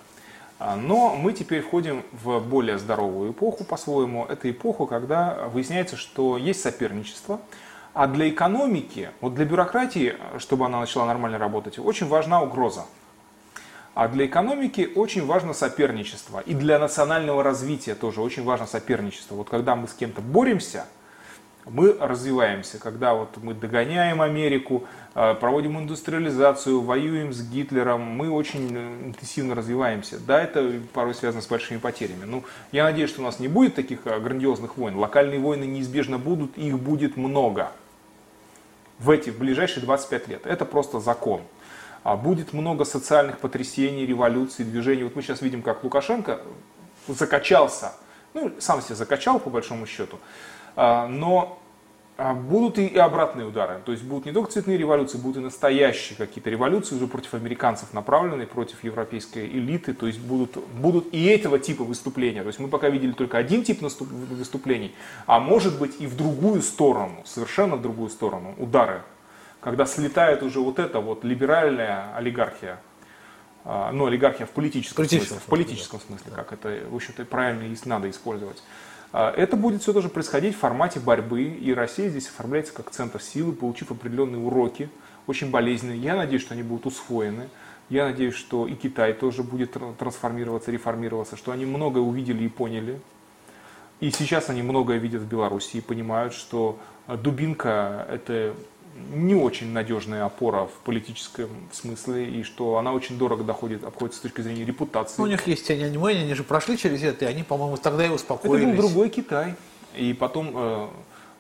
А, 0.59 0.77
но 0.77 1.17
мы 1.17 1.33
теперь 1.33 1.63
входим 1.63 2.05
в 2.13 2.41
более 2.41 2.79
здоровую 2.79 3.33
эпоху 3.33 3.65
по-своему. 3.65 4.27
Это 4.27 4.51
эпоха, 4.51 4.87
когда 4.87 5.49
выясняется, 5.49 5.97
что 5.97 6.37
есть 6.37 6.61
соперничество, 6.61 7.41
а 7.95 8.07
для 8.07 8.29
экономики, 8.29 9.11
вот 9.21 9.35
для 9.35 9.45
бюрократии, 9.45 10.15
чтобы 10.39 10.67
она 10.67 10.81
начала 10.81 11.05
нормально 11.07 11.39
работать, 11.39 11.79
очень 11.79 12.07
важна 12.07 12.43
угроза. 12.43 12.85
А 13.95 14.09
для 14.09 14.25
экономики 14.25 14.91
очень 14.95 15.27
важно 15.27 15.53
соперничество. 15.53 16.41
И 16.41 16.55
для 16.55 16.79
национального 16.79 17.43
развития 17.43 17.95
тоже 17.95 18.23
очень 18.23 18.43
важно 18.43 18.67
соперничество. 18.67 19.35
Вот 19.35 19.51
когда 19.51 19.77
мы 19.77 19.89
с 19.89 19.93
кем-то 19.93 20.21
боремся– 20.21 20.87
мы 21.65 21.97
развиваемся, 21.99 22.79
когда 22.79 23.15
вот 23.15 23.37
мы 23.37 23.55
догоняем 23.55 24.21
Америку, 24.21 24.85
э, 25.15 25.35
проводим 25.35 25.79
индустриализацию, 25.79 26.81
воюем 26.81 27.33
с 27.33 27.43
Гитлером, 27.43 28.01
мы 28.03 28.31
очень 28.31 28.71
э, 28.75 29.07
интенсивно 29.07 29.55
развиваемся. 29.55 30.19
Да, 30.19 30.43
это 30.43 30.73
порой 30.93 31.15
связано 31.15 31.43
с 31.43 31.47
большими 31.47 31.79
потерями. 31.79 32.25
Ну, 32.25 32.45
я 32.73 32.85
надеюсь, 32.85 33.11
что 33.11 33.21
у 33.21 33.25
нас 33.25 33.39
не 33.39 33.49
будет 33.49 33.75
таких 33.75 34.01
э, 34.07 34.19
грандиозных 34.19 34.77
войн. 34.77 34.97
Локальные 34.97 35.39
войны 35.39 35.65
неизбежно 35.65 36.19
будут, 36.19 36.59
их 36.59 36.79
будет 36.79 37.17
много 37.17 37.71
в 38.99 39.11
эти 39.11 39.31
в 39.31 39.39
ближайшие 39.39 39.85
25 39.85 40.29
лет. 40.29 40.47
Это 40.47 40.65
просто 40.65 41.01
закон. 41.01 41.43
А 42.03 42.17
будет 42.17 42.53
много 42.53 42.85
социальных 42.85 43.39
потрясений, 43.39 44.05
революций, 44.05 44.65
движений. 44.65 45.05
Вот 45.05 45.15
мы 45.15 45.23
сейчас 45.23 45.41
видим, 45.43 45.63
как 45.63 45.85
Лукашенко 45.85 46.41
закачался, 47.07 47.93
ну, 48.35 48.53
сам 48.59 48.81
себя 48.83 48.97
закачал 48.97 49.39
по 49.39 49.51
большому 49.51 49.87
счету, 49.87 50.19
но 50.77 51.62
а, 52.18 52.35
будут 52.35 52.79
и 52.79 52.97
обратные 52.99 53.47
удары. 53.47 53.81
То 53.85 53.93
есть 53.93 54.05
будут 54.05 54.27
не 54.27 54.33
только 54.33 54.53
цветные 54.53 54.77
революции, 54.77 55.18
будут 55.18 55.39
и 55.39 55.41
настоящие 55.41 56.16
какие-то 56.16 56.51
революции 56.51 56.95
уже 56.95 57.07
против 57.07 57.35
американцев 57.35 57.95
направленные, 57.95 58.47
против 58.47 58.85
европейской 58.85 59.47
элиты. 59.47 59.95
То 59.95 60.07
есть 60.07 60.20
будут, 60.20 60.57
будут 60.75 61.12
и 61.12 61.25
этого 61.25 61.59
типа 61.59 61.85
выступления. 61.85 62.43
То 62.43 62.49
есть 62.49 62.61
мы 62.61 62.68
пока 62.68 62.91
видели 62.91 63.12
только 63.12 63.39
один 63.39 63.64
тип 63.64 63.81
выступлений, 63.81 64.95
а 65.27 65.41
может 65.41 65.79
быть 65.79 66.01
и 66.01 66.07
в 66.07 66.16
другую 66.16 66.62
сторону, 66.62 67.23
совершенно 67.25 67.77
в 67.77 67.83
другую 67.83 68.11
сторону, 68.11 68.55
удары. 68.59 69.03
Когда 69.61 69.87
слетает 69.87 70.43
уже 70.43 70.61
вот 70.61 70.79
эта 70.79 71.01
вот 71.01 71.25
либеральная 71.25 72.14
олигархия, 72.14 72.79
а, 73.64 73.91
ну, 73.91 74.07
олигархия 74.07 74.45
в 74.45 74.51
политическом, 74.51 75.07
смысле, 75.07 75.39
в 75.39 75.45
политическом 75.45 76.01
смысле, 76.01 76.27
да. 76.31 76.37
как 76.37 76.53
это, 76.53 76.89
в 76.91 76.95
общем-то, 76.95 77.25
правильно 77.25 77.62
и 77.62 77.77
надо 77.85 78.11
использовать. 78.11 78.62
А, 79.13 79.31
это 79.31 79.57
будет 79.57 79.83
все 79.83 79.93
тоже 79.93 80.09
происходить 80.09 80.57
в 80.57 80.59
формате 80.59 80.99
борьбы, 80.99 81.43
и 81.43 81.75
Россия 81.75 82.09
здесь 82.09 82.29
оформляется 82.29 82.73
как 82.73 82.91
центр 82.91 83.21
силы, 83.21 83.53
получив 83.53 83.91
определенные 83.91 84.41
уроки, 84.41 84.89
очень 85.27 85.51
болезненные. 85.51 85.99
Я 85.99 86.17
надеюсь, 86.17 86.43
что 86.43 86.55
они 86.55 86.63
будут 86.63 86.87
усвоены. 86.87 87.49
Я 87.91 88.07
надеюсь, 88.07 88.35
что 88.35 88.67
и 88.67 88.75
Китай 88.75 89.13
тоже 89.13 89.43
будет 89.43 89.77
трансформироваться, 89.99 90.71
реформироваться, 90.71 91.37
что 91.37 91.53
они 91.53 91.67
многое 91.67 92.03
увидели 92.03 92.45
и 92.45 92.49
поняли. 92.49 92.99
И 94.01 94.11
сейчас 94.11 94.49
они 94.49 94.63
многое 94.63 94.99
видят 94.99 95.23
в 95.23 95.29
Беларуси 95.29 95.77
и 95.77 95.81
понимают, 95.81 96.33
что 96.33 96.79
дубинка– 97.07 98.07
это 98.11 98.55
не 98.95 99.34
очень 99.34 99.72
надежная 99.72 100.24
опора 100.24 100.66
в 100.66 100.84
политическом 100.84 101.49
смысле, 101.72 102.28
и 102.28 102.43
что 102.43 102.76
она 102.76 102.93
очень 102.93 103.18
дорого 103.18 103.45
доходит, 103.45 103.84
обходится 103.84 104.20
с 104.20 104.22
точки 104.22 104.40
зрения 104.40 104.64
репутации. 104.64 105.14
Ну, 105.18 105.24
у 105.24 105.26
них 105.26 105.47
есть 105.47 105.66
тень 105.66 105.82
аниме, 105.82 106.12
они 106.12 106.34
же 106.34 106.45
прошли 106.45 106.76
через 106.76 107.03
это, 107.03 107.24
и 107.24 107.28
они, 107.28 107.43
по-моему, 107.43 107.76
тогда 107.76 108.07
и 108.07 108.09
успокоились. 108.09 108.68
Это 108.68 108.76
был 108.76 108.88
другой 108.88 109.09
Китай. 109.09 109.55
И 109.97 110.14
потом, 110.14 110.53
э, 110.55 110.88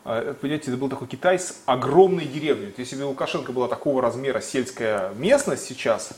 э, 0.04 0.34
понимаете, 0.40 0.70
это 0.70 0.78
был 0.78 0.88
такой 0.88 1.08
Китай 1.08 1.38
с 1.38 1.62
огромной 1.66 2.26
деревней. 2.26 2.72
Если 2.76 2.96
бы 2.96 3.04
Лукашенко 3.04 3.52
была 3.52 3.68
такого 3.68 4.02
размера 4.02 4.40
сельская 4.40 5.12
местность 5.14 5.64
сейчас, 5.64 6.12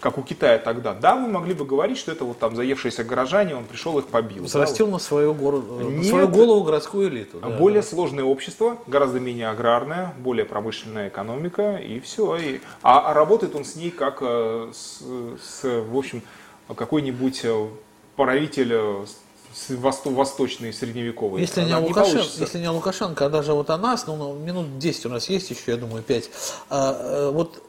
как 0.00 0.18
у 0.18 0.22
Китая 0.22 0.58
тогда, 0.58 0.92
да, 0.92 1.14
вы 1.14 1.26
могли 1.26 1.54
бы 1.54 1.64
говорить, 1.64 1.98
что 1.98 2.12
это 2.12 2.24
вот 2.24 2.38
там 2.38 2.54
заевшиеся 2.54 3.02
горожане, 3.02 3.56
он 3.56 3.64
пришел 3.64 3.98
их 3.98 4.06
побил. 4.06 4.44
Взрастил 4.44 4.86
да, 4.86 4.92
на 4.92 4.98
свою, 4.98 5.32
гору, 5.32 5.62
на 5.62 6.04
свою 6.04 6.28
голову 6.28 6.62
городскую 6.64 7.08
элиту. 7.08 7.38
Да, 7.40 7.48
более 7.48 7.82
да. 7.82 7.88
сложное 7.88 8.24
общество, 8.24 8.78
гораздо 8.86 9.20
менее 9.20 9.48
аграрное, 9.48 10.14
более 10.18 10.44
промышленная 10.44 11.08
экономика, 11.08 11.76
и 11.76 12.00
все. 12.00 12.36
И, 12.36 12.60
а, 12.82 13.10
а 13.10 13.14
работает 13.14 13.54
он 13.54 13.64
с 13.64 13.74
ней 13.74 13.90
как 13.90 14.18
э, 14.20 14.70
с, 14.74 15.02
с 15.42 15.62
в 15.62 15.96
общем, 15.96 16.22
какой-нибудь 16.74 17.40
э, 17.44 17.68
правитель 18.16 18.72
э, 18.72 19.06
восточный, 19.70 20.72
средневековый. 20.72 21.40
Если 21.40 21.62
не, 21.62 21.74
Лукашенко, 21.74 22.18
не 22.18 22.40
если 22.40 22.58
не 22.58 22.68
Лукашенко, 22.68 23.26
а 23.26 23.28
даже 23.30 23.54
вот 23.54 23.70
о 23.70 23.78
нас, 23.78 24.06
ну, 24.06 24.34
минут 24.34 24.78
10 24.78 25.06
у 25.06 25.08
нас 25.08 25.28
есть 25.30 25.50
еще, 25.50 25.72
я 25.72 25.76
думаю, 25.76 26.02
5. 26.02 26.30
А, 26.68 27.30
вот 27.30 27.62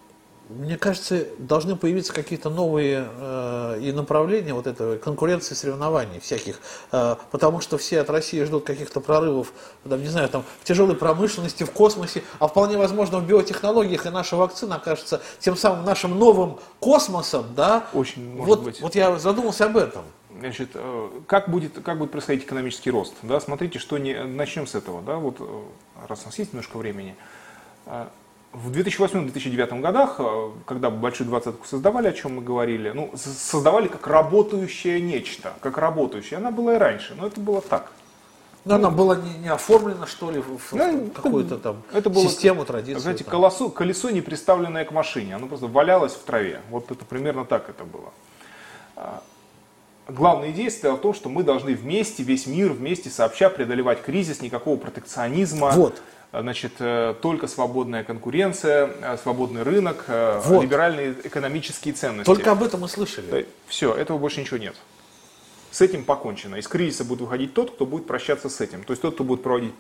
мне 0.50 0.78
кажется, 0.78 1.28
должны 1.38 1.76
появиться 1.76 2.14
какие-то 2.14 2.50
новые 2.50 3.08
э, 3.10 3.80
и 3.82 3.91
направления 3.91 4.54
вот 4.54 4.66
этого 4.66 4.98
конкуренции, 4.98 5.56
соревнований 5.56 6.20
всяких, 6.20 6.60
э, 6.91 7.16
потому 7.32 7.60
что 7.60 7.78
все 7.78 8.00
от 8.02 8.10
России 8.10 8.43
ждут 8.43 8.64
каких-то 8.66 9.02
прорывов, 9.02 9.52
там, 9.88 10.02
не 10.02 10.08
знаю, 10.08 10.30
там, 10.30 10.43
в 10.62 10.64
тяжелой 10.64 10.95
промышленности, 10.95 11.64
в 11.64 11.72
космосе, 11.72 12.24
а 12.39 12.48
вполне 12.48 12.78
возможно 12.78 13.20
в 13.20 13.28
биотехнологиях 13.28 14.06
и 14.06 14.10
наша 14.10 14.38
вакцина 14.38 14.76
окажется 14.76 15.22
тем 15.39 15.58
самым 15.58 15.86
нашим 15.86 16.18
новым 16.18 16.60
космосом, 16.80 17.48
да? 17.56 17.88
Очень 17.93 18.36
может 18.36 18.48
вот, 18.48 18.64
быть. 18.64 18.82
Вот 18.82 18.95
я 18.95 19.18
задумался 19.20 19.66
об 19.66 19.76
этом. 19.76 20.04
Значит, 20.39 20.70
э, 20.76 21.10
как 21.28 21.50
будет, 21.50 21.74
как 21.84 21.98
будет 21.98 22.12
происходить 22.12 22.43
экономический 22.43 22.91
рост? 22.91 23.14
Да, 23.22 23.39
смотрите, 23.39 23.80
что 23.80 23.98
не, 23.98 24.24
начнем 24.24 24.66
с 24.66 24.76
этого, 24.76 25.02
да, 25.02 25.18
вот 25.18 25.38
э, 25.39 25.64
раз 26.08 26.22
у 26.24 26.26
нас 26.28 26.39
есть 26.39 26.54
немножко 26.54 26.78
времени. 26.78 27.16
В 28.64 28.72
2008-2009 28.72 29.82
годах, 29.82 30.16
э, 30.18 30.49
когда 30.66 30.89
большую 30.89 31.28
двадцатку 31.28 31.68
создавали, 31.68 32.08
о 32.08 32.14
чем 32.14 32.38
мы 32.38 32.41
говорили, 32.41 32.89
ну, 32.89 33.12
создавали 33.16 33.88
как 33.88 34.08
работающее 34.08 34.99
нечто, 34.99 35.53
как 35.60 35.78
работающее. 35.78 36.38
Она 36.38 36.49
была 36.49 36.76
и 36.76 36.78
раньше, 36.80 37.14
но 37.16 37.28
это 37.28 37.39
было 37.39 37.62
так. 37.62 37.91
Но 38.66 38.76
она 38.76 38.89
была 38.89 39.16
не, 39.16 39.38
не 39.38 39.49
оформлена, 39.49 40.08
что 40.08 40.32
ли, 40.32 40.41
в 40.41 40.74
ну, 40.74 41.10
какую-то 41.12 41.58
там 41.60 41.84
это 41.93 42.10
было, 42.10 42.24
систему, 42.24 42.66
традицию. 42.66 42.99
Знаете, 42.99 43.24
колесо, 43.24 43.70
колесо 43.70 44.10
не 44.10 44.22
приставленное 44.22 44.86
к 44.86 44.91
машине, 44.91 45.36
оно 45.36 45.45
просто 45.45 45.68
валялось 45.68 46.14
в 46.14 46.24
траве. 46.24 46.62
Вот 46.72 46.89
это 46.91 47.05
примерно 47.05 47.45
так 47.45 47.70
это 47.70 47.86
было. 47.86 48.12
А, 48.95 49.22
главная 50.08 50.49
идея 50.49 50.72
стояла 50.72 50.97
в 50.97 51.01
том, 51.01 51.14
что 51.14 51.30
мы 51.30 51.43
должны 51.43 51.76
вместе, 51.76 52.24
весь 52.24 52.47
мир 52.47 52.74
вместе 52.74 53.12
сообща 53.12 53.51
преодолевать 53.51 54.01
кризис, 54.01 54.41
никакого 54.41 54.78
протекционизма. 54.78 55.72
Вот. 55.72 56.01
Э, 56.32 56.42
значит, 56.42 56.74
э, 56.80 57.16
только 57.22 57.48
свободная 57.48 58.04
конкуренция, 58.04 58.92
э, 59.02 59.18
свободный 59.18 59.64
рынок, 59.64 60.06
вот. 60.08 60.64
либеральные 60.64 61.16
экономические 61.24 61.94
ценности. 61.94 62.26
Только 62.26 62.52
об 62.52 62.64
этом 62.64 62.82
мы 62.82 62.90
слышали. 62.90 63.48
Все, 63.68 63.94
этого 63.94 64.18
больше 64.18 64.42
ничего 64.42 64.58
нет. 64.58 64.76
С 65.72 65.82
этим 65.82 66.06
покончено. 66.06 66.56
Из 66.56 66.68
кризиса 66.68 67.04
будет 67.04 67.22
выходить 67.22 67.54
тот, 67.54 67.72
кто 67.72 67.86
будет 67.86 68.08
прощаться 68.08 68.50
с 68.50 68.62
этим. 68.62 68.84
То 68.84 68.92
есть 68.92 69.02
тот, 69.02 69.16
кто 69.16 69.24
будет 69.24 69.44
проводить 69.44 69.74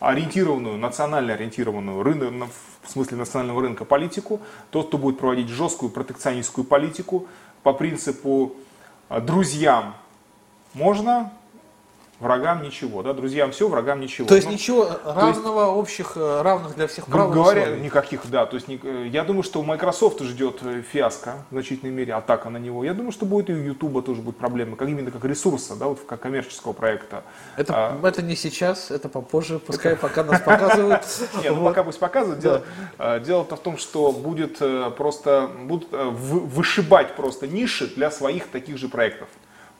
ориентированную, 0.00 0.76
национально 0.76 1.34
ориентированную, 1.34 2.02
рынок, 2.02 2.50
в 2.82 2.90
смысле 2.90 3.18
национального 3.18 3.62
рынка 3.62 3.84
политику, 3.84 4.40
тот, 4.70 4.88
кто 4.88 4.98
будет 4.98 5.18
проводить 5.18 5.48
жесткую 5.48 5.90
протекционистскую 5.90 6.64
политику 6.64 7.28
по 7.62 7.72
принципу 7.72 8.56
друзьям 9.08 9.94
можно, 10.74 11.32
Врагам 12.20 12.62
ничего, 12.62 13.04
да, 13.04 13.12
друзьям 13.12 13.52
все, 13.52 13.68
врагам 13.68 14.00
ничего. 14.00 14.26
То 14.26 14.34
есть 14.34 14.48
Но, 14.48 14.52
ничего 14.52 14.88
равного, 15.04 15.60
есть, 15.66 15.76
общих, 15.76 16.12
э, 16.16 16.42
равных 16.42 16.74
для 16.74 16.88
всех 16.88 17.06
прав. 17.06 17.30
говоря, 17.30 17.62
условий. 17.62 17.80
никаких, 17.80 18.28
да. 18.28 18.44
То 18.44 18.56
есть 18.56 18.66
э, 18.68 19.06
я 19.06 19.22
думаю, 19.22 19.44
что 19.44 19.60
у 19.60 19.62
Microsoft 19.62 20.20
ждет 20.22 20.58
э, 20.62 20.82
фиаско 20.82 21.44
в 21.50 21.52
значительной 21.52 21.92
мере, 21.92 22.14
атака 22.14 22.50
на 22.50 22.56
него. 22.56 22.82
Я 22.82 22.92
думаю, 22.94 23.12
что 23.12 23.24
будет 23.24 23.50
и 23.50 23.52
у 23.52 23.58
YouTube 23.58 24.04
тоже 24.04 24.20
будут 24.20 24.36
проблемы, 24.36 24.74
как 24.76 24.88
именно 24.88 25.12
как 25.12 25.24
ресурса, 25.24 25.76
да, 25.76 25.86
вот 25.86 26.00
как 26.08 26.18
коммерческого 26.18 26.72
проекта. 26.72 27.22
Это, 27.56 27.74
а, 27.76 28.08
это 28.08 28.20
не 28.20 28.34
сейчас, 28.34 28.90
это 28.90 29.08
попозже, 29.08 29.60
пускай 29.60 29.94
пока 29.94 30.24
нас 30.24 30.40
показывают. 30.40 31.02
Нет, 31.44 31.54
ну 31.54 31.62
пока 31.62 31.84
пусть 31.84 32.00
показывают. 32.00 32.64
Дело-то 33.24 33.54
в 33.54 33.60
том, 33.60 33.78
что 33.78 34.10
будет 34.10 34.58
просто 34.96 35.48
будут 35.66 35.86
вышибать 35.92 37.14
просто 37.14 37.46
ниши 37.46 37.86
для 37.86 38.10
своих 38.10 38.48
таких 38.48 38.76
же 38.76 38.88
проектов. 38.88 39.28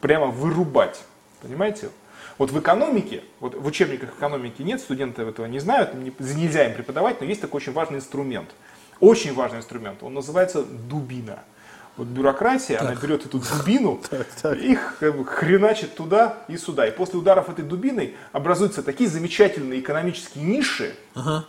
Прямо 0.01 0.27
вырубать. 0.27 1.01
Понимаете? 1.43 1.91
Вот 2.39 2.51
в 2.51 2.59
экономике, 2.59 3.23
вот 3.41 3.55
в 3.55 3.67
учебниках 3.67 4.11
экономики 4.17 4.63
нет, 4.63 4.81
студенты 4.81 5.23
этого 5.23 5.47
не 5.47 5.59
знают, 5.59 5.95
нельзя 5.95 6.67
им 6.67 6.75
преподавать, 6.75 7.21
но 7.21 7.27
есть 7.27 7.41
такой 7.41 7.59
очень 7.59 7.73
важный 7.73 7.99
инструмент. 7.99 8.51
Очень 9.01 9.35
важный 9.35 9.59
инструмент. 9.59 10.03
Он 10.03 10.15
называется 10.15 10.63
дубина. 10.65 11.41
Вот 11.97 12.07
бюрократия, 12.07 12.79
так. 12.79 12.89
она 12.89 12.95
берет 12.95 13.27
эту 13.27 13.39
дубину, 13.59 14.01
так, 14.09 14.27
так. 14.41 14.57
и 14.57 14.77
хреначит 14.77 15.97
туда 15.97 16.39
и 16.47 16.57
сюда. 16.57 16.87
И 16.87 16.93
после 16.93 17.19
ударов 17.19 17.49
этой 17.49 17.65
дубиной 17.65 18.15
образуются 18.33 18.83
такие 18.83 19.11
замечательные 19.11 19.81
экономические 19.81 20.45
ниши, 20.45 20.95
ага 21.15 21.45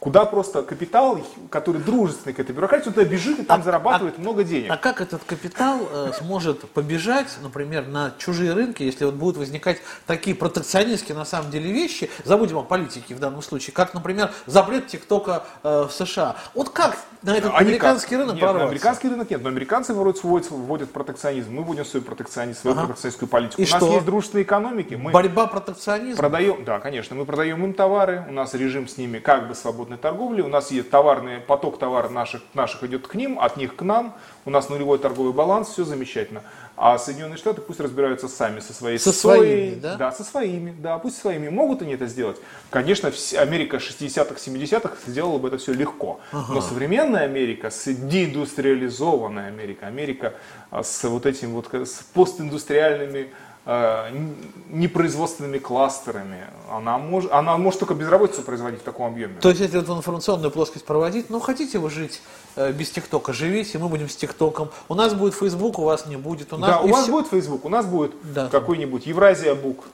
куда 0.00 0.24
просто 0.24 0.62
капитал, 0.62 1.20
который 1.50 1.80
дружественный 1.80 2.32
к 2.32 2.40
этой 2.40 2.52
бюрократии, 2.52 2.88
он 2.88 2.94
туда 2.94 3.06
бежит 3.06 3.38
и 3.38 3.42
там 3.42 3.60
а, 3.60 3.62
зарабатывает 3.62 4.14
а, 4.16 4.20
много 4.20 4.44
денег. 4.44 4.70
А 4.70 4.78
как 4.78 5.02
этот 5.02 5.22
капитал 5.24 5.78
э, 5.92 6.12
сможет 6.18 6.68
побежать, 6.70 7.28
например, 7.42 7.86
на 7.86 8.14
чужие 8.18 8.54
рынки, 8.54 8.82
если 8.82 9.04
вот 9.04 9.14
будут 9.14 9.36
возникать 9.36 9.78
такие 10.06 10.34
протекционистские 10.34 11.16
на 11.16 11.26
самом 11.26 11.50
деле 11.50 11.70
вещи, 11.70 12.10
забудем 12.24 12.56
о 12.56 12.62
политике 12.62 13.14
в 13.14 13.20
данном 13.20 13.42
случае, 13.42 13.74
как, 13.74 13.92
например, 13.92 14.32
запрет 14.46 14.86
ТикТока 14.86 15.44
э, 15.62 15.86
в 15.88 15.92
США. 15.92 16.36
Вот 16.54 16.70
как 16.70 16.96
на 17.22 17.36
этот 17.36 17.52
Они 17.54 17.68
американский 17.68 18.16
как? 18.16 18.20
рынок 18.20 18.36
нет, 18.36 18.54
На 18.54 18.64
американский 18.64 19.08
рынок 19.08 19.28
нет, 19.28 19.42
но 19.42 19.50
американцы 19.50 19.92
вводят, 19.92 20.22
вводят, 20.22 20.50
вводят 20.50 20.90
протекционизм, 20.90 21.52
мы 21.52 21.62
вводим 21.62 21.84
свой 21.84 22.02
протекционизм, 22.02 22.60
свою 22.60 22.76
ага. 22.76 22.86
протекционистскую 22.86 23.28
политику. 23.28 23.60
И 23.60 23.64
у 23.64 23.68
что? 23.68 23.80
нас 23.80 23.94
есть 23.96 24.06
дружественные 24.06 24.44
экономики. 24.44 24.94
Мы 24.94 25.10
Борьба 25.10 25.46
протекционизма? 25.46 26.16
Продаем, 26.16 26.64
да, 26.64 26.80
конечно, 26.80 27.14
мы 27.14 27.26
продаем 27.26 27.62
им 27.62 27.74
товары, 27.74 28.24
у 28.28 28.32
нас 28.32 28.54
режим 28.54 28.88
с 28.88 28.96
ними 28.96 29.18
как 29.18 29.48
бы 29.48 29.54
свободный 29.54 29.89
свободной 29.90 29.98
торговли, 29.98 30.42
у 30.42 30.48
нас 30.48 30.70
есть 30.70 30.90
товарный 30.90 31.40
поток 31.40 31.78
товаров 31.78 32.12
наших, 32.12 32.42
наших 32.54 32.84
идет 32.84 33.06
к 33.06 33.14
ним, 33.14 33.38
от 33.38 33.56
них 33.56 33.76
к 33.76 33.82
нам, 33.82 34.14
у 34.44 34.50
нас 34.50 34.68
нулевой 34.68 34.98
торговый 34.98 35.32
баланс, 35.32 35.68
все 35.68 35.84
замечательно. 35.84 36.42
А 36.76 36.98
Соединенные 36.98 37.36
Штаты 37.36 37.60
пусть 37.60 37.80
разбираются 37.80 38.28
сами 38.28 38.60
со 38.60 38.72
своей 38.72 38.98
со 38.98 39.12
своими, 39.12 39.74
да? 39.74 39.96
Да, 39.96 40.12
со 40.12 40.24
своими, 40.24 40.74
да, 40.78 40.98
пусть 40.98 41.18
своими. 41.18 41.48
Могут 41.48 41.82
они 41.82 41.94
это 41.94 42.06
сделать? 42.06 42.38
Конечно, 42.70 43.10
Америка 43.38 43.76
60-х, 43.76 44.34
70-х 44.36 44.96
сделала 45.06 45.38
бы 45.38 45.48
это 45.48 45.58
все 45.58 45.74
легко. 45.74 46.20
Ага. 46.32 46.54
Но 46.54 46.60
современная 46.60 47.24
Америка, 47.24 47.70
с 47.70 47.92
деиндустриализованная 47.92 49.48
Америка, 49.48 49.86
Америка 49.86 50.32
а, 50.70 50.82
с 50.82 51.04
вот 51.08 51.26
этим 51.26 51.52
вот, 51.52 51.68
с 51.74 52.02
постиндустриальными 52.14 53.30
непроизводственными 53.66 55.58
кластерами. 55.58 56.46
Она 56.70 56.98
может, 56.98 57.30
она 57.30 57.56
может 57.58 57.80
только 57.80 57.94
безработицу 57.94 58.42
производить 58.42 58.80
в 58.80 58.84
таком 58.84 59.06
объеме. 59.06 59.38
То 59.40 59.50
есть, 59.50 59.60
если 59.60 59.80
эту 59.80 59.96
информационную 59.96 60.50
плоскость 60.50 60.86
проводить, 60.86 61.28
ну, 61.28 61.40
хотите 61.40 61.78
вы 61.78 61.90
жить 61.90 62.22
э, 62.56 62.72
без 62.72 62.90
ТикТока, 62.90 63.32
живите, 63.32 63.78
мы 63.78 63.88
будем 63.88 64.08
с 64.08 64.16
ТикТоком. 64.16 64.70
У 64.88 64.94
нас 64.94 65.12
будет 65.12 65.34
Фейсбук, 65.34 65.78
у 65.78 65.84
вас 65.84 66.06
не 66.06 66.16
будет. 66.16 66.52
У 66.52 66.56
нас 66.56 66.70
да, 66.70 66.80
у 66.80 66.88
вас 66.88 67.02
все... 67.02 67.12
будет 67.12 67.26
Фейсбук, 67.28 67.64
у 67.66 67.68
нас 67.68 67.84
будет 67.84 68.12
да. 68.22 68.48
какой-нибудь 68.48 69.06
Евразия 69.06 69.54
Бук. 69.54 69.84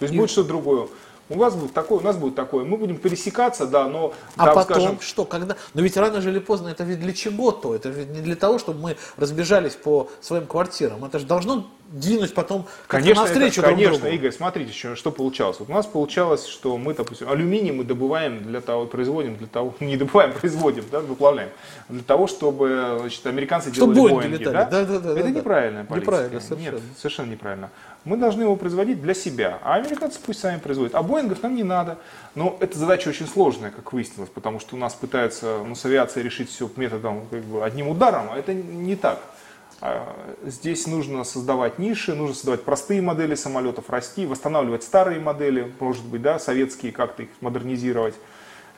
То 0.00 0.04
есть, 0.04 0.14
и... 0.14 0.18
будет 0.18 0.30
что-то 0.30 0.48
другое. 0.48 0.88
У 1.28 1.38
вас 1.38 1.54
будет 1.54 1.72
такое, 1.72 2.00
у 2.00 2.02
нас 2.02 2.16
будет 2.16 2.34
такое. 2.34 2.64
Мы 2.64 2.76
будем 2.76 2.96
пересекаться, 2.96 3.66
да, 3.66 3.86
но... 3.86 4.12
А 4.36 4.46
там, 4.46 4.54
потом 4.56 4.80
скажем... 4.80 5.00
что, 5.00 5.24
когда... 5.24 5.56
Но 5.74 5.80
ведь 5.80 5.96
рано 5.96 6.16
или 6.16 6.40
поздно 6.40 6.68
это 6.68 6.82
ведь 6.82 6.98
для 6.98 7.12
чего-то. 7.12 7.72
Это 7.76 7.88
ведь 7.88 8.08
не 8.10 8.20
для 8.20 8.34
того, 8.34 8.58
чтобы 8.58 8.80
мы 8.80 8.96
разбежались 9.16 9.74
по 9.74 10.08
своим 10.20 10.46
квартирам. 10.46 11.04
Это 11.04 11.20
же 11.20 11.26
должно 11.26 11.70
двинуть 11.90 12.34
потом 12.34 12.66
конечно, 12.86 13.22
навстречу 13.22 13.60
это, 13.60 13.70
друг 13.70 13.78
Конечно, 13.78 13.98
другу. 13.98 14.14
Игорь, 14.14 14.32
смотрите, 14.32 14.72
что, 14.72 14.96
что 14.96 15.10
получалось. 15.10 15.58
Вот 15.58 15.68
у 15.68 15.72
нас 15.72 15.86
получалось, 15.86 16.46
что 16.46 16.76
мы, 16.78 16.94
допустим, 16.94 17.28
алюминий 17.28 17.72
мы 17.72 17.84
добываем 17.84 18.42
для 18.42 18.60
того, 18.60 18.86
производим 18.86 19.36
для 19.36 19.48
того, 19.48 19.74
не 19.80 19.96
добываем, 19.96 20.32
производим, 20.32 20.84
да, 20.90 21.00
выплавляем, 21.00 21.50
для 21.88 22.02
того, 22.02 22.26
чтобы 22.26 22.98
значит, 23.00 23.26
американцы 23.26 23.72
чтобы 23.74 23.94
делали 23.94 24.14
Боинги. 24.14 24.44
Да? 24.44 24.64
Да, 24.64 24.84
да, 24.84 24.98
да, 24.98 25.12
это 25.12 25.22
да, 25.22 25.30
неправильная 25.30 25.84
политика. 25.84 26.12
Неправильно, 26.12 26.40
совершенно. 26.40 26.74
Нет, 26.74 26.82
совершенно 26.96 27.30
неправильно. 27.30 27.70
Мы 28.04 28.16
должны 28.16 28.42
его 28.42 28.56
производить 28.56 29.02
для 29.02 29.12
себя, 29.12 29.58
а 29.62 29.74
американцы 29.74 30.20
пусть 30.24 30.40
сами 30.40 30.58
производят. 30.58 30.94
А 30.94 31.02
Боингов 31.02 31.42
нам 31.42 31.54
не 31.54 31.64
надо. 31.64 31.98
Но 32.34 32.56
эта 32.60 32.78
задача 32.78 33.08
очень 33.08 33.26
сложная, 33.26 33.70
как 33.70 33.92
выяснилось, 33.92 34.30
потому 34.30 34.60
что 34.60 34.76
у 34.76 34.78
нас 34.78 34.94
пытаются 34.94 35.58
ну, 35.66 35.74
с 35.74 35.84
авиацией 35.84 36.24
решить 36.24 36.50
все 36.50 36.70
методом 36.76 37.26
как 37.30 37.42
бы, 37.42 37.64
одним 37.64 37.88
ударом, 37.88 38.28
а 38.30 38.38
это 38.38 38.54
не 38.54 38.96
так. 38.96 39.20
А, 39.80 40.14
здесь 40.44 40.86
нужно 40.86 41.24
создавать 41.24 41.78
ниши, 41.78 42.14
нужно 42.14 42.34
создавать 42.34 42.64
простые 42.64 43.00
модели 43.00 43.34
самолетов, 43.34 43.88
расти, 43.88 44.26
восстанавливать 44.26 44.82
старые 44.82 45.20
модели, 45.20 45.72
может 45.80 46.04
быть, 46.04 46.22
да, 46.22 46.38
советские, 46.38 46.92
как-то 46.92 47.22
их 47.22 47.28
модернизировать. 47.40 48.14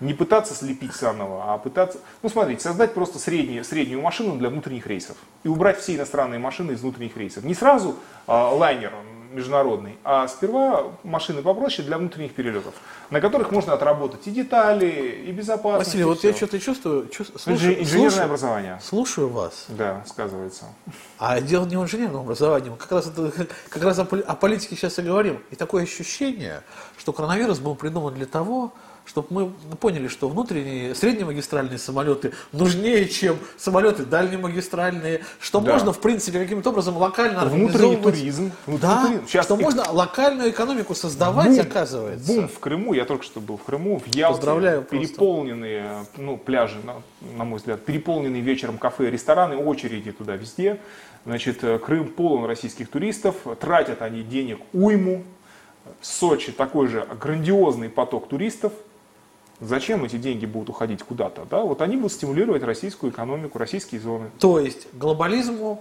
Не 0.01 0.15
пытаться 0.15 0.55
слепить 0.55 0.95
заново, 0.95 1.53
а 1.53 1.59
пытаться, 1.59 2.01
ну 2.23 2.29
смотрите, 2.29 2.61
создать 2.61 2.93
просто 2.95 3.19
среднюю, 3.19 3.65
среднюю 3.65 4.01
машину 4.01 4.37
для 4.37 4.49
внутренних 4.49 4.87
рейсов 4.87 5.17
и 5.45 5.49
убрать 5.49 5.79
все 5.79 5.95
иностранные 5.95 6.41
машины 6.41 6.73
из 6.73 6.81
внутренних 6.81 7.17
рейсов. 7.17 7.45
Не 7.45 7.55
сразу 7.55 7.97
а, 8.27 8.51
лайнер, 8.51 8.93
международный, 9.33 9.97
а 10.05 10.29
сперва 10.29 10.93
машины 11.03 11.43
попроще 11.43 11.87
для 11.87 11.99
внутренних 11.99 12.35
перелетов, 12.35 12.75
на 13.11 13.21
которых 13.21 13.51
можно 13.51 13.73
отработать 13.73 14.27
и 14.27 14.31
детали, 14.31 15.25
и 15.27 15.33
безопасность. 15.33 15.89
Василий, 15.89 16.03
и 16.03 16.05
вот 16.05 16.19
все. 16.19 16.29
я 16.29 16.35
что-то 16.35 16.59
чувствую, 16.61 17.09
чувствую 17.09 17.39
слушаю, 17.41 17.81
инженерное 17.81 18.11
слушаю- 18.11 18.25
образование. 18.25 18.81
слушаю 18.83 19.29
вас. 19.29 19.67
Да, 19.69 20.03
сказывается. 20.07 20.65
А 21.19 21.41
дело 21.41 21.67
не 21.67 21.77
в 21.77 21.83
инженерном 21.83 22.23
образовании, 22.23 22.71
мы 22.71 22.77
как 22.77 22.93
раз, 22.93 23.07
это, 23.07 23.33
как 23.69 23.83
раз 23.83 23.99
о 23.99 24.05
политике 24.05 24.77
сейчас 24.77 24.99
и 24.99 25.03
говорим. 25.03 25.43
И 25.51 25.57
такое 25.57 25.85
ощущение, 25.85 26.63
что 26.99 27.13
коронавирус 27.13 27.59
был 27.59 27.75
придуман 27.75 28.15
для 28.15 28.27
того, 28.27 28.73
чтобы 29.05 29.29
мы 29.31 29.77
поняли, 29.77 30.09
что 30.09 30.29
внутренние, 30.29 30.95
среднемагистральные 30.95 31.79
самолеты 31.79 32.33
нужнее, 32.53 33.09
чем 33.09 33.37
самолеты 33.57 34.05
дальнемагистральные, 34.05 35.23
что 35.41 35.61
Да. 35.61 35.73
можно, 35.73 35.93
в 35.93 36.01
принципе, 36.01 36.39
каким-то 36.39 36.71
образом 36.71 36.97
локально 36.97 37.45
Внутренний 37.47 37.97
туризм. 37.97 38.53
внутренний 38.67 38.79
Да, 38.81 39.07
туризм. 39.07 39.27
Сейчас 39.27 39.47
что 39.47 39.57
и 39.57 39.63
можно 39.63 39.91
локальную 39.91 40.51
экономику 40.51 40.95
создавать, 40.95 41.49
бум, 41.49 41.61
оказывается. 41.61 42.27
Бум 42.33 42.49
в 42.49 42.59
Крыму, 42.59 42.93
я 42.95 43.05
только 43.05 43.25
что 43.25 43.41
был 43.41 43.57
в 43.57 43.65
Крыму, 43.65 43.99
в 43.99 44.07
Ялте. 44.07 44.37
Поздравляю 44.37 44.83
просто. 44.83 45.07
Переполненные 45.09 46.07
ну, 46.17 46.37
пляжи, 46.37 46.79
на, 46.85 47.03
на 47.37 47.45
мой 47.45 47.59
взгляд, 47.59 47.85
переполненные 47.85 48.43
вечером 48.43 48.79
кафе, 48.79 49.11
рестораны, 49.11 49.57
очереди 49.57 50.13
туда 50.13 50.37
везде. 50.37 50.79
Значит, 51.25 51.63
э, 51.63 51.79
Крым 51.79 52.09
полон 52.09 52.45
российских 52.47 52.89
туристов, 52.89 53.37
тратят 53.61 54.03
они 54.03 54.23
денег 54.23 54.59
уйму. 54.73 55.23
В 56.01 56.07
Сочи 56.07 56.53
такой 56.53 56.89
же 56.89 57.07
грандиозный 57.21 57.89
поток 57.89 58.29
туристов. 58.29 58.73
Зачем 59.63 60.05
эти 60.05 60.17
деньги 60.17 60.45
будут 60.45 60.71
уходить 60.71 61.05
куда-то? 61.05 61.47
Да? 61.49 61.61
Вот 61.63 61.83
они 61.83 61.97
будут 61.97 62.13
стимулировать 62.13 62.65
российскую 62.65 63.13
экономику, 63.13 63.59
российские 63.59 64.01
зоны. 64.01 64.31
То 64.41 64.59
есть 64.59 64.89
глобализму 64.93 65.81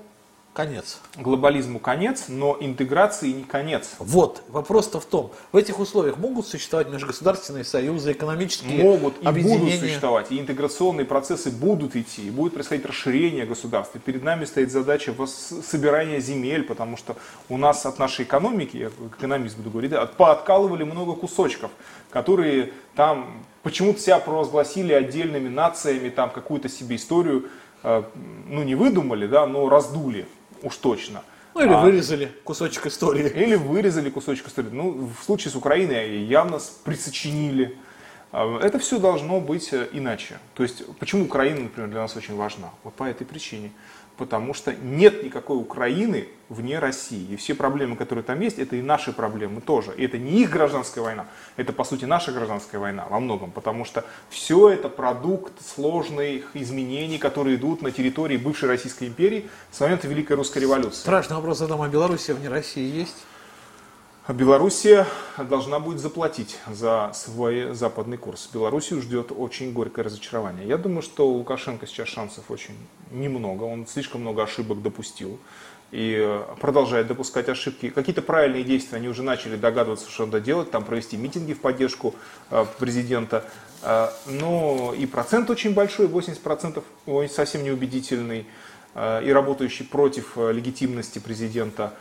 конец. 0.54 1.00
Глобализму 1.18 1.80
конец, 1.80 2.26
но 2.28 2.58
интеграции 2.60 3.30
не 3.32 3.44
конец. 3.44 3.92
Вот, 4.00 4.44
вопрос-то 4.50 5.00
в 5.00 5.06
том, 5.06 5.32
в 5.52 5.58
этих 5.58 5.80
условиях 5.80 6.18
могут 6.18 6.46
существовать 6.48 6.90
межгосударственные 6.90 7.64
союзы, 7.64 8.12
экономические 8.12 8.84
могут 8.84 9.14
и 9.16 9.18
будут 9.20 9.28
объединения? 9.28 9.80
существовать, 9.80 10.32
и 10.32 10.40
интеграционные 10.40 11.06
процессы 11.06 11.52
будут 11.52 11.96
идти, 11.96 12.28
и 12.28 12.32
будет 12.32 12.54
происходить 12.54 12.86
расширение 12.86 13.46
государства. 13.46 13.98
И 13.98 14.02
перед 14.02 14.24
нами 14.24 14.46
стоит 14.46 14.72
задача 14.72 15.16
собирания 15.26 16.20
земель, 16.20 16.64
потому 16.64 16.98
что 16.98 17.16
у 17.50 17.58
нас 17.58 17.86
от 17.86 17.98
нашей 18.00 18.26
экономики, 18.26 18.78
я 18.78 18.92
экономист 19.18 19.56
буду 19.58 19.70
говорить, 19.70 19.92
да, 19.92 20.02
от- 20.02 20.18
пооткалывали 20.18 20.84
много 20.84 21.14
кусочков, 21.14 21.72
которые 22.10 22.74
там 22.96 23.44
почему-то 23.64 24.00
себя 24.00 24.20
провозгласили 24.20 24.92
отдельными 24.92 25.48
нациями, 25.48 26.10
там 26.10 26.30
какую-то 26.30 26.68
себе 26.68 26.98
историю, 26.98 27.48
э, 27.84 28.04
ну 28.48 28.64
не 28.64 28.76
выдумали, 28.76 29.28
да, 29.28 29.48
но 29.48 29.70
раздули, 29.70 30.26
уж 30.64 30.76
точно. 30.78 31.24
Ну 31.54 31.62
или 31.62 31.74
А- 31.74 31.82
вырезали 31.82 32.32
кусочек 32.44 32.86
истории. 32.88 33.28
или 33.30 33.56
вырезали 33.56 34.10
кусочек 34.10 34.48
истории. 34.48 34.70
Ну, 34.72 35.10
в 35.20 35.24
случае 35.24 35.52
с 35.52 35.56
Украиной 35.56 36.24
явно 36.24 36.60
присочинили. 36.84 37.78
А, 38.32 38.60
Это 38.60 38.80
все 38.80 38.98
должно 39.00 39.42
быть 39.42 39.74
э, 39.74 39.90
иначе. 39.92 40.40
То 40.54 40.64
есть, 40.64 40.86
почему 41.00 41.26
Украина, 41.26 41.62
например, 41.64 41.90
для 41.90 42.00
нас 42.02 42.16
очень 42.16 42.36
важна? 42.38 42.70
Вот 42.84 42.94
по 42.94 43.04
этой 43.04 43.26
причине. 43.26 43.72
Потому 44.22 44.54
что 44.54 44.72
нет 44.76 45.24
никакой 45.24 45.58
Украины 45.58 46.28
вне 46.48 46.78
России. 46.78 47.26
И 47.32 47.36
все 47.38 47.56
проблемы, 47.56 47.96
которые 47.96 48.24
там 48.24 48.40
есть, 48.40 48.60
это 48.60 48.76
и 48.76 48.84
наши 48.84 49.14
проблемы 49.14 49.62
тоже. 49.62 49.96
И 49.98 50.06
это 50.06 50.20
не 50.20 50.44
их 50.44 50.52
гражданская 50.52 51.04
война, 51.04 51.26
это, 51.58 51.74
по 51.74 51.84
сути, 51.84 52.06
наша 52.06 52.32
гражданская 52.32 52.80
война 52.80 53.08
во 53.10 53.20
многом. 53.20 53.50
Потому 53.50 53.84
что 53.84 54.06
все 54.30 54.70
это 54.70 54.90
продукт 54.90 55.54
сложных 55.66 56.56
изменений, 56.56 57.18
которые 57.18 57.56
идут 57.56 57.82
на 57.82 57.90
территории 57.90 58.38
бывшей 58.38 58.70
Российской 58.70 59.08
империи 59.08 59.50
с 59.72 59.80
момента 59.80 60.08
Великой 60.08 60.34
Русской 60.34 60.60
революции. 60.60 61.00
Страшный 61.00 61.38
вопрос 61.38 61.58
задам, 61.58 61.82
а 61.82 61.88
Белоруссия 61.88 62.36
вне 62.36 62.48
России 62.48 62.96
есть? 62.96 63.26
Белоруссия 64.34 65.08
должна 65.38 65.80
будет 65.80 66.00
заплатить 66.00 66.58
за 66.68 67.12
свой 67.14 67.74
западный 67.74 68.18
курс. 68.18 68.50
Белоруссию 68.54 69.02
ждет 69.02 69.32
очень 69.36 69.74
горькое 69.74 70.06
разочарование. 70.06 70.68
Я 70.68 70.78
думаю, 70.78 71.02
что 71.02 71.28
у 71.28 71.34
Лукашенко 71.38 71.86
сейчас 71.86 72.08
шансов 72.08 72.50
очень 72.50 72.76
немного. 73.12 73.64
Он 73.64 73.86
слишком 73.88 74.22
много 74.22 74.44
ошибок 74.44 74.82
допустил 74.82 75.38
и 75.92 76.42
продолжает 76.60 77.08
допускать 77.08 77.50
ошибки. 77.50 77.90
Какие-то 77.90 78.22
правильные 78.22 78.64
действия 78.64 78.98
они 78.98 79.10
уже 79.10 79.24
начали 79.24 79.58
догадываться, 79.58 80.10
что 80.10 80.26
надо 80.26 80.40
делать, 80.40 80.72
там 80.72 80.86
провести 80.86 81.18
митинги 81.18 81.54
в 81.54 81.60
поддержку 81.60 82.16
э, 82.50 82.66
президента. 82.80 83.44
Э, 83.82 84.10
Но 84.28 84.94
и 84.98 85.06
процент 85.06 85.50
очень 85.50 85.74
большой, 85.74 86.08
80%, 86.08 86.82
он 87.06 87.28
совсем 87.28 87.64
неубедительный 87.64 88.46
э, 88.96 89.26
и 89.26 89.34
работающий 89.34 89.86
против 89.86 90.38
легитимности 90.38 91.20
президента. 91.20 91.94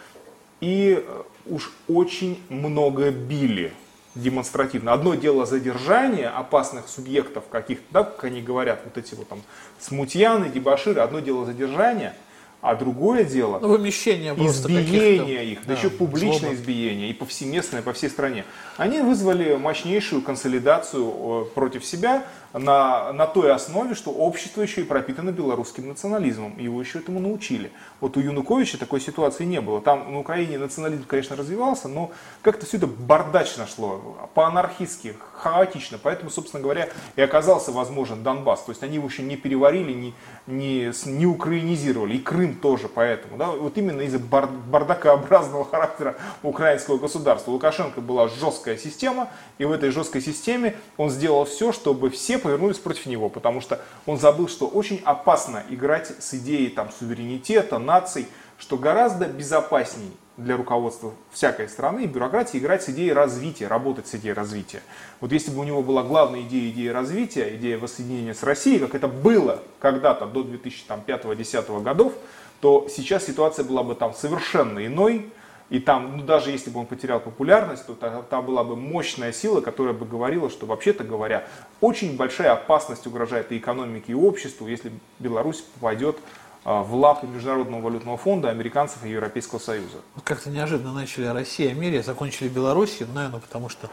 И 0.61 1.05
э, 1.07 1.23
уж 1.47 1.73
очень 1.89 2.43
много 2.49 3.11
били 3.11 3.73
демонстративно. 4.15 4.93
Одно 4.93 5.15
дело 5.15 5.47
задержание 5.47 6.29
опасных 6.29 6.89
субъектов 6.89 7.45
каких-то, 7.51 7.85
да, 7.91 8.05
как 8.05 8.25
они 8.25 8.43
говорят, 8.43 8.83
вот 8.85 8.99
эти 8.99 9.15
вот 9.15 9.29
там 9.29 9.41
смутьяны, 9.79 10.49
дебаширы, 10.49 11.01
одно 11.01 11.21
дело 11.21 11.47
задержание, 11.47 12.15
а 12.61 12.75
другое 12.75 13.25
дело 13.25 13.59
Ну, 13.61 13.69
вымещение 13.69 14.35
избиение 14.35 15.47
их, 15.47 15.61
да, 15.61 15.69
да, 15.69 15.73
еще 15.79 15.89
публичное 15.89 16.39
злобы. 16.41 16.55
избиение 16.57 17.09
и 17.09 17.15
повсеместное 17.15 17.81
по 17.83 17.93
всей 17.93 18.11
стране. 18.11 18.45
Они 18.77 19.01
вызвали 19.01 19.55
мощнейшую 19.55 20.21
консолидацию 20.23 21.47
э, 21.51 21.55
против 21.55 21.85
себя 21.87 22.25
на, 22.53 23.13
на 23.13 23.27
той 23.27 23.53
основе, 23.53 23.95
что 23.95 24.11
общество 24.11 24.63
еще 24.63 24.81
и 24.81 24.85
пропитано 24.85 25.31
белорусским 25.31 25.89
национализмом. 25.89 26.59
Его 26.59 26.81
еще 26.81 26.99
этому 26.99 27.21
научили. 27.21 27.71
Вот 28.01 28.17
у 28.17 28.21
Януковича 28.21 28.79
такой 28.79 29.01
ситуации 29.01 29.45
не 29.45 29.61
было. 29.61 29.81
Там 29.81 30.13
на 30.13 30.19
Украине 30.19 30.59
национализм, 30.59 31.05
конечно, 31.07 31.37
развивался, 31.37 31.89
но 31.89 32.11
как-то 32.43 32.67
все 32.67 32.79
это 32.79 32.87
бардачно 32.87 33.67
шло, 33.67 34.29
по-анархистски, 34.35 35.15
хаотично. 35.35 35.99
Поэтому, 36.03 36.31
собственно 36.31 36.63
говоря, 36.63 36.89
и 37.17 37.23
оказался 37.23 37.71
возможен 37.71 38.23
Донбасс. 38.23 38.63
То 38.63 38.73
есть 38.73 38.83
они 38.83 38.97
его 38.97 39.07
еще 39.07 39.23
не 39.23 39.37
переварили, 39.37 39.93
не, 39.93 40.15
не, 40.47 40.93
не 41.07 41.27
украинизировали. 41.27 42.17
И 42.17 42.19
Крым 42.19 42.55
тоже 42.55 42.89
поэтому. 42.89 43.37
Да? 43.37 43.51
Вот 43.51 43.79
именно 43.79 44.01
из-за 44.03 44.19
бар- 44.19 44.49
бардакообразного 44.49 45.65
характера 45.65 46.17
украинского 46.43 46.99
государства. 46.99 47.53
У 47.53 47.55
Лукашенко 47.55 48.01
была 48.01 48.29
жесткая 48.29 48.77
система, 48.77 49.29
и 49.59 49.65
в 49.65 49.73
этой 49.73 49.91
жесткой 49.91 50.21
системе 50.21 50.77
он 50.97 51.11
сделал 51.11 51.45
все, 51.45 51.73
чтобы 51.73 52.11
все 52.11 52.40
повернулись 52.41 52.79
против 52.79 53.07
него, 53.07 53.29
потому 53.29 53.61
что 53.61 53.81
он 54.07 54.19
забыл, 54.19 54.49
что 54.49 54.67
очень 54.67 55.01
опасно 55.05 55.63
играть 55.69 56.13
с 56.19 56.35
идеей 56.35 56.71
там, 56.71 56.91
суверенитета, 56.99 57.79
наций, 57.79 58.27
что 58.59 58.77
гораздо 58.77 59.27
безопасней 59.27 60.13
для 60.37 60.57
руководства 60.57 61.13
всякой 61.33 61.69
страны 61.69 62.05
и 62.05 62.07
бюрократии 62.07 62.59
играть 62.59 62.83
с 62.83 62.89
идеей 62.89 63.13
развития, 63.13 63.67
работать 63.67 64.07
с 64.07 64.15
идеей 64.15 64.35
развития. 64.35 64.83
Вот 65.21 65.33
если 65.33 65.51
бы 65.51 65.61
у 65.61 65.65
него 65.65 65.83
была 65.83 66.03
главная 66.03 66.43
идея, 66.43 66.71
идея 66.71 66.93
развития, 66.93 67.55
идея 67.57 67.79
воссоединения 67.79 68.35
с 68.35 68.43
Россией, 68.43 68.79
как 68.79 68.95
это 68.95 69.09
было 69.09 69.63
когда-то 69.79 70.27
до 70.27 70.43
2005-2010 70.43 71.83
годов, 71.83 72.13
то 72.61 72.89
сейчас 72.91 73.27
ситуация 73.27 73.65
была 73.65 73.83
бы 73.83 73.95
там 73.95 74.15
совершенно 74.15 74.85
иной, 74.85 75.31
и 75.71 75.79
там, 75.79 76.17
ну, 76.17 76.25
даже 76.25 76.51
если 76.51 76.69
бы 76.71 76.81
он 76.81 76.87
потерял 76.87 77.21
популярность, 77.21 77.87
то 77.87 77.95
та- 77.95 78.23
там 78.23 78.45
была 78.45 78.65
бы 78.65 78.75
мощная 78.77 79.33
сила, 79.33 79.61
которая 79.61 79.95
бы 79.95 80.05
говорила, 80.05 80.51
что, 80.51 80.67
вообще-то 80.67 81.05
говоря, 81.05 81.47
очень 81.81 82.17
большая 82.17 82.53
опасность 82.53 83.07
угрожает 83.07 83.53
и 83.53 83.59
экономике, 83.59 84.13
и 84.13 84.15
обществу, 84.15 84.67
если 84.67 84.93
Беларусь 85.21 85.61
попадет 85.61 86.19
а, 86.65 86.83
в 86.83 86.95
лапы 86.95 87.27
Международного 87.29 87.81
валютного 87.81 88.19
фонда, 88.19 88.51
американцев 88.51 89.05
и 89.05 89.11
Европейского 89.11 89.61
Союза. 89.61 89.99
Как-то 90.25 90.51
неожиданно 90.51 90.93
начали 90.93 91.25
о 91.27 91.33
России, 91.33 91.69
закончили 92.03 92.49
Белоруссию, 92.49 93.09
наверное, 93.15 93.41
потому 93.41 93.69
что 93.69 93.89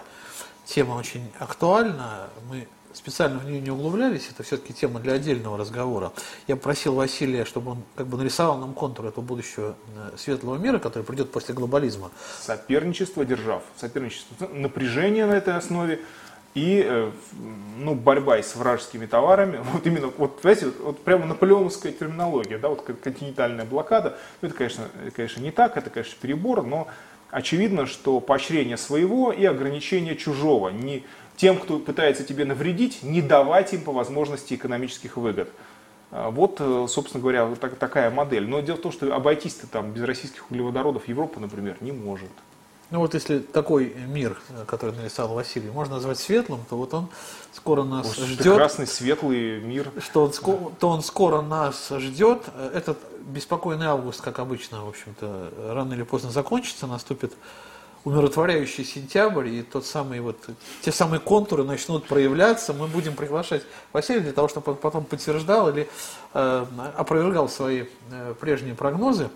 тема 0.66 0.96
очень 0.96 1.32
актуальна. 1.40 2.28
Мы 2.50 2.68
специально 2.98 3.40
в 3.40 3.46
нее 3.46 3.62
не 3.62 3.70
углублялись, 3.72 4.28
это 4.32 4.44
все-таки 4.44 4.74
тема 4.74 5.00
для 5.00 5.14
отдельного 5.14 5.58
разговора. 5.58 6.12
Я 6.48 6.56
просил 6.56 6.96
Василия, 6.96 7.46
чтобы 7.46 7.72
он 7.72 7.84
как 7.96 8.08
бы 8.08 8.18
нарисовал 8.18 8.58
нам 8.58 8.74
контур 8.74 9.06
этого 9.06 9.24
будущего 9.24 9.76
э, 9.96 10.18
светлого 10.18 10.58
мира, 10.58 10.80
который 10.80 11.04
придет 11.04 11.32
после 11.32 11.54
глобализма. 11.54 12.12
Соперничество 12.42 13.24
держав, 13.24 13.62
соперничество, 13.78 14.48
напряжение 14.48 15.26
на 15.28 15.34
этой 15.34 15.56
основе 15.56 16.02
и 16.56 16.84
э, 16.84 17.12
ну, 17.78 17.94
борьба 17.94 18.38
с 18.38 18.56
вражескими 18.56 19.06
товарами. 19.06 19.60
Вот 19.74 19.86
именно, 19.86 20.12
вот, 20.18 20.40
знаете, 20.42 20.72
вот, 20.80 21.00
прямо 21.04 21.28
наполеоновская 21.28 21.92
терминология, 21.92 22.58
да, 22.58 22.70
вот 22.70 22.82
континентальная 22.82 23.66
блокада. 23.66 24.18
Ну, 24.42 24.48
это, 24.48 24.58
конечно, 24.58 24.88
это, 25.06 25.12
конечно, 25.12 25.40
не 25.40 25.52
так, 25.52 25.78
это, 25.78 25.92
конечно, 25.92 26.16
перебор, 26.20 26.64
но 26.64 26.88
очевидно, 27.30 27.86
что 27.86 28.20
поощрение 28.20 28.78
своего 28.78 29.32
и 29.32 29.46
ограничение 29.46 30.16
чужого. 30.16 30.70
Не 30.70 31.04
тем, 31.38 31.58
кто 31.60 31.80
пытается 31.80 32.24
тебе 32.26 32.44
навредить, 32.44 33.04
не 33.04 33.22
давать 33.22 33.74
им 33.74 33.82
по 33.84 33.94
возможности 33.94 34.56
экономических 34.56 35.16
выгод. 35.16 35.50
А, 36.12 36.30
Вот, 36.32 36.58
э, 36.60 36.86
собственно 36.90 37.22
говоря, 37.22 37.48
так- 37.60 37.76
такая 37.78 38.10
модель. 38.12 38.48
Но 38.48 38.60
дело 38.62 38.78
в 38.78 38.82
том, 38.82 38.92
что 38.92 39.14
обойтись-то 39.16 39.68
там 39.68 39.92
без 39.92 40.04
российских 40.04 40.50
углеводородов 40.50 41.08
Европа, 41.08 41.40
например, 41.40 41.78
не 41.82 41.92
может. 41.92 42.30
Ну 42.90 43.00
вот 43.00 43.14
если 43.14 43.40
такой 43.40 43.94
мир, 44.08 44.40
который 44.66 44.96
нарисовал 44.96 45.36
Василий, 45.36 45.70
можно 45.70 45.96
назвать 45.96 46.18
светлым, 46.20 46.62
то 46.70 46.78
вот 46.78 46.94
он 46.94 47.10
скоро 47.52 47.84
нас 47.84 48.08
Уж 48.18 48.26
ждет. 48.26 48.38
Прекрасный, 48.38 48.88
светлый 48.88 49.60
мир. 49.60 49.92
Что 50.00 50.24
он, 50.24 50.32
ско- 50.32 50.72
то 50.80 50.88
он 50.90 51.04
скоро 51.04 51.42
нас 51.42 51.90
ждет. 51.90 52.44
Этот 52.74 52.98
беспокойный 53.28 53.88
август, 53.88 54.22
как 54.22 54.40
обычно, 54.40 54.86
в 54.86 54.88
общем-то, 54.88 55.52
рано 55.74 55.94
или 55.94 56.04
поздно 56.04 56.32
закончится, 56.32 56.88
наступит 56.88 57.34
умиротворяющий 58.08 58.86
сентябрь, 58.86 59.50
и 59.50 59.62
тот 59.62 59.86
самый 59.86 60.22
вот, 60.22 60.38
те 60.82 60.94
самые 60.94 61.20
контуры 61.20 61.66
начнут 61.66 62.06
проявляться, 62.06 62.72
мы 62.72 62.88
будем 62.88 63.16
приглашать 63.16 63.64
Василия 63.92 64.22
для 64.22 64.32
того, 64.32 64.48
чтобы 64.48 64.72
он 64.72 64.78
потом 64.78 65.04
подтверждал 65.04 65.70
или 65.70 65.90
э, 66.34 66.66
опровергал 66.96 67.50
свои 67.50 67.84
э, 68.10 68.34
прежние 68.40 68.76
прогнозы. 68.76 69.30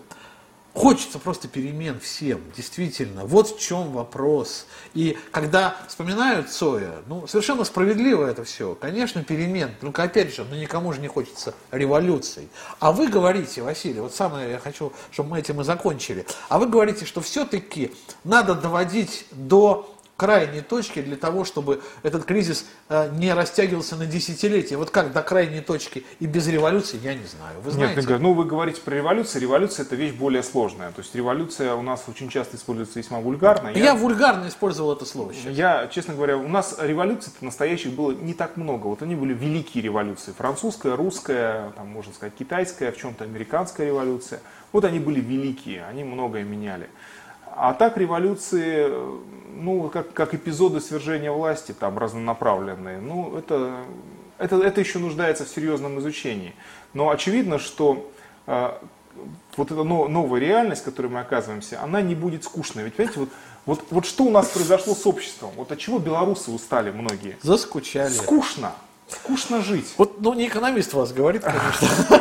Хочется 0.74 1.19
просто 1.19 1.49
перемен 1.49 1.99
всем, 1.99 2.41
действительно. 2.55 3.26
Вот 3.26 3.49
в 3.49 3.59
чем 3.59 3.91
вопрос. 3.91 4.67
И 4.93 5.17
когда 5.32 5.76
вспоминают 5.88 6.49
Цоя, 6.49 7.01
ну, 7.07 7.28
совершенно 7.28 7.65
справедливо 7.65 8.26
это 8.26 8.45
все. 8.45 8.76
Конечно, 8.76 9.22
перемен. 9.22 9.72
Только 9.82 10.03
опять 10.03 10.34
же, 10.34 10.45
ну, 10.49 10.55
никому 10.55 10.93
же 10.93 11.01
не 11.01 11.09
хочется 11.09 11.53
революций. 11.72 12.47
А 12.80 12.93
вы 12.93 13.07
говорите, 13.07 13.61
Василий, 13.61 13.99
вот 13.99 14.15
самое 14.15 14.51
я 14.51 14.59
хочу, 14.59 14.93
чтобы 15.11 15.32
мы 15.32 15.39
этим 15.39 15.59
и 15.59 15.65
закончили. 15.65 16.26
А 16.47 16.57
вы 16.57 16.67
говорите, 16.67 17.05
что 17.05 17.19
все-таки 17.19 17.93
надо 18.24 18.55
доводить 18.55 19.26
до 19.32 19.93
крайней 20.18 20.62
точки 20.62 21.01
для 21.01 21.16
того, 21.16 21.45
чтобы 21.45 21.82
этот 22.03 22.26
кризис 22.26 22.66
э, 22.89 23.09
не 23.16 23.34
растягивался 23.34 23.95
на 23.95 24.05
десятилетия. 24.05 24.78
Вот 24.78 24.91
как 24.91 25.14
до 25.14 25.22
крайней 25.24 25.62
точки 25.62 26.05
и 26.20 26.28
без 26.28 26.47
революции, 26.47 26.99
я 27.03 27.16
не 27.16 27.26
знаю. 27.26 27.59
Вы 27.62 27.72
знаете? 27.72 27.95
Нет, 27.95 28.05
Игорь, 28.05 28.20
ну 28.20 28.34
вы 28.34 28.45
говорите 28.45 28.82
про 28.82 28.95
революцию. 28.95 29.41
Революция 29.41 29.84
это 29.84 29.95
вещь 29.95 30.14
более 30.14 30.43
сложная. 30.43 30.91
То 30.91 31.01
есть 31.01 31.16
революция 31.16 31.74
у 31.74 31.82
нас 31.82 32.03
очень 32.07 32.30
часто 32.30 32.57
используется 32.57 32.99
весьма 32.99 33.20
вульгарно. 33.20 33.70
Я, 33.70 33.95
вульгарно 33.95 34.47
использовал 34.47 34.93
это 34.93 35.05
слово 35.05 35.34
сейчас. 35.34 35.53
Я, 35.53 35.88
честно 35.88 36.14
говоря, 36.14 36.38
у 36.38 36.47
нас 36.47 36.78
революций 36.80 37.34
настоящих 37.41 37.93
было 37.93 38.12
не 38.12 38.34
так 38.34 38.57
много. 38.57 38.88
Вот 38.88 39.01
они 39.01 39.16
были 39.16 39.34
великие 39.34 39.84
революции. 39.84 40.34
Французская, 40.38 40.95
русская, 40.95 41.72
там, 41.72 41.88
можно 41.88 42.14
сказать, 42.14 42.34
китайская, 42.38 42.91
в 42.91 42.97
чем-то 42.97 43.24
американская 43.24 43.88
революция. 43.88 44.39
Вот 44.72 44.86
они 44.86 44.99
были 44.99 45.20
великие, 45.20 45.84
они 45.86 46.03
многое 46.03 46.43
меняли. 46.43 46.89
А 47.55 47.73
так 47.73 47.97
революции, 47.97 48.91
ну, 49.55 49.89
как, 49.89 50.13
как 50.13 50.33
эпизоды 50.33 50.79
свержения 50.79 51.31
власти, 51.31 51.73
там, 51.77 51.97
разнонаправленные, 51.97 52.99
ну, 52.99 53.37
это, 53.37 53.83
это, 54.37 54.57
это 54.61 54.79
еще 54.79 54.99
нуждается 54.99 55.45
в 55.45 55.49
серьезном 55.49 55.99
изучении. 55.99 56.53
Но 56.93 57.09
очевидно, 57.09 57.59
что 57.59 58.11
э, 58.47 58.71
вот 59.57 59.71
эта 59.71 59.83
но, 59.83 60.07
новая 60.07 60.39
реальность, 60.39 60.81
в 60.81 60.85
которой 60.85 61.07
мы 61.07 61.19
оказываемся, 61.19 61.81
она 61.81 62.01
не 62.01 62.15
будет 62.15 62.43
скучной. 62.43 62.83
Ведь, 62.83 62.95
понимаете, 62.95 63.19
вот, 63.19 63.29
вот, 63.65 63.85
вот 63.91 64.05
что 64.05 64.23
у 64.23 64.29
нас 64.29 64.47
произошло 64.47 64.95
с 64.95 65.05
обществом? 65.05 65.51
Вот 65.55 65.71
от 65.71 65.79
чего 65.79 65.99
белорусы 65.99 66.51
устали 66.51 66.91
многие? 66.91 67.37
Заскучали. 67.41 68.09
Скучно. 68.09 68.71
Скучно 69.07 69.61
жить. 69.61 69.93
Вот, 69.97 70.21
ну, 70.21 70.33
не 70.33 70.47
экономист 70.47 70.93
вас 70.93 71.11
говорит, 71.11 71.43
конечно. 71.43 72.20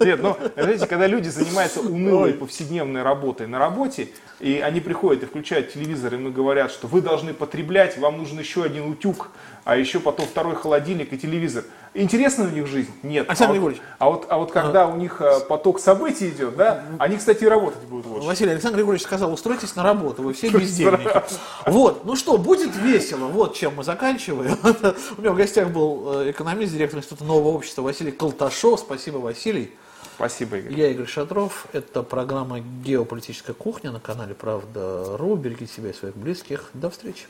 Нет, 0.00 0.22
но, 0.22 0.38
знаете, 0.56 0.86
когда 0.86 1.06
люди 1.06 1.28
занимаются 1.28 1.80
унылой 1.80 2.32
повседневной 2.32 3.02
работой 3.02 3.46
на 3.46 3.58
работе, 3.58 4.08
и 4.40 4.58
они 4.58 4.80
приходят 4.80 5.22
и 5.22 5.26
включают 5.26 5.72
телевизор, 5.72 6.14
и 6.14 6.16
мы 6.16 6.30
говорят, 6.30 6.70
что 6.70 6.86
вы 6.86 7.00
должны 7.00 7.32
потреблять, 7.32 7.98
вам 7.98 8.18
нужен 8.18 8.38
еще 8.38 8.64
один 8.64 8.90
утюг, 8.90 9.30
а 9.64 9.76
еще 9.76 10.00
потом 10.00 10.26
второй 10.26 10.54
холодильник 10.54 11.12
и 11.12 11.18
телевизор. 11.18 11.64
Интересна 11.94 12.44
у 12.44 12.48
них 12.48 12.66
жизнь? 12.66 12.90
Нет. 13.04 13.28
Александр 13.28 13.44
а 13.44 13.46
вот, 13.46 13.54
Григорьевич. 13.54 13.82
а 13.98 14.10
вот, 14.10 14.26
а 14.28 14.38
вот 14.38 14.52
когда 14.52 14.88
у 14.88 14.96
них 14.96 15.20
э, 15.20 15.40
поток 15.48 15.78
событий 15.78 16.28
идет, 16.28 16.56
да, 16.56 16.84
они, 16.98 17.16
кстати, 17.16 17.44
и 17.44 17.46
работать 17.46 17.82
будут 17.84 18.06
лучше. 18.06 18.26
Василий 18.26 18.50
Александр 18.50 18.78
Григорьевич 18.78 19.06
сказал, 19.06 19.32
устройтесь 19.32 19.76
на 19.76 19.84
работу, 19.84 20.22
вы 20.22 20.32
все 20.32 20.48
бездельники. 20.48 21.22
Вот, 21.66 22.04
ну 22.04 22.16
что, 22.16 22.36
будет 22.36 22.74
весело, 22.76 23.26
вот 23.26 23.54
чем 23.54 23.76
мы 23.76 23.84
заканчиваем. 23.84 24.58
У 25.18 25.20
меня 25.20 25.30
в 25.30 25.36
гостях 25.36 25.68
был 25.68 26.20
э, 26.20 26.32
экономист, 26.32 26.72
директор 26.72 26.98
Института 26.98 27.24
нового 27.24 27.56
общества 27.56 27.82
Василий 27.82 28.12
Колташов. 28.12 28.80
Спасибо, 28.80 29.18
Василий. 29.34 29.72
Спасибо, 30.14 30.58
Игорь. 30.58 30.78
Я 30.78 30.90
Игорь 30.92 31.06
Шатров. 31.06 31.66
Это 31.72 32.04
программа 32.04 32.60
«Геополитическая 32.60 33.52
кухня» 33.52 33.90
на 33.90 33.98
канале 33.98 34.32
«Правда.ру». 34.32 35.34
Берегите 35.34 35.72
себя 35.72 35.90
и 35.90 35.92
своих 35.92 36.16
близких. 36.16 36.70
До 36.72 36.88
встречи. 36.88 37.24